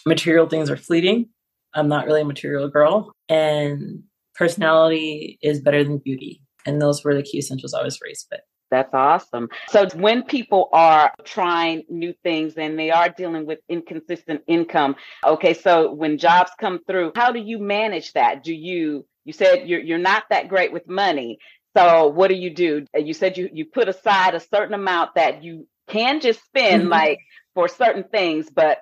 Material 0.08 0.48
things 0.48 0.72
are 0.72 0.78
fleeting. 0.78 1.30
I'm 1.76 1.88
not 1.88 2.06
really 2.06 2.22
a 2.22 2.26
material 2.26 2.68
girl. 2.68 3.12
And 3.30 4.04
personality 4.34 5.38
is 5.42 5.62
better 5.62 5.84
than 5.84 6.00
beauty. 6.00 6.43
And 6.66 6.82
those 6.82 7.04
were 7.04 7.16
the 7.16 7.24
key 7.24 7.40
essentials 7.40 7.74
I 7.74 7.84
was 7.84 8.00
raised 8.02 8.28
with. 8.32 8.42
That's 8.72 8.94
awesome. 8.94 9.50
So 9.70 9.88
when 9.94 10.24
people 10.24 10.70
are 10.74 11.14
trying 11.24 11.84
new 11.90 12.14
things 12.24 12.56
and 12.58 12.80
they 12.80 12.90
are 12.90 13.08
dealing 13.08 13.46
with 13.46 13.60
inconsistent 13.70 14.42
income, 14.48 14.96
okay, 15.24 15.54
so 15.54 15.94
when 15.94 16.18
jobs 16.18 16.50
come 16.60 16.80
through, 16.88 17.12
how 17.16 17.32
do 17.32 17.40
you 17.40 17.60
manage 17.60 18.14
that? 18.14 18.44
Do 18.44 18.52
you 18.52 19.06
you 19.26 19.34
said 19.34 19.68
you're 19.68 19.80
you're 19.80 20.00
not 20.00 20.24
that 20.32 20.48
great 20.48 20.74
with 20.74 20.88
money. 20.88 21.38
So 21.78 22.08
what 22.08 22.30
do 22.30 22.36
you 22.36 22.50
do? 22.54 22.88
You 22.96 23.14
said 23.14 23.38
you 23.38 23.48
you 23.54 23.66
put 23.66 23.90
aside 23.90 24.34
a 24.34 24.40
certain 24.40 24.74
amount 24.74 25.16
that 25.16 25.44
you 25.44 25.68
can 25.88 26.20
just 26.20 26.44
spend 26.44 26.84
mm-hmm. 26.84 26.92
like 26.92 27.20
for 27.54 27.68
certain 27.68 28.06
things, 28.06 28.50
but 28.50 28.80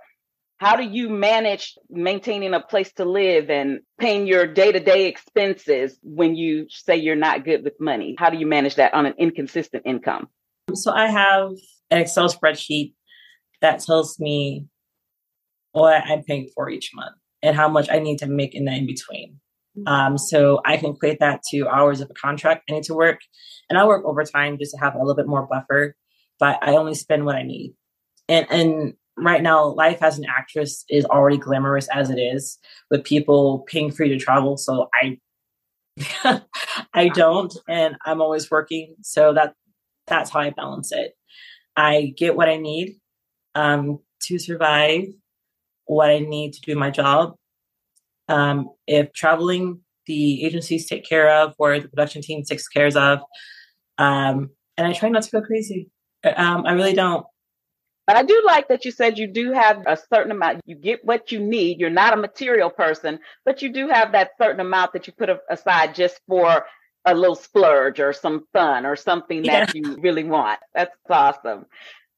how 0.61 0.75
do 0.75 0.83
you 0.83 1.09
manage 1.09 1.75
maintaining 1.89 2.53
a 2.53 2.59
place 2.59 2.93
to 2.93 3.03
live 3.03 3.49
and 3.49 3.79
paying 3.99 4.27
your 4.27 4.45
day-to-day 4.45 5.07
expenses 5.07 5.97
when 6.03 6.35
you 6.35 6.67
say 6.69 6.95
you're 6.95 7.15
not 7.15 7.43
good 7.43 7.63
with 7.63 7.73
money? 7.79 8.15
How 8.19 8.29
do 8.29 8.37
you 8.37 8.45
manage 8.45 8.75
that 8.75 8.93
on 8.93 9.07
an 9.07 9.15
inconsistent 9.17 9.83
income? 9.87 10.27
So 10.75 10.91
i 10.91 11.07
have 11.07 11.49
an 11.89 11.97
excel 11.97 12.29
spreadsheet 12.29 12.93
that 13.61 13.79
tells 13.79 14.19
me 14.19 14.67
what 15.71 16.03
i'm 16.05 16.23
paying 16.23 16.47
for 16.55 16.69
each 16.69 16.91
month 16.93 17.15
and 17.41 17.55
how 17.55 17.67
much 17.67 17.89
i 17.89 17.97
need 17.97 18.19
to 18.19 18.27
make 18.27 18.53
in 18.53 18.65
the 18.65 18.71
in 18.71 18.85
between 18.85 19.37
um, 19.87 20.17
so 20.17 20.61
i 20.63 20.77
can 20.77 20.91
equate 20.91 21.19
that 21.19 21.41
to 21.49 21.67
hours 21.67 22.01
of 22.01 22.09
a 22.11 22.13
contract 22.13 22.69
i 22.69 22.73
need 22.73 22.83
to 22.83 22.93
work. 22.93 23.19
And 23.69 23.79
i 23.79 23.85
work 23.85 24.05
overtime 24.05 24.59
just 24.59 24.75
to 24.75 24.79
have 24.79 24.93
a 24.93 24.99
little 24.99 25.15
bit 25.15 25.27
more 25.27 25.47
buffer 25.47 25.95
but 26.39 26.59
i 26.61 26.75
only 26.75 26.93
spend 26.93 27.25
what 27.25 27.35
i 27.35 27.43
need. 27.43 27.73
And 28.29 28.47
and 28.51 28.93
right 29.21 29.43
now 29.43 29.65
life 29.65 30.01
as 30.01 30.17
an 30.17 30.25
actress 30.25 30.83
is 30.89 31.05
already 31.05 31.37
glamorous 31.37 31.87
as 31.93 32.09
it 32.09 32.19
is 32.19 32.57
with 32.89 33.03
people 33.03 33.59
paying 33.67 33.91
for 33.91 34.03
you 34.03 34.17
to 34.17 34.23
travel. 34.23 34.57
So 34.57 34.89
i 34.93 35.17
i 36.93 37.09
don't 37.09 37.53
and 37.69 37.95
i'm 38.05 38.21
always 38.21 38.49
working. 38.49 38.95
So 39.01 39.33
that 39.33 39.53
that's 40.07 40.31
how 40.31 40.39
i 40.39 40.49
balance 40.49 40.91
it. 40.91 41.13
I 41.75 42.13
get 42.17 42.35
what 42.35 42.49
i 42.49 42.57
need 42.57 42.95
um, 43.55 43.99
to 44.23 44.39
survive 44.39 45.03
what 45.85 46.09
i 46.09 46.19
need 46.19 46.53
to 46.53 46.61
do 46.61 46.75
my 46.75 46.89
job. 46.89 47.35
Um, 48.27 48.69
if 48.87 49.13
traveling 49.13 49.81
the 50.07 50.43
agencies 50.45 50.87
take 50.87 51.07
care 51.07 51.29
of 51.29 51.53
or 51.59 51.79
the 51.79 51.87
production 51.87 52.21
team 52.21 52.43
takes 52.43 52.67
care 52.67 52.87
of 52.87 53.19
um, 53.97 54.49
and 54.77 54.87
i 54.87 54.93
try 54.93 55.09
not 55.09 55.23
to 55.23 55.31
go 55.31 55.41
crazy. 55.41 55.91
Um, 56.23 56.65
i 56.65 56.73
really 56.73 56.93
don't 56.93 57.25
but 58.11 58.17
I 58.17 58.23
do 58.23 58.43
like 58.45 58.67
that 58.67 58.83
you 58.83 58.91
said 58.91 59.17
you 59.17 59.25
do 59.25 59.53
have 59.53 59.83
a 59.87 59.97
certain 60.13 60.33
amount. 60.33 60.59
You 60.65 60.75
get 60.75 61.05
what 61.05 61.31
you 61.31 61.39
need. 61.39 61.79
You're 61.79 61.89
not 61.89 62.11
a 62.11 62.17
material 62.17 62.69
person, 62.69 63.19
but 63.45 63.61
you 63.61 63.71
do 63.71 63.87
have 63.87 64.11
that 64.11 64.31
certain 64.37 64.59
amount 64.59 64.91
that 64.91 65.07
you 65.07 65.13
put 65.13 65.29
aside 65.49 65.95
just 65.95 66.19
for 66.27 66.65
a 67.05 67.15
little 67.15 67.37
splurge 67.37 68.01
or 68.01 68.11
some 68.11 68.47
fun 68.51 68.85
or 68.85 68.97
something 68.97 69.43
that 69.43 69.73
yeah. 69.73 69.81
you 69.81 69.95
really 70.01 70.25
want. 70.25 70.59
That's 70.75 70.93
awesome. 71.09 71.67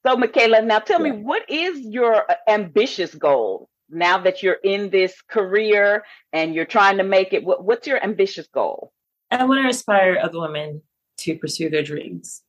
So, 0.03 0.15
Makaela, 0.15 0.65
now 0.65 0.79
tell 0.79 0.97
me, 0.97 1.11
what 1.11 1.47
is 1.47 1.79
your 1.81 2.15
uh, 2.27 2.33
ambitious 2.47 3.13
goal 3.13 3.69
now 3.87 4.17
that 4.17 4.41
you're 4.41 4.57
in 4.63 4.89
this 4.89 5.21
career 5.21 6.05
and 6.31 6.55
you're 6.55 6.65
trying 6.65 6.97
to 6.97 7.03
make 7.03 7.33
it? 7.33 7.43
What, 7.43 7.63
what's 7.63 7.85
your 7.85 8.03
ambitious 8.03 8.47
goal? 8.47 8.91
I 9.29 9.45
want 9.45 9.61
to 9.61 9.67
inspire 9.67 10.17
other 10.17 10.39
women 10.39 10.81
to 11.19 11.37
pursue 11.37 11.69
their 11.69 11.83
dreams 11.83 12.41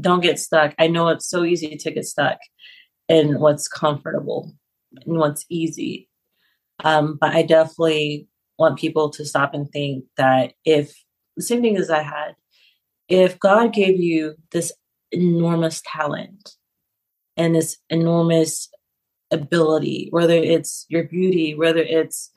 don't 0.00 0.22
get 0.22 0.38
stuck. 0.38 0.74
I 0.78 0.86
know 0.86 1.08
it's 1.08 1.28
so 1.28 1.44
easy 1.44 1.76
to 1.76 1.90
get 1.90 2.06
stuck 2.06 2.38
in 3.10 3.40
what's 3.40 3.66
comfortable 3.66 4.52
and 5.04 5.18
what's 5.18 5.44
easy. 5.50 6.08
Um, 6.84 7.18
but 7.20 7.34
I 7.34 7.42
definitely 7.42 8.28
want 8.56 8.78
people 8.78 9.10
to 9.10 9.24
stop 9.24 9.52
and 9.52 9.68
think 9.68 10.04
that 10.16 10.54
if 10.64 10.94
the 11.36 11.42
same 11.42 11.60
thing 11.60 11.76
as 11.76 11.90
I 11.90 12.02
had, 12.02 12.36
if 13.08 13.38
God 13.40 13.72
gave 13.74 13.98
you 13.98 14.36
this 14.52 14.72
enormous 15.10 15.82
talent 15.84 16.52
and 17.36 17.56
this 17.56 17.78
enormous 17.90 18.68
ability, 19.32 20.08
whether 20.10 20.34
it's 20.34 20.86
your 20.88 21.04
beauty, 21.04 21.54
whether 21.54 21.80
it's 21.80 22.30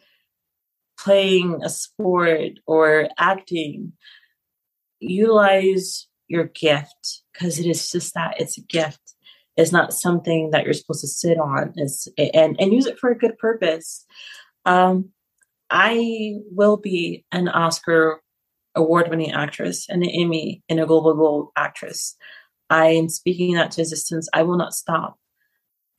playing 0.99 1.61
a 1.63 1.69
sport 1.69 2.53
or 2.65 3.09
acting, 3.19 3.93
utilize 4.99 6.07
your 6.27 6.45
gift 6.45 7.21
because 7.31 7.59
it 7.59 7.67
is 7.67 7.91
just 7.91 8.15
that 8.15 8.39
it's 8.39 8.57
a 8.57 8.61
gift 8.61 9.12
it's 9.55 9.71
not 9.71 9.93
something 9.93 10.51
that 10.51 10.63
you're 10.63 10.73
supposed 10.73 11.01
to 11.01 11.07
sit 11.07 11.37
on 11.37 11.73
it's, 11.75 12.07
and 12.17 12.55
and 12.59 12.73
use 12.73 12.85
it 12.85 12.99
for 12.99 13.09
a 13.09 13.17
good 13.17 13.37
purpose 13.37 14.05
um 14.65 15.09
i 15.69 16.33
will 16.51 16.77
be 16.77 17.25
an 17.31 17.47
oscar 17.47 18.21
award 18.75 19.09
winning 19.09 19.31
actress 19.31 19.87
and 19.89 20.03
an 20.03 20.09
Emmy 20.09 20.63
and 20.69 20.79
a 20.79 20.85
Global 20.85 21.13
Gold 21.13 21.49
actress. 21.55 22.15
I 22.69 22.87
am 22.87 23.09
speaking 23.09 23.55
that 23.55 23.71
to 23.71 23.81
existence. 23.81 24.27
I 24.33 24.43
will 24.43 24.57
not 24.57 24.73
stop. 24.73 25.17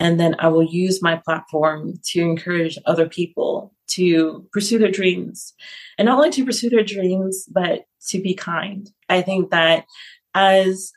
And 0.00 0.18
then 0.18 0.34
I 0.38 0.48
will 0.48 0.64
use 0.64 1.00
my 1.00 1.20
platform 1.24 1.94
to 2.06 2.20
encourage 2.20 2.78
other 2.84 3.08
people 3.08 3.72
to 3.88 4.46
pursue 4.52 4.78
their 4.78 4.90
dreams. 4.90 5.54
And 5.98 6.06
not 6.06 6.16
only 6.16 6.30
to 6.30 6.44
pursue 6.44 6.68
their 6.68 6.82
dreams, 6.82 7.46
but 7.50 7.84
to 8.08 8.20
be 8.20 8.34
kind. 8.34 8.90
I 9.08 9.22
think 9.22 9.50
that 9.50 9.84
as 10.34 10.92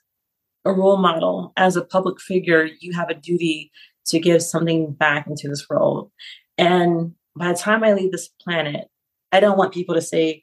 a 0.67 0.73
role 0.73 0.97
model, 0.97 1.53
as 1.57 1.75
a 1.75 1.83
public 1.83 2.19
figure, 2.19 2.67
you 2.79 2.93
have 2.93 3.09
a 3.09 3.15
duty 3.15 3.71
to 4.07 4.19
give 4.19 4.41
something 4.41 4.93
back 4.93 5.27
into 5.27 5.47
this 5.47 5.65
world. 5.69 6.11
And 6.57 7.13
by 7.35 7.51
the 7.51 7.57
time 7.57 7.83
I 7.83 7.93
leave 7.93 8.11
this 8.11 8.29
planet, 8.41 8.87
I 9.31 9.39
don't 9.39 9.57
want 9.57 9.73
people 9.73 9.95
to 9.95 10.01
say, 10.01 10.41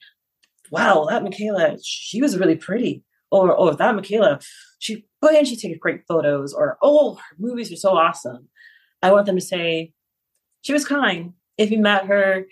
wow, 0.71 1.07
that 1.09 1.23
Makaela, 1.23 1.79
she 1.83 2.21
was 2.21 2.39
really 2.39 2.57
pretty. 2.57 3.05
Or, 3.31 3.59
oh, 3.59 3.73
that 3.73 3.95
Makaela, 3.95 4.45
she, 4.79 5.07
oh, 5.23 5.37
and 5.37 5.47
she 5.47 5.57
takes 5.57 5.79
great 5.79 6.03
photos. 6.07 6.53
Or, 6.53 6.79
oh, 6.83 7.15
her 7.15 7.37
movies 7.39 7.73
are 7.73 7.77
so 7.77 7.97
awesome. 7.97 8.49
I 9.03 9.13
want 9.13 9.27
them 9.27 9.37
to 9.37 9.45
say, 9.45 9.93
she 10.63 10.73
was 10.73 10.87
kind. 10.87 11.33
If 11.59 11.71
you 11.71 11.79
met 11.79 12.07
her, 12.07 12.47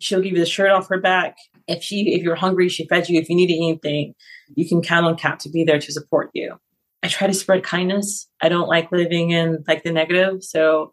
she'll 0.00 0.20
give 0.20 0.32
you 0.32 0.40
the 0.40 0.46
shirt 0.46 0.70
off 0.70 0.88
her 0.88 1.00
back. 1.00 1.36
If 1.66 1.82
she, 1.82 2.14
if 2.14 2.22
you're 2.22 2.34
hungry, 2.34 2.68
she 2.68 2.86
fed 2.86 3.08
you. 3.08 3.20
If 3.20 3.28
you 3.28 3.36
needed 3.36 3.54
anything, 3.54 4.14
you 4.54 4.68
can 4.68 4.82
count 4.82 5.06
on 5.06 5.16
Kat 5.16 5.40
to 5.40 5.48
be 5.48 5.64
there 5.64 5.78
to 5.78 5.92
support 5.92 6.30
you. 6.34 6.58
I 7.04 7.08
try 7.08 7.26
to 7.26 7.34
spread 7.34 7.62
kindness. 7.62 8.26
I 8.40 8.48
don't 8.48 8.66
like 8.66 8.90
living 8.90 9.30
in 9.30 9.62
like 9.68 9.82
the 9.82 9.92
negative. 9.92 10.42
So, 10.42 10.90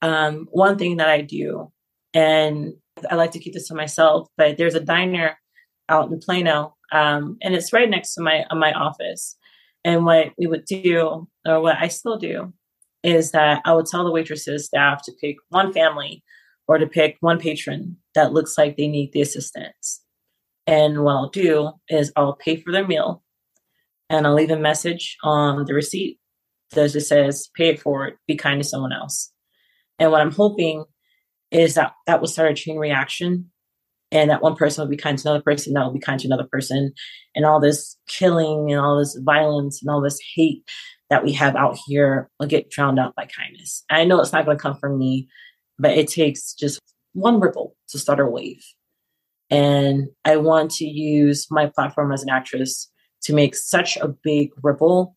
um, 0.00 0.46
one 0.52 0.78
thing 0.78 0.98
that 0.98 1.08
I 1.08 1.22
do, 1.22 1.72
and 2.14 2.74
I 3.10 3.16
like 3.16 3.32
to 3.32 3.40
keep 3.40 3.54
this 3.54 3.66
to 3.68 3.74
myself, 3.74 4.28
but 4.36 4.56
there's 4.56 4.76
a 4.76 4.80
diner 4.80 5.36
out 5.88 6.10
in 6.10 6.20
Plano, 6.20 6.76
um, 6.92 7.36
and 7.42 7.54
it's 7.54 7.72
right 7.72 7.90
next 7.90 8.14
to 8.14 8.22
my 8.22 8.44
my 8.52 8.72
office. 8.72 9.36
And 9.84 10.06
what 10.06 10.32
we 10.38 10.46
would 10.46 10.66
do, 10.66 11.26
or 11.44 11.60
what 11.60 11.78
I 11.78 11.88
still 11.88 12.16
do, 12.16 12.52
is 13.02 13.32
that 13.32 13.60
I 13.64 13.72
would 13.72 13.86
tell 13.86 14.04
the 14.04 14.12
waitresses 14.12 14.66
staff 14.66 15.02
to 15.04 15.12
pick 15.20 15.36
one 15.48 15.72
family 15.72 16.22
or 16.68 16.78
to 16.78 16.86
pick 16.86 17.16
one 17.20 17.40
patron 17.40 17.96
that 18.14 18.32
looks 18.32 18.56
like 18.56 18.76
they 18.76 18.86
need 18.86 19.12
the 19.12 19.22
assistance. 19.22 20.00
And 20.68 21.02
what 21.02 21.14
I'll 21.14 21.30
do 21.30 21.72
is 21.88 22.12
I'll 22.14 22.36
pay 22.36 22.54
for 22.54 22.70
their 22.70 22.86
meal 22.86 23.24
and 24.10 24.26
I'll 24.26 24.34
leave 24.34 24.50
a 24.50 24.58
message 24.58 25.16
on 25.22 25.64
the 25.64 25.72
receipt 25.72 26.18
that 26.72 26.90
just 26.90 27.08
says, 27.08 27.48
pay 27.54 27.68
it 27.68 27.80
forward, 27.80 28.18
be 28.26 28.36
kind 28.36 28.60
to 28.60 28.68
someone 28.68 28.92
else. 28.92 29.32
And 29.98 30.10
what 30.10 30.20
I'm 30.20 30.32
hoping 30.32 30.84
is 31.50 31.74
that 31.74 31.92
that 32.06 32.20
will 32.20 32.28
start 32.28 32.50
a 32.50 32.54
chain 32.54 32.76
reaction 32.76 33.50
and 34.12 34.28
that 34.28 34.42
one 34.42 34.56
person 34.56 34.82
will 34.82 34.90
be 34.90 34.96
kind 34.96 35.16
to 35.16 35.28
another 35.28 35.42
person, 35.42 35.72
that 35.72 35.84
will 35.84 35.92
be 35.92 36.00
kind 36.00 36.18
to 36.20 36.26
another 36.26 36.48
person. 36.50 36.92
And 37.34 37.46
all 37.46 37.60
this 37.60 37.96
killing 38.08 38.72
and 38.72 38.80
all 38.80 38.98
this 38.98 39.16
violence 39.24 39.80
and 39.80 39.90
all 39.90 40.02
this 40.02 40.18
hate 40.34 40.68
that 41.08 41.24
we 41.24 41.32
have 41.32 41.54
out 41.54 41.78
here 41.86 42.28
will 42.38 42.48
get 42.48 42.70
drowned 42.70 42.98
out 42.98 43.14
by 43.14 43.26
kindness. 43.26 43.84
I 43.90 44.04
know 44.04 44.20
it's 44.20 44.32
not 44.32 44.44
going 44.44 44.56
to 44.56 44.62
come 44.62 44.76
from 44.76 44.98
me, 44.98 45.28
but 45.78 45.96
it 45.96 46.08
takes 46.08 46.52
just 46.54 46.80
one 47.12 47.38
ripple 47.38 47.76
to 47.90 47.98
start 47.98 48.20
a 48.20 48.26
wave. 48.26 48.64
And 49.50 50.08
I 50.24 50.36
want 50.36 50.72
to 50.72 50.84
use 50.84 51.46
my 51.50 51.66
platform 51.66 52.12
as 52.12 52.22
an 52.22 52.30
actress 52.30 52.89
to 53.22 53.34
make 53.34 53.54
such 53.54 53.96
a 53.96 54.08
big 54.08 54.50
ripple 54.62 55.16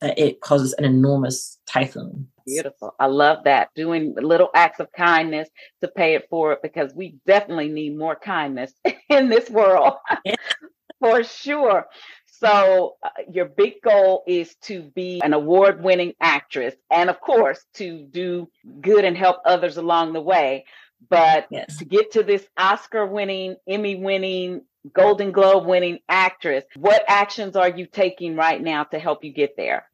that 0.00 0.18
it 0.18 0.40
causes 0.40 0.72
an 0.74 0.84
enormous 0.84 1.58
typhoon. 1.66 2.28
Beautiful. 2.46 2.94
I 3.00 3.06
love 3.06 3.44
that. 3.44 3.70
Doing 3.74 4.14
little 4.16 4.50
acts 4.54 4.80
of 4.80 4.92
kindness 4.92 5.48
to 5.80 5.88
pay 5.88 6.14
it 6.14 6.28
forward 6.28 6.58
because 6.62 6.94
we 6.94 7.16
definitely 7.26 7.68
need 7.68 7.96
more 7.96 8.16
kindness 8.16 8.72
in 9.08 9.28
this 9.28 9.48
world 9.48 9.94
for 11.00 11.24
sure. 11.24 11.86
So, 12.26 12.96
uh, 13.02 13.08
your 13.30 13.46
big 13.46 13.74
goal 13.82 14.24
is 14.26 14.56
to 14.62 14.82
be 14.94 15.20
an 15.22 15.32
award 15.32 15.82
winning 15.82 16.12
actress 16.20 16.74
and, 16.90 17.08
of 17.08 17.20
course, 17.20 17.64
to 17.74 18.06
do 18.10 18.50
good 18.80 19.04
and 19.04 19.16
help 19.16 19.38
others 19.46 19.76
along 19.76 20.12
the 20.12 20.20
way. 20.20 20.66
But 21.08 21.46
yes. 21.50 21.78
to 21.78 21.84
get 21.84 22.12
to 22.12 22.22
this 22.22 22.44
Oscar 22.58 23.06
winning, 23.06 23.56
Emmy 23.68 23.94
winning, 23.94 24.62
Golden 24.92 25.32
Globe 25.32 25.66
winning 25.66 25.98
actress. 26.08 26.64
What 26.76 27.04
actions 27.08 27.56
are 27.56 27.68
you 27.68 27.86
taking 27.86 28.36
right 28.36 28.60
now 28.60 28.84
to 28.84 28.98
help 28.98 29.24
you 29.24 29.32
get 29.32 29.56
there? 29.56 29.86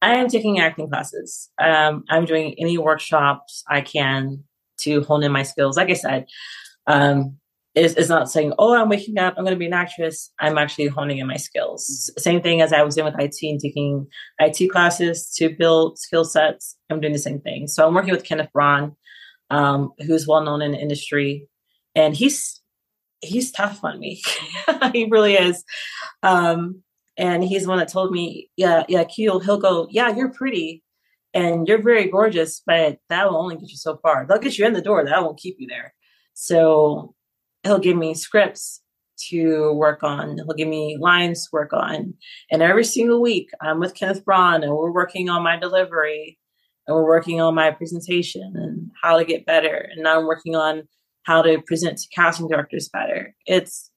I 0.00 0.14
am 0.16 0.28
taking 0.28 0.60
acting 0.60 0.88
classes. 0.88 1.50
Um, 1.58 2.04
I'm 2.08 2.24
doing 2.24 2.54
any 2.58 2.78
workshops 2.78 3.64
I 3.68 3.80
can 3.80 4.44
to 4.80 5.02
hone 5.02 5.24
in 5.24 5.32
my 5.32 5.42
skills. 5.42 5.76
Like 5.76 5.90
I 5.90 5.94
said, 5.94 6.26
um, 6.86 7.36
it's, 7.74 7.94
it's, 7.94 8.08
not 8.08 8.30
saying, 8.30 8.52
oh, 8.58 8.74
I'm 8.74 8.88
waking 8.88 9.18
up, 9.18 9.34
I'm 9.36 9.44
going 9.44 9.54
to 9.54 9.58
be 9.58 9.66
an 9.66 9.72
actress. 9.72 10.32
I'm 10.40 10.58
actually 10.58 10.86
honing 10.86 11.18
in 11.18 11.26
my 11.26 11.36
skills. 11.36 12.10
Same 12.18 12.42
thing 12.42 12.60
as 12.60 12.72
I 12.72 12.82
was 12.82 12.94
doing 12.94 13.12
with 13.12 13.20
IT 13.20 13.36
and 13.42 13.60
taking 13.60 14.06
IT 14.40 14.70
classes 14.70 15.32
to 15.36 15.50
build 15.50 15.98
skill 15.98 16.24
sets. 16.24 16.76
I'm 16.90 17.00
doing 17.00 17.12
the 17.12 17.18
same 17.18 17.40
thing. 17.40 17.66
So 17.66 17.86
I'm 17.86 17.94
working 17.94 18.12
with 18.12 18.24
Kenneth 18.24 18.52
Braun, 18.52 18.96
um, 19.50 19.92
who's 20.06 20.26
well 20.26 20.42
known 20.42 20.62
in 20.62 20.72
the 20.72 20.78
industry. 20.78 21.46
And 21.94 22.16
he's 22.16 22.57
he's 23.20 23.52
tough 23.52 23.80
on 23.82 23.98
me. 23.98 24.22
he 24.92 25.08
really 25.10 25.34
is. 25.34 25.64
Um, 26.22 26.82
and 27.16 27.42
he's 27.42 27.64
the 27.64 27.68
one 27.68 27.78
that 27.78 27.88
told 27.88 28.12
me, 28.12 28.48
yeah, 28.56 28.84
yeah, 28.88 29.04
Q, 29.04 29.40
he'll 29.40 29.58
go, 29.58 29.88
yeah, 29.90 30.14
you're 30.14 30.32
pretty 30.32 30.84
and 31.34 31.66
you're 31.66 31.82
very 31.82 32.08
gorgeous, 32.08 32.62
but 32.64 32.98
that 33.08 33.28
will 33.28 33.36
only 33.36 33.56
get 33.56 33.70
you 33.70 33.76
so 33.76 33.98
far. 33.98 34.26
They'll 34.26 34.38
get 34.38 34.56
you 34.56 34.66
in 34.66 34.72
the 34.72 34.80
door, 34.80 35.04
that 35.04 35.22
won't 35.22 35.38
keep 35.38 35.56
you 35.58 35.66
there. 35.68 35.94
So 36.34 37.14
he'll 37.64 37.80
give 37.80 37.96
me 37.96 38.14
scripts 38.14 38.82
to 39.30 39.72
work 39.72 40.02
on. 40.02 40.36
He'll 40.36 40.54
give 40.56 40.68
me 40.68 40.96
lines 41.00 41.44
to 41.44 41.48
work 41.52 41.72
on. 41.72 42.14
And 42.50 42.62
every 42.62 42.84
single 42.84 43.20
week, 43.20 43.50
I'm 43.60 43.80
with 43.80 43.94
Kenneth 43.94 44.24
Braun 44.24 44.62
and 44.62 44.72
we're 44.72 44.92
working 44.92 45.28
on 45.28 45.42
my 45.42 45.58
delivery 45.58 46.38
and 46.86 46.94
we're 46.94 47.04
working 47.04 47.40
on 47.40 47.54
my 47.54 47.72
presentation 47.72 48.52
and 48.54 48.90
how 49.02 49.18
to 49.18 49.24
get 49.24 49.44
better. 49.44 49.88
And 49.92 50.04
now 50.04 50.18
I'm 50.18 50.26
working 50.26 50.54
on 50.54 50.84
how 51.28 51.42
to 51.42 51.60
present 51.60 51.98
to 51.98 52.08
casting 52.08 52.48
directors 52.48 52.88
better. 52.88 53.34
It's 53.44 53.90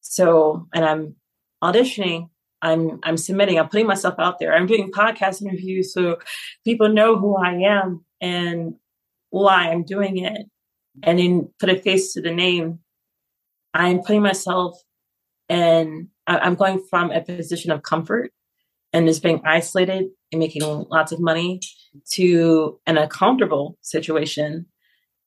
so, 0.00 0.66
and 0.74 0.84
I'm 0.84 1.14
auditioning. 1.62 2.30
I'm 2.62 2.98
I'm 3.04 3.16
submitting. 3.16 3.60
I'm 3.60 3.68
putting 3.68 3.86
myself 3.86 4.16
out 4.18 4.40
there. 4.40 4.52
I'm 4.52 4.66
doing 4.66 4.90
podcast 4.90 5.40
interviews 5.40 5.94
so 5.94 6.16
people 6.64 6.88
know 6.88 7.16
who 7.16 7.36
I 7.36 7.52
am 7.78 8.04
and 8.20 8.74
why 9.30 9.70
I'm 9.70 9.84
doing 9.84 10.18
it, 10.18 10.46
and 11.04 11.20
then 11.20 11.48
put 11.60 11.68
a 11.68 11.76
face 11.76 12.12
to 12.14 12.20
the 12.20 12.34
name. 12.34 12.80
I'm 13.72 14.00
putting 14.00 14.22
myself, 14.22 14.76
and 15.48 16.08
I'm 16.26 16.56
going 16.56 16.82
from 16.90 17.12
a 17.12 17.20
position 17.20 17.70
of 17.70 17.84
comfort 17.84 18.32
and 18.92 19.06
just 19.06 19.22
being 19.22 19.42
isolated 19.44 20.06
and 20.32 20.40
making 20.40 20.62
lots 20.90 21.12
of 21.12 21.20
money 21.20 21.60
to 22.14 22.80
an 22.86 22.98
uncomfortable 22.98 23.78
situation 23.80 24.66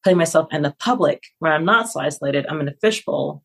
putting 0.08 0.18
myself 0.18 0.48
in 0.54 0.62
the 0.62 0.74
public 0.80 1.22
where 1.40 1.52
I'm 1.52 1.66
not 1.66 1.90
so 1.90 2.00
isolated, 2.00 2.46
I'm 2.48 2.62
in 2.62 2.70
a 2.70 2.74
fishbowl 2.80 3.44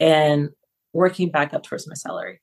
and 0.00 0.48
working 0.94 1.30
back 1.30 1.52
up 1.52 1.64
towards 1.64 1.86
my 1.86 1.92
salary. 1.92 2.40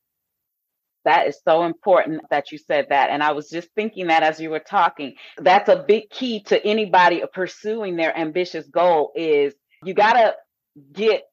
That 1.03 1.25
is 1.25 1.39
so 1.43 1.63
important 1.63 2.21
that 2.29 2.51
you 2.51 2.59
said 2.59 2.89
that. 2.91 3.09
And 3.09 3.23
I 3.23 3.31
was 3.31 3.49
just 3.49 3.69
thinking 3.75 4.05
that 4.07 4.21
as 4.21 4.39
you 4.39 4.51
were 4.51 4.59
talking. 4.59 5.15
That's 5.39 5.67
a 5.67 5.83
big 5.87 6.11
key 6.11 6.43
to 6.43 6.63
anybody 6.63 7.23
pursuing 7.33 7.95
their 7.95 8.15
ambitious 8.15 8.67
goal 8.67 9.11
is 9.15 9.55
you 9.83 9.95
got 9.95 10.13
to 10.13 10.35
get 10.91 11.23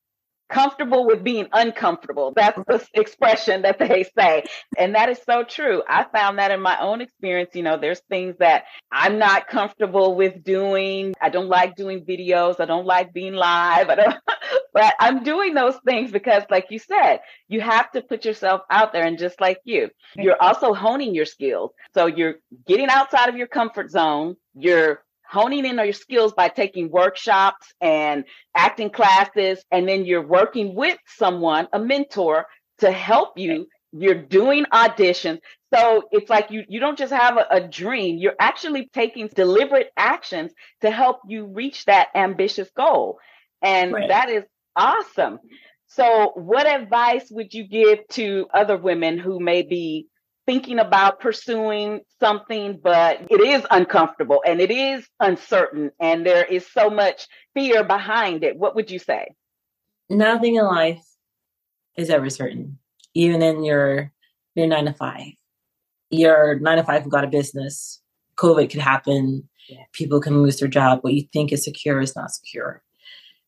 comfortable 0.51 1.07
with 1.07 1.23
being 1.25 1.49
uncomfortable. 1.53 2.33
That's 2.35 2.59
the 2.67 2.85
expression 2.95 3.63
that 3.63 3.79
they 3.79 4.05
say. 4.19 4.45
And 4.77 4.95
that 4.95 5.09
is 5.09 5.21
so 5.25 5.45
true. 5.45 5.83
I 5.89 6.05
found 6.05 6.39
that 6.39 6.51
in 6.51 6.61
my 6.61 6.79
own 6.81 7.01
experience. 7.01 7.51
You 7.55 7.63
know, 7.63 7.79
there's 7.79 8.01
things 8.11 8.37
that 8.39 8.65
I'm 8.93 9.19
not 9.19 9.49
comfortable 9.49 10.15
with 10.17 10.43
doing. 10.45 11.15
I 11.21 11.31
don't 11.31 11.49
like 11.49 11.77
doing 11.77 12.05
videos. 12.05 12.61
I 12.61 12.65
don't 12.67 12.87
like 12.87 13.13
being 13.13 13.35
live. 13.35 13.89
I 13.89 13.95
don't, 13.95 14.17
but 14.75 14.95
I'm 15.01 15.23
doing 15.23 15.55
those 15.55 15.77
things 15.87 16.11
because, 16.11 16.43
like 16.51 16.67
you 16.71 16.79
said, 16.79 17.21
you 17.49 17.61
have 17.61 17.91
to 17.93 18.03
put 18.03 18.25
yourself 18.25 18.63
out 18.71 18.93
there. 18.93 19.05
And 19.05 19.19
just 19.19 19.41
like 19.41 19.59
you, 19.65 19.91
you're 20.17 20.41
also 20.41 20.75
honing 20.75 21.15
your 21.15 21.27
skills. 21.27 21.73
So 21.95 22.07
you're 22.07 22.35
getting 22.67 22.89
outside 22.89 23.29
of 23.29 23.37
your 23.37 23.47
comfort 23.47 23.91
zone. 23.91 24.37
You're 24.55 25.03
honing 25.31 25.65
in 25.65 25.79
on 25.79 25.87
your 25.87 25.93
skills 25.93 26.33
by 26.33 26.49
taking 26.49 26.91
workshops 26.91 27.73
and 27.81 28.25
acting 28.55 28.91
classes. 28.91 29.65
And 29.71 29.89
then 29.89 30.05
you're 30.05 30.27
working 30.27 30.75
with 30.75 30.99
someone, 31.07 31.69
a 31.73 31.79
mentor 31.79 32.47
to 32.79 32.91
help 32.91 33.39
you. 33.39 33.67
You're 33.93 34.23
doing 34.23 34.65
auditions. 34.73 35.41
So 35.73 36.03
it's 36.11 36.29
like 36.29 36.51
you, 36.51 36.65
you 36.69 36.81
don't 36.81 36.99
just 36.99 37.13
have 37.13 37.37
a, 37.37 37.47
a 37.51 37.61
dream, 37.61 38.19
you're 38.19 38.35
actually 38.41 38.91
taking 38.93 39.29
deliberate 39.29 39.91
actions 39.97 40.53
to 40.81 40.91
help 40.91 41.21
you 41.29 41.47
reach 41.47 41.85
that 41.85 42.09
ambitious 42.15 42.69
goal. 42.77 43.19
And 43.63 43.93
right. 43.93 44.09
that 44.09 44.31
is 44.31 44.45
awesome. 44.75 45.39
So, 45.87 46.33
what 46.37 46.69
advice 46.69 47.29
would 47.31 47.53
you 47.53 47.67
give 47.67 48.07
to 48.11 48.47
other 48.55 48.77
women 48.77 49.19
who 49.19 49.41
may 49.41 49.63
be 49.63 50.07
thinking 50.47 50.79
about 50.79 51.21
pursuing 51.21 52.01
something, 52.19 52.81
but 52.83 53.27
it 53.31 53.41
is 53.41 53.65
uncomfortable 53.71 54.43
and 54.47 54.61
it 54.61 54.71
is 54.71 55.07
uncertain 55.21 55.91
and 56.01 56.27
there 56.27 56.45
is 56.45 56.67
so 56.67 56.91
much 56.91 57.29
fear 57.55 57.85
behind 57.85 58.43
it, 58.45 58.57
what 58.57 58.75
would 58.75 58.91
you 58.91 58.99
say? 58.99 59.35
Nothing 60.09 60.57
in 60.57 60.65
life 60.65 61.05
is 61.97 62.11
ever 62.11 62.31
certain. 62.31 62.79
Even 63.15 63.43
in 63.43 63.65
your 63.65 64.13
your 64.55 64.67
nine 64.67 64.87
to 64.87 64.93
five, 64.93 65.33
your 66.11 66.59
nine 66.59 66.79
to 66.79 66.85
five 66.85 67.09
got 67.09 67.25
a 67.25 67.29
business. 67.29 68.01
COVID 68.37 68.71
could 68.71 68.81
happen. 68.81 69.49
Yeah. 69.69 69.83
People 69.93 70.21
can 70.21 70.43
lose 70.43 70.59
their 70.59 70.69
job. 70.69 71.01
What 71.03 71.15
you 71.15 71.27
think 71.33 71.53
is 71.53 71.65
secure 71.65 72.01
is 72.01 72.17
not 72.17 72.31
secure. 72.31 72.83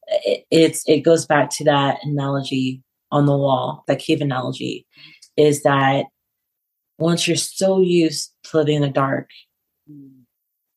It, 0.08 0.44
it's 0.50 0.88
it 0.88 1.00
goes 1.00 1.26
back 1.26 1.50
to 1.56 1.64
that 1.64 1.98
analogy 2.04 2.82
on 3.10 3.26
the 3.26 3.36
wall, 3.36 3.84
that 3.88 3.98
cave 3.98 4.20
analogy, 4.20 4.86
is 5.36 5.62
that 5.62 6.06
once 7.02 7.26
you're 7.26 7.36
so 7.36 7.80
used 7.80 8.32
to 8.44 8.58
living 8.58 8.76
in 8.76 8.82
the 8.82 8.88
dark, 8.88 9.28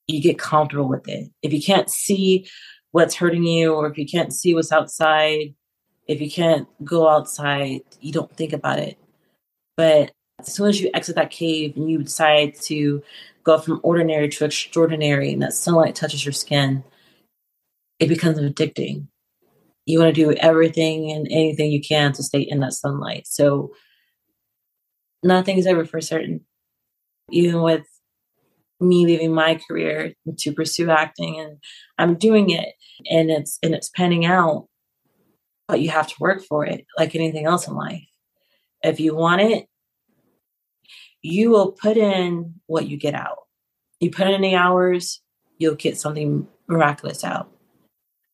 you 0.08 0.22
get 0.22 0.38
comfortable 0.38 0.88
with 0.88 1.08
it. 1.08 1.30
If 1.42 1.54
you 1.54 1.62
can't 1.62 1.90
see 1.90 2.48
what's 2.92 3.16
hurting 3.16 3.44
you, 3.44 3.74
or 3.74 3.88
if 3.88 3.98
you 3.98 4.06
can't 4.06 4.34
see 4.34 4.54
what's 4.54 4.72
outside, 4.72 5.54
if 6.08 6.22
you 6.22 6.30
can't 6.30 6.68
go 6.84 7.10
outside, 7.10 7.82
you 8.00 8.12
don't 8.12 8.36
think 8.36 8.54
about 8.54 8.80
it. 8.80 8.98
But 9.78 10.12
as 10.40 10.54
soon 10.54 10.70
as 10.70 10.80
you 10.80 10.90
exit 10.94 11.16
that 11.16 11.32
cave 11.32 11.76
and 11.76 11.90
you 11.90 12.04
decide 12.04 12.56
to 12.62 13.02
go 13.44 13.58
from 13.58 13.80
ordinary 13.84 14.30
to 14.30 14.46
extraordinary, 14.46 15.34
and 15.34 15.42
that 15.42 15.54
sunlight 15.54 15.96
touches 15.96 16.26
your 16.26 16.34
skin, 16.34 16.84
it 18.00 18.08
becomes 18.08 18.38
addicting. 18.38 19.08
You 19.86 20.00
want 20.00 20.16
to 20.16 20.22
do 20.22 20.34
everything 20.34 21.12
and 21.12 21.28
anything 21.30 21.72
you 21.72 21.82
can 21.82 22.14
to 22.14 22.24
stay 22.24 22.42
in 22.42 22.60
that 22.62 22.74
sunlight. 22.74 23.28
So 23.28 23.72
nothing 25.26 25.58
is 25.58 25.68
ever 25.68 25.86
for 25.86 26.00
certain. 26.00 26.46
Even 27.32 27.62
with 27.62 27.86
me 28.80 29.06
leaving 29.06 29.34
my 29.34 29.60
career 29.68 30.14
to 30.38 30.52
pursue 30.52 30.90
acting 30.90 31.40
and 31.40 31.58
I'm 31.98 32.16
doing 32.16 32.50
it 32.50 32.74
and 33.10 33.32
it's 33.32 33.58
and 33.64 33.74
it's 33.74 33.90
panning 33.90 34.26
out 34.26 34.68
but 35.68 35.80
you 35.80 35.90
have 35.90 36.08
to 36.08 36.16
work 36.20 36.44
for 36.44 36.66
it 36.66 36.86
like 36.98 37.16
anything 37.16 37.46
else 37.46 37.68
in 37.68 37.74
life. 37.74 38.04
If 38.84 39.00
you 39.00 39.16
want 39.16 39.42
it 39.42 39.68
you 41.22 41.50
will 41.50 41.72
put 41.72 41.98
in 41.98 42.56
what 42.68 42.88
you 42.88 42.98
get 42.98 43.16
out. 43.16 43.38
You 44.00 44.12
put 44.12 44.28
in 44.28 44.42
the 44.42 44.56
hours 44.56 45.22
you'll 45.58 45.76
get 45.76 45.98
something 45.98 46.46
miraculous 46.68 47.24
out. 47.24 47.50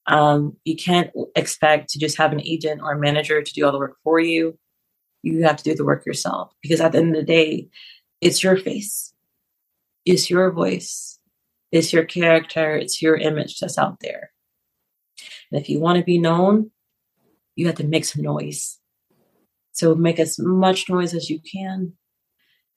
Um, 0.08 0.58
you 0.66 0.76
can't 0.76 1.12
expect 1.36 1.90
to 1.90 2.00
just 2.00 2.18
have 2.18 2.32
an 2.32 2.42
agent 2.42 2.82
or 2.84 2.94
a 2.94 3.00
manager 3.00 3.44
to 3.44 3.54
do 3.54 3.64
all 3.64 3.72
the 3.72 3.78
work 3.78 3.98
for 4.04 4.20
you 4.20 4.58
you 5.24 5.44
have 5.44 5.58
to 5.58 5.64
do 5.64 5.76
the 5.76 5.86
work 5.86 6.06
yourself 6.06 6.54
because 6.62 6.82
at 6.82 6.92
the 6.92 6.98
end 6.98 7.16
of 7.16 7.22
the 7.22 7.26
day 7.26 7.68
it's 8.22 8.44
your 8.44 8.58
face 8.58 9.12
it's 10.06 10.30
your 10.30 10.52
voice, 10.52 11.20
it's 11.72 11.94
your 11.94 12.06
character, 12.06 12.76
it's 12.76 13.02
your 13.02 13.16
image 13.16 13.60
that's 13.60 13.78
out 13.78 14.00
there. 14.02 14.32
And 15.52 15.62
if 15.62 15.70
you 15.70 15.80
want 15.80 16.00
to 16.00 16.04
be 16.04 16.18
known, 16.18 16.72
you 17.56 17.68
have 17.68 17.76
to 17.76 17.84
make 17.84 18.06
some 18.06 18.24
noise. 18.24 18.80
So 19.74 19.96
make 19.96 20.20
as 20.20 20.40
much 20.40 20.90
noise 20.90 21.14
as 21.14 21.30
you 21.30 21.40
can, 21.40 21.94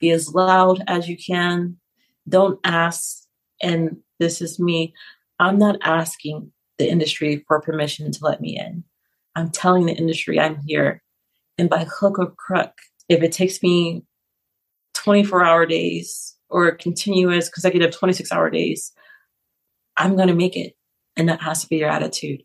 be 0.00 0.10
as 0.10 0.34
loud 0.34 0.82
as 0.86 1.08
you 1.08 1.16
can. 1.16 1.78
Don't 2.28 2.58
ask, 2.64 3.24
and 3.62 3.98
this 4.20 4.40
is 4.40 4.60
me, 4.60 4.94
I'm 5.38 5.58
not 5.58 5.78
asking 5.82 6.52
the 6.78 6.88
industry 6.88 7.44
for 7.48 7.60
permission 7.60 8.10
to 8.12 8.18
let 8.22 8.40
me 8.40 8.58
in. 8.58 8.84
I'm 9.34 9.50
telling 9.50 9.86
the 9.86 9.94
industry 9.94 10.38
I'm 10.38 10.60
here. 10.66 11.02
And 11.58 11.70
by 11.70 11.84
hook 11.84 12.18
or 12.18 12.32
crook, 12.32 12.72
if 13.08 13.22
it 13.22 13.32
takes 13.32 13.62
me 13.62 14.02
24 14.94 15.44
hour 15.44 15.66
days 15.66 16.36
or 16.48 16.72
continuous 16.72 17.48
consecutive 17.48 17.92
26 17.92 18.32
hour 18.32 18.50
days, 18.50 18.92
I'm 19.96 20.16
going 20.16 20.28
to 20.28 20.34
make 20.34 20.56
it. 20.56 20.74
And 21.16 21.28
that 21.28 21.42
has 21.42 21.62
to 21.62 21.68
be 21.68 21.76
your 21.76 21.90
attitude. 21.90 22.42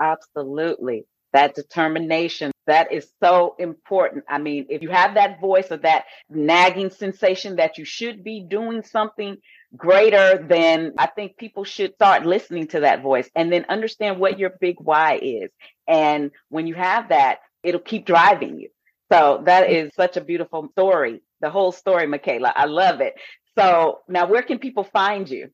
Absolutely. 0.00 1.04
That 1.32 1.54
determination, 1.54 2.52
that 2.66 2.92
is 2.92 3.10
so 3.22 3.56
important. 3.58 4.24
I 4.28 4.38
mean, 4.38 4.66
if 4.70 4.82
you 4.82 4.90
have 4.90 5.14
that 5.14 5.40
voice 5.40 5.70
or 5.70 5.78
that 5.78 6.04
nagging 6.30 6.90
sensation 6.90 7.56
that 7.56 7.76
you 7.76 7.84
should 7.84 8.22
be 8.22 8.46
doing 8.48 8.82
something 8.82 9.36
greater, 9.76 10.46
then 10.48 10.92
I 10.96 11.06
think 11.06 11.36
people 11.36 11.64
should 11.64 11.94
start 11.94 12.24
listening 12.24 12.68
to 12.68 12.80
that 12.80 13.02
voice 13.02 13.28
and 13.34 13.52
then 13.52 13.66
understand 13.68 14.20
what 14.20 14.38
your 14.38 14.52
big 14.60 14.76
why 14.78 15.18
is. 15.20 15.50
And 15.88 16.30
when 16.48 16.68
you 16.68 16.74
have 16.76 17.08
that, 17.08 17.40
it'll 17.64 17.80
keep 17.80 18.06
driving 18.06 18.58
you. 18.58 18.68
So 19.12 19.42
that 19.44 19.70
is 19.70 19.90
such 19.94 20.16
a 20.16 20.20
beautiful 20.20 20.68
story 20.72 21.20
the 21.44 21.50
whole 21.50 21.72
story, 21.72 22.06
Makaela. 22.06 22.52
I 22.56 22.64
love 22.64 23.00
it. 23.00 23.14
So 23.56 24.00
now, 24.08 24.26
where 24.26 24.42
can 24.42 24.58
people 24.58 24.82
find 24.82 25.28
you? 25.28 25.50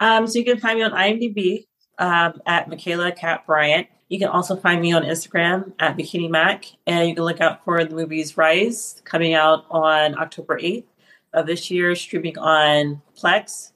Um, 0.00 0.26
so 0.26 0.38
you 0.38 0.44
can 0.44 0.58
find 0.58 0.78
me 0.78 0.84
on 0.84 0.92
IMDb 0.92 1.66
um, 1.98 2.40
at 2.46 2.68
Makaela 2.68 3.14
Cat 3.14 3.46
Bryant. 3.46 3.86
You 4.08 4.18
can 4.18 4.28
also 4.28 4.56
find 4.56 4.80
me 4.80 4.92
on 4.92 5.02
Instagram 5.02 5.72
at 5.78 5.96
Bikini 5.96 6.28
Mac, 6.28 6.64
and 6.86 7.08
you 7.08 7.14
can 7.14 7.24
look 7.24 7.40
out 7.40 7.64
for 7.64 7.84
the 7.84 7.94
movies 7.94 8.36
Rise 8.36 9.00
coming 9.04 9.34
out 9.34 9.64
on 9.70 10.18
October 10.18 10.58
8th 10.58 10.84
of 11.32 11.46
this 11.46 11.70
year, 11.70 11.94
streaming 11.94 12.36
on 12.38 13.00
Plex, 13.16 13.72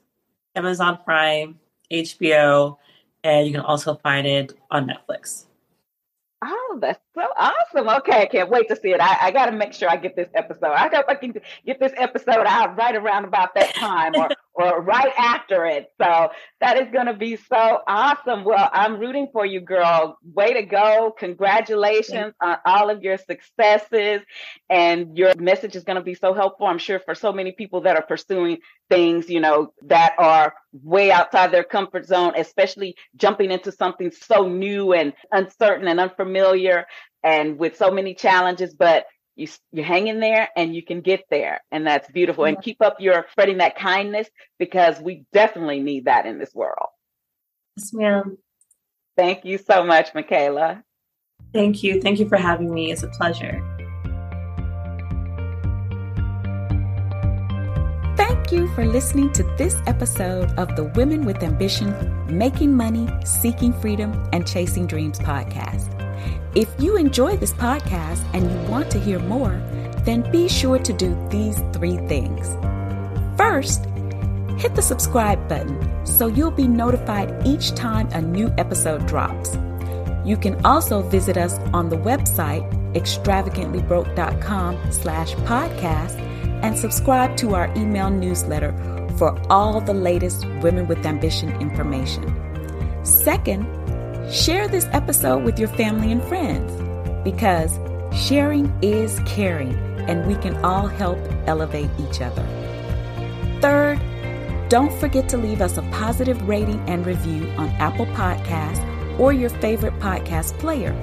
Amazon 0.55 0.99
Prime, 1.03 1.59
HBO, 1.91 2.77
and 3.23 3.47
you 3.47 3.53
can 3.53 3.61
also 3.61 3.95
find 3.95 4.27
it 4.27 4.53
on 4.69 4.87
Netflix. 4.87 5.46
Oh, 6.43 6.77
that's 6.79 6.99
so 7.15 7.27
awesome. 7.35 7.89
Okay, 7.89 8.21
I 8.21 8.25
can't 8.27 8.49
wait 8.49 8.67
to 8.69 8.75
see 8.75 8.89
it. 8.89 9.01
I, 9.01 9.27
I 9.27 9.31
got 9.31 9.47
to 9.47 9.51
make 9.51 9.73
sure 9.73 9.89
I 9.89 9.97
get 9.97 10.15
this 10.15 10.29
episode. 10.35 10.71
I 10.71 10.87
hope 10.87 11.05
I 11.07 11.15
can 11.15 11.33
get 11.65 11.79
this 11.79 11.93
episode 11.97 12.45
out 12.45 12.77
right 12.77 12.95
around 12.95 13.25
about 13.25 13.55
that 13.55 13.73
time 13.73 14.13
or, 14.15 14.29
or 14.57 14.81
right 14.81 15.13
after 15.17 15.65
it. 15.65 15.85
So 16.01 16.29
that 16.61 16.81
is 16.81 16.89
going 16.91 17.05
to 17.05 17.13
be 17.13 17.35
so 17.35 17.79
awesome. 17.87 18.43
Well, 18.43 18.69
I'm 18.73 18.99
rooting 18.99 19.27
for 19.31 19.45
you, 19.45 19.61
girl. 19.61 20.17
Way 20.33 20.53
to 20.53 20.63
go. 20.63 21.13
Congratulations 21.17 22.33
on 22.41 22.57
all 22.65 22.89
of 22.89 23.03
your 23.03 23.17
successes. 23.17 24.21
And 24.69 25.15
your 25.15 25.33
message 25.37 25.75
is 25.75 25.83
going 25.83 25.97
to 25.97 26.03
be 26.03 26.15
so 26.15 26.33
helpful, 26.33 26.65
I'm 26.65 26.79
sure, 26.79 26.99
for 26.99 27.13
so 27.13 27.31
many 27.31 27.51
people 27.51 27.81
that 27.81 27.95
are 27.95 28.01
pursuing 28.01 28.57
things, 28.89 29.29
you 29.29 29.41
know, 29.41 29.73
that 29.83 30.15
are 30.17 30.55
way 30.73 31.11
outside 31.11 31.51
their 31.51 31.63
comfort 31.63 32.05
zone, 32.05 32.33
especially 32.35 32.95
jumping 33.15 33.51
into 33.51 33.71
something 33.71 34.11
so 34.11 34.47
new 34.47 34.93
and 34.93 35.13
uncertain 35.31 35.87
and 35.87 35.99
unfamiliar 35.99 36.85
and 37.23 37.59
with 37.59 37.77
so 37.77 37.91
many 37.91 38.15
challenges, 38.15 38.73
but 38.73 39.05
you 39.37 39.47
you 39.71 39.83
hang 39.83 40.07
in 40.07 40.19
there 40.19 40.49
and 40.55 40.75
you 40.75 40.81
can 40.81 41.01
get 41.01 41.25
there 41.29 41.61
and 41.71 41.85
that's 41.85 42.09
beautiful. 42.09 42.45
And 42.45 42.61
keep 42.61 42.81
up 42.81 42.99
your 42.99 43.25
spreading 43.31 43.59
that 43.59 43.77
kindness 43.77 44.27
because 44.57 44.99
we 44.99 45.25
definitely 45.31 45.79
need 45.79 46.05
that 46.05 46.25
in 46.25 46.39
this 46.39 46.53
world. 46.53 46.89
Yes 47.77 47.93
ma'am. 47.93 48.37
Thank 49.15 49.45
you 49.45 49.57
so 49.57 49.83
much 49.83 50.13
makaela. 50.13 50.83
Thank 51.53 51.83
you. 51.83 52.01
Thank 52.01 52.19
you 52.19 52.27
for 52.27 52.37
having 52.37 52.73
me. 52.73 52.91
It's 52.91 53.03
a 53.03 53.07
pleasure. 53.07 53.63
Thank 58.15 58.51
you 58.51 58.67
for 58.75 58.85
listening 58.85 59.31
to 59.33 59.43
this 59.57 59.75
episode 59.87 60.51
of 60.57 60.75
the 60.75 60.85
Women 60.95 61.25
with 61.25 61.43
Ambition 61.43 61.93
Making 62.27 62.75
Money, 62.75 63.09
Seeking 63.25 63.73
Freedom, 63.73 64.27
and 64.31 64.47
Chasing 64.47 64.87
Dreams 64.87 65.19
podcast. 65.19 65.96
If 66.57 66.69
you 66.79 66.97
enjoy 66.97 67.37
this 67.37 67.53
podcast 67.53 68.25
and 68.33 68.51
you 68.51 68.71
want 68.71 68.89
to 68.89 68.99
hear 68.99 69.19
more, 69.19 69.61
then 70.05 70.27
be 70.31 70.49
sure 70.49 70.79
to 70.79 70.91
do 70.91 71.15
these 71.29 71.59
three 71.71 71.97
things. 72.07 72.47
First, 73.37 73.85
hit 74.57 74.73
the 74.73 74.81
subscribe 74.81 75.47
button 75.47 75.77
so 76.03 76.25
you'll 76.25 76.49
be 76.49 76.67
notified 76.67 77.45
each 77.45 77.75
time 77.75 78.09
a 78.11 78.23
new 78.23 78.51
episode 78.57 79.05
drops. 79.05 79.55
You 80.25 80.35
can 80.35 80.59
also 80.65 81.03
visit 81.03 81.37
us 81.37 81.59
on 81.73 81.89
the 81.89 81.97
website 81.97 82.65
extravagantlybroke.com 82.93 84.91
slash 84.91 85.35
podcast 85.35 86.17
and 86.63 86.75
subscribe 86.75 87.37
to 87.37 87.53
our 87.53 87.71
email 87.77 88.09
newsletter 88.09 88.73
for 89.19 89.39
all 89.51 89.79
the 89.79 89.93
latest 89.93 90.43
Women 90.63 90.87
with 90.87 91.05
Ambition 91.05 91.51
information. 91.61 92.25
Second, 93.05 93.67
Share 94.31 94.67
this 94.67 94.85
episode 94.91 95.45
with 95.45 95.57
your 95.57 95.69
family 95.69 96.11
and 96.11 96.21
friends 96.21 96.69
because 97.23 97.79
sharing 98.13 98.77
is 98.81 99.21
caring 99.25 99.73
and 100.09 100.27
we 100.27 100.35
can 100.35 100.57
all 100.65 100.87
help 100.87 101.17
elevate 101.45 101.89
each 101.97 102.19
other. 102.19 102.45
Third, 103.61 104.01
don't 104.67 104.91
forget 104.99 105.29
to 105.29 105.37
leave 105.37 105.61
us 105.61 105.77
a 105.77 105.81
positive 105.93 106.45
rating 106.45 106.81
and 106.89 107.05
review 107.05 107.47
on 107.51 107.69
Apple 107.79 108.05
Podcasts 108.07 108.83
or 109.17 109.31
your 109.31 109.49
favorite 109.49 109.97
podcast 109.99 110.59
player 110.59 110.93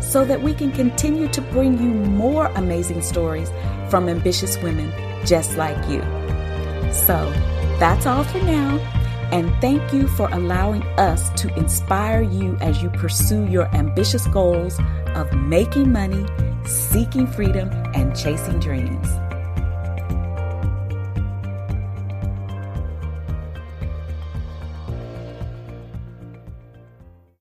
so 0.00 0.24
that 0.24 0.40
we 0.40 0.54
can 0.54 0.72
continue 0.72 1.28
to 1.28 1.42
bring 1.42 1.74
you 1.78 1.90
more 1.90 2.46
amazing 2.46 3.02
stories 3.02 3.50
from 3.90 4.08
ambitious 4.08 4.56
women 4.62 4.90
just 5.26 5.54
like 5.58 5.76
you. 5.90 6.00
So, 6.94 7.30
that's 7.78 8.06
all 8.06 8.24
for 8.24 8.38
now. 8.38 8.99
And 9.32 9.54
thank 9.60 9.92
you 9.92 10.08
for 10.08 10.28
allowing 10.32 10.82
us 10.98 11.30
to 11.40 11.54
inspire 11.56 12.22
you 12.22 12.56
as 12.60 12.82
you 12.82 12.90
pursue 12.90 13.46
your 13.46 13.66
ambitious 13.74 14.26
goals 14.26 14.78
of 15.14 15.32
making 15.32 15.92
money, 15.92 16.26
seeking 16.64 17.26
freedom, 17.26 17.70
and 17.94 18.16
chasing 18.16 18.58
dreams. 18.58 19.08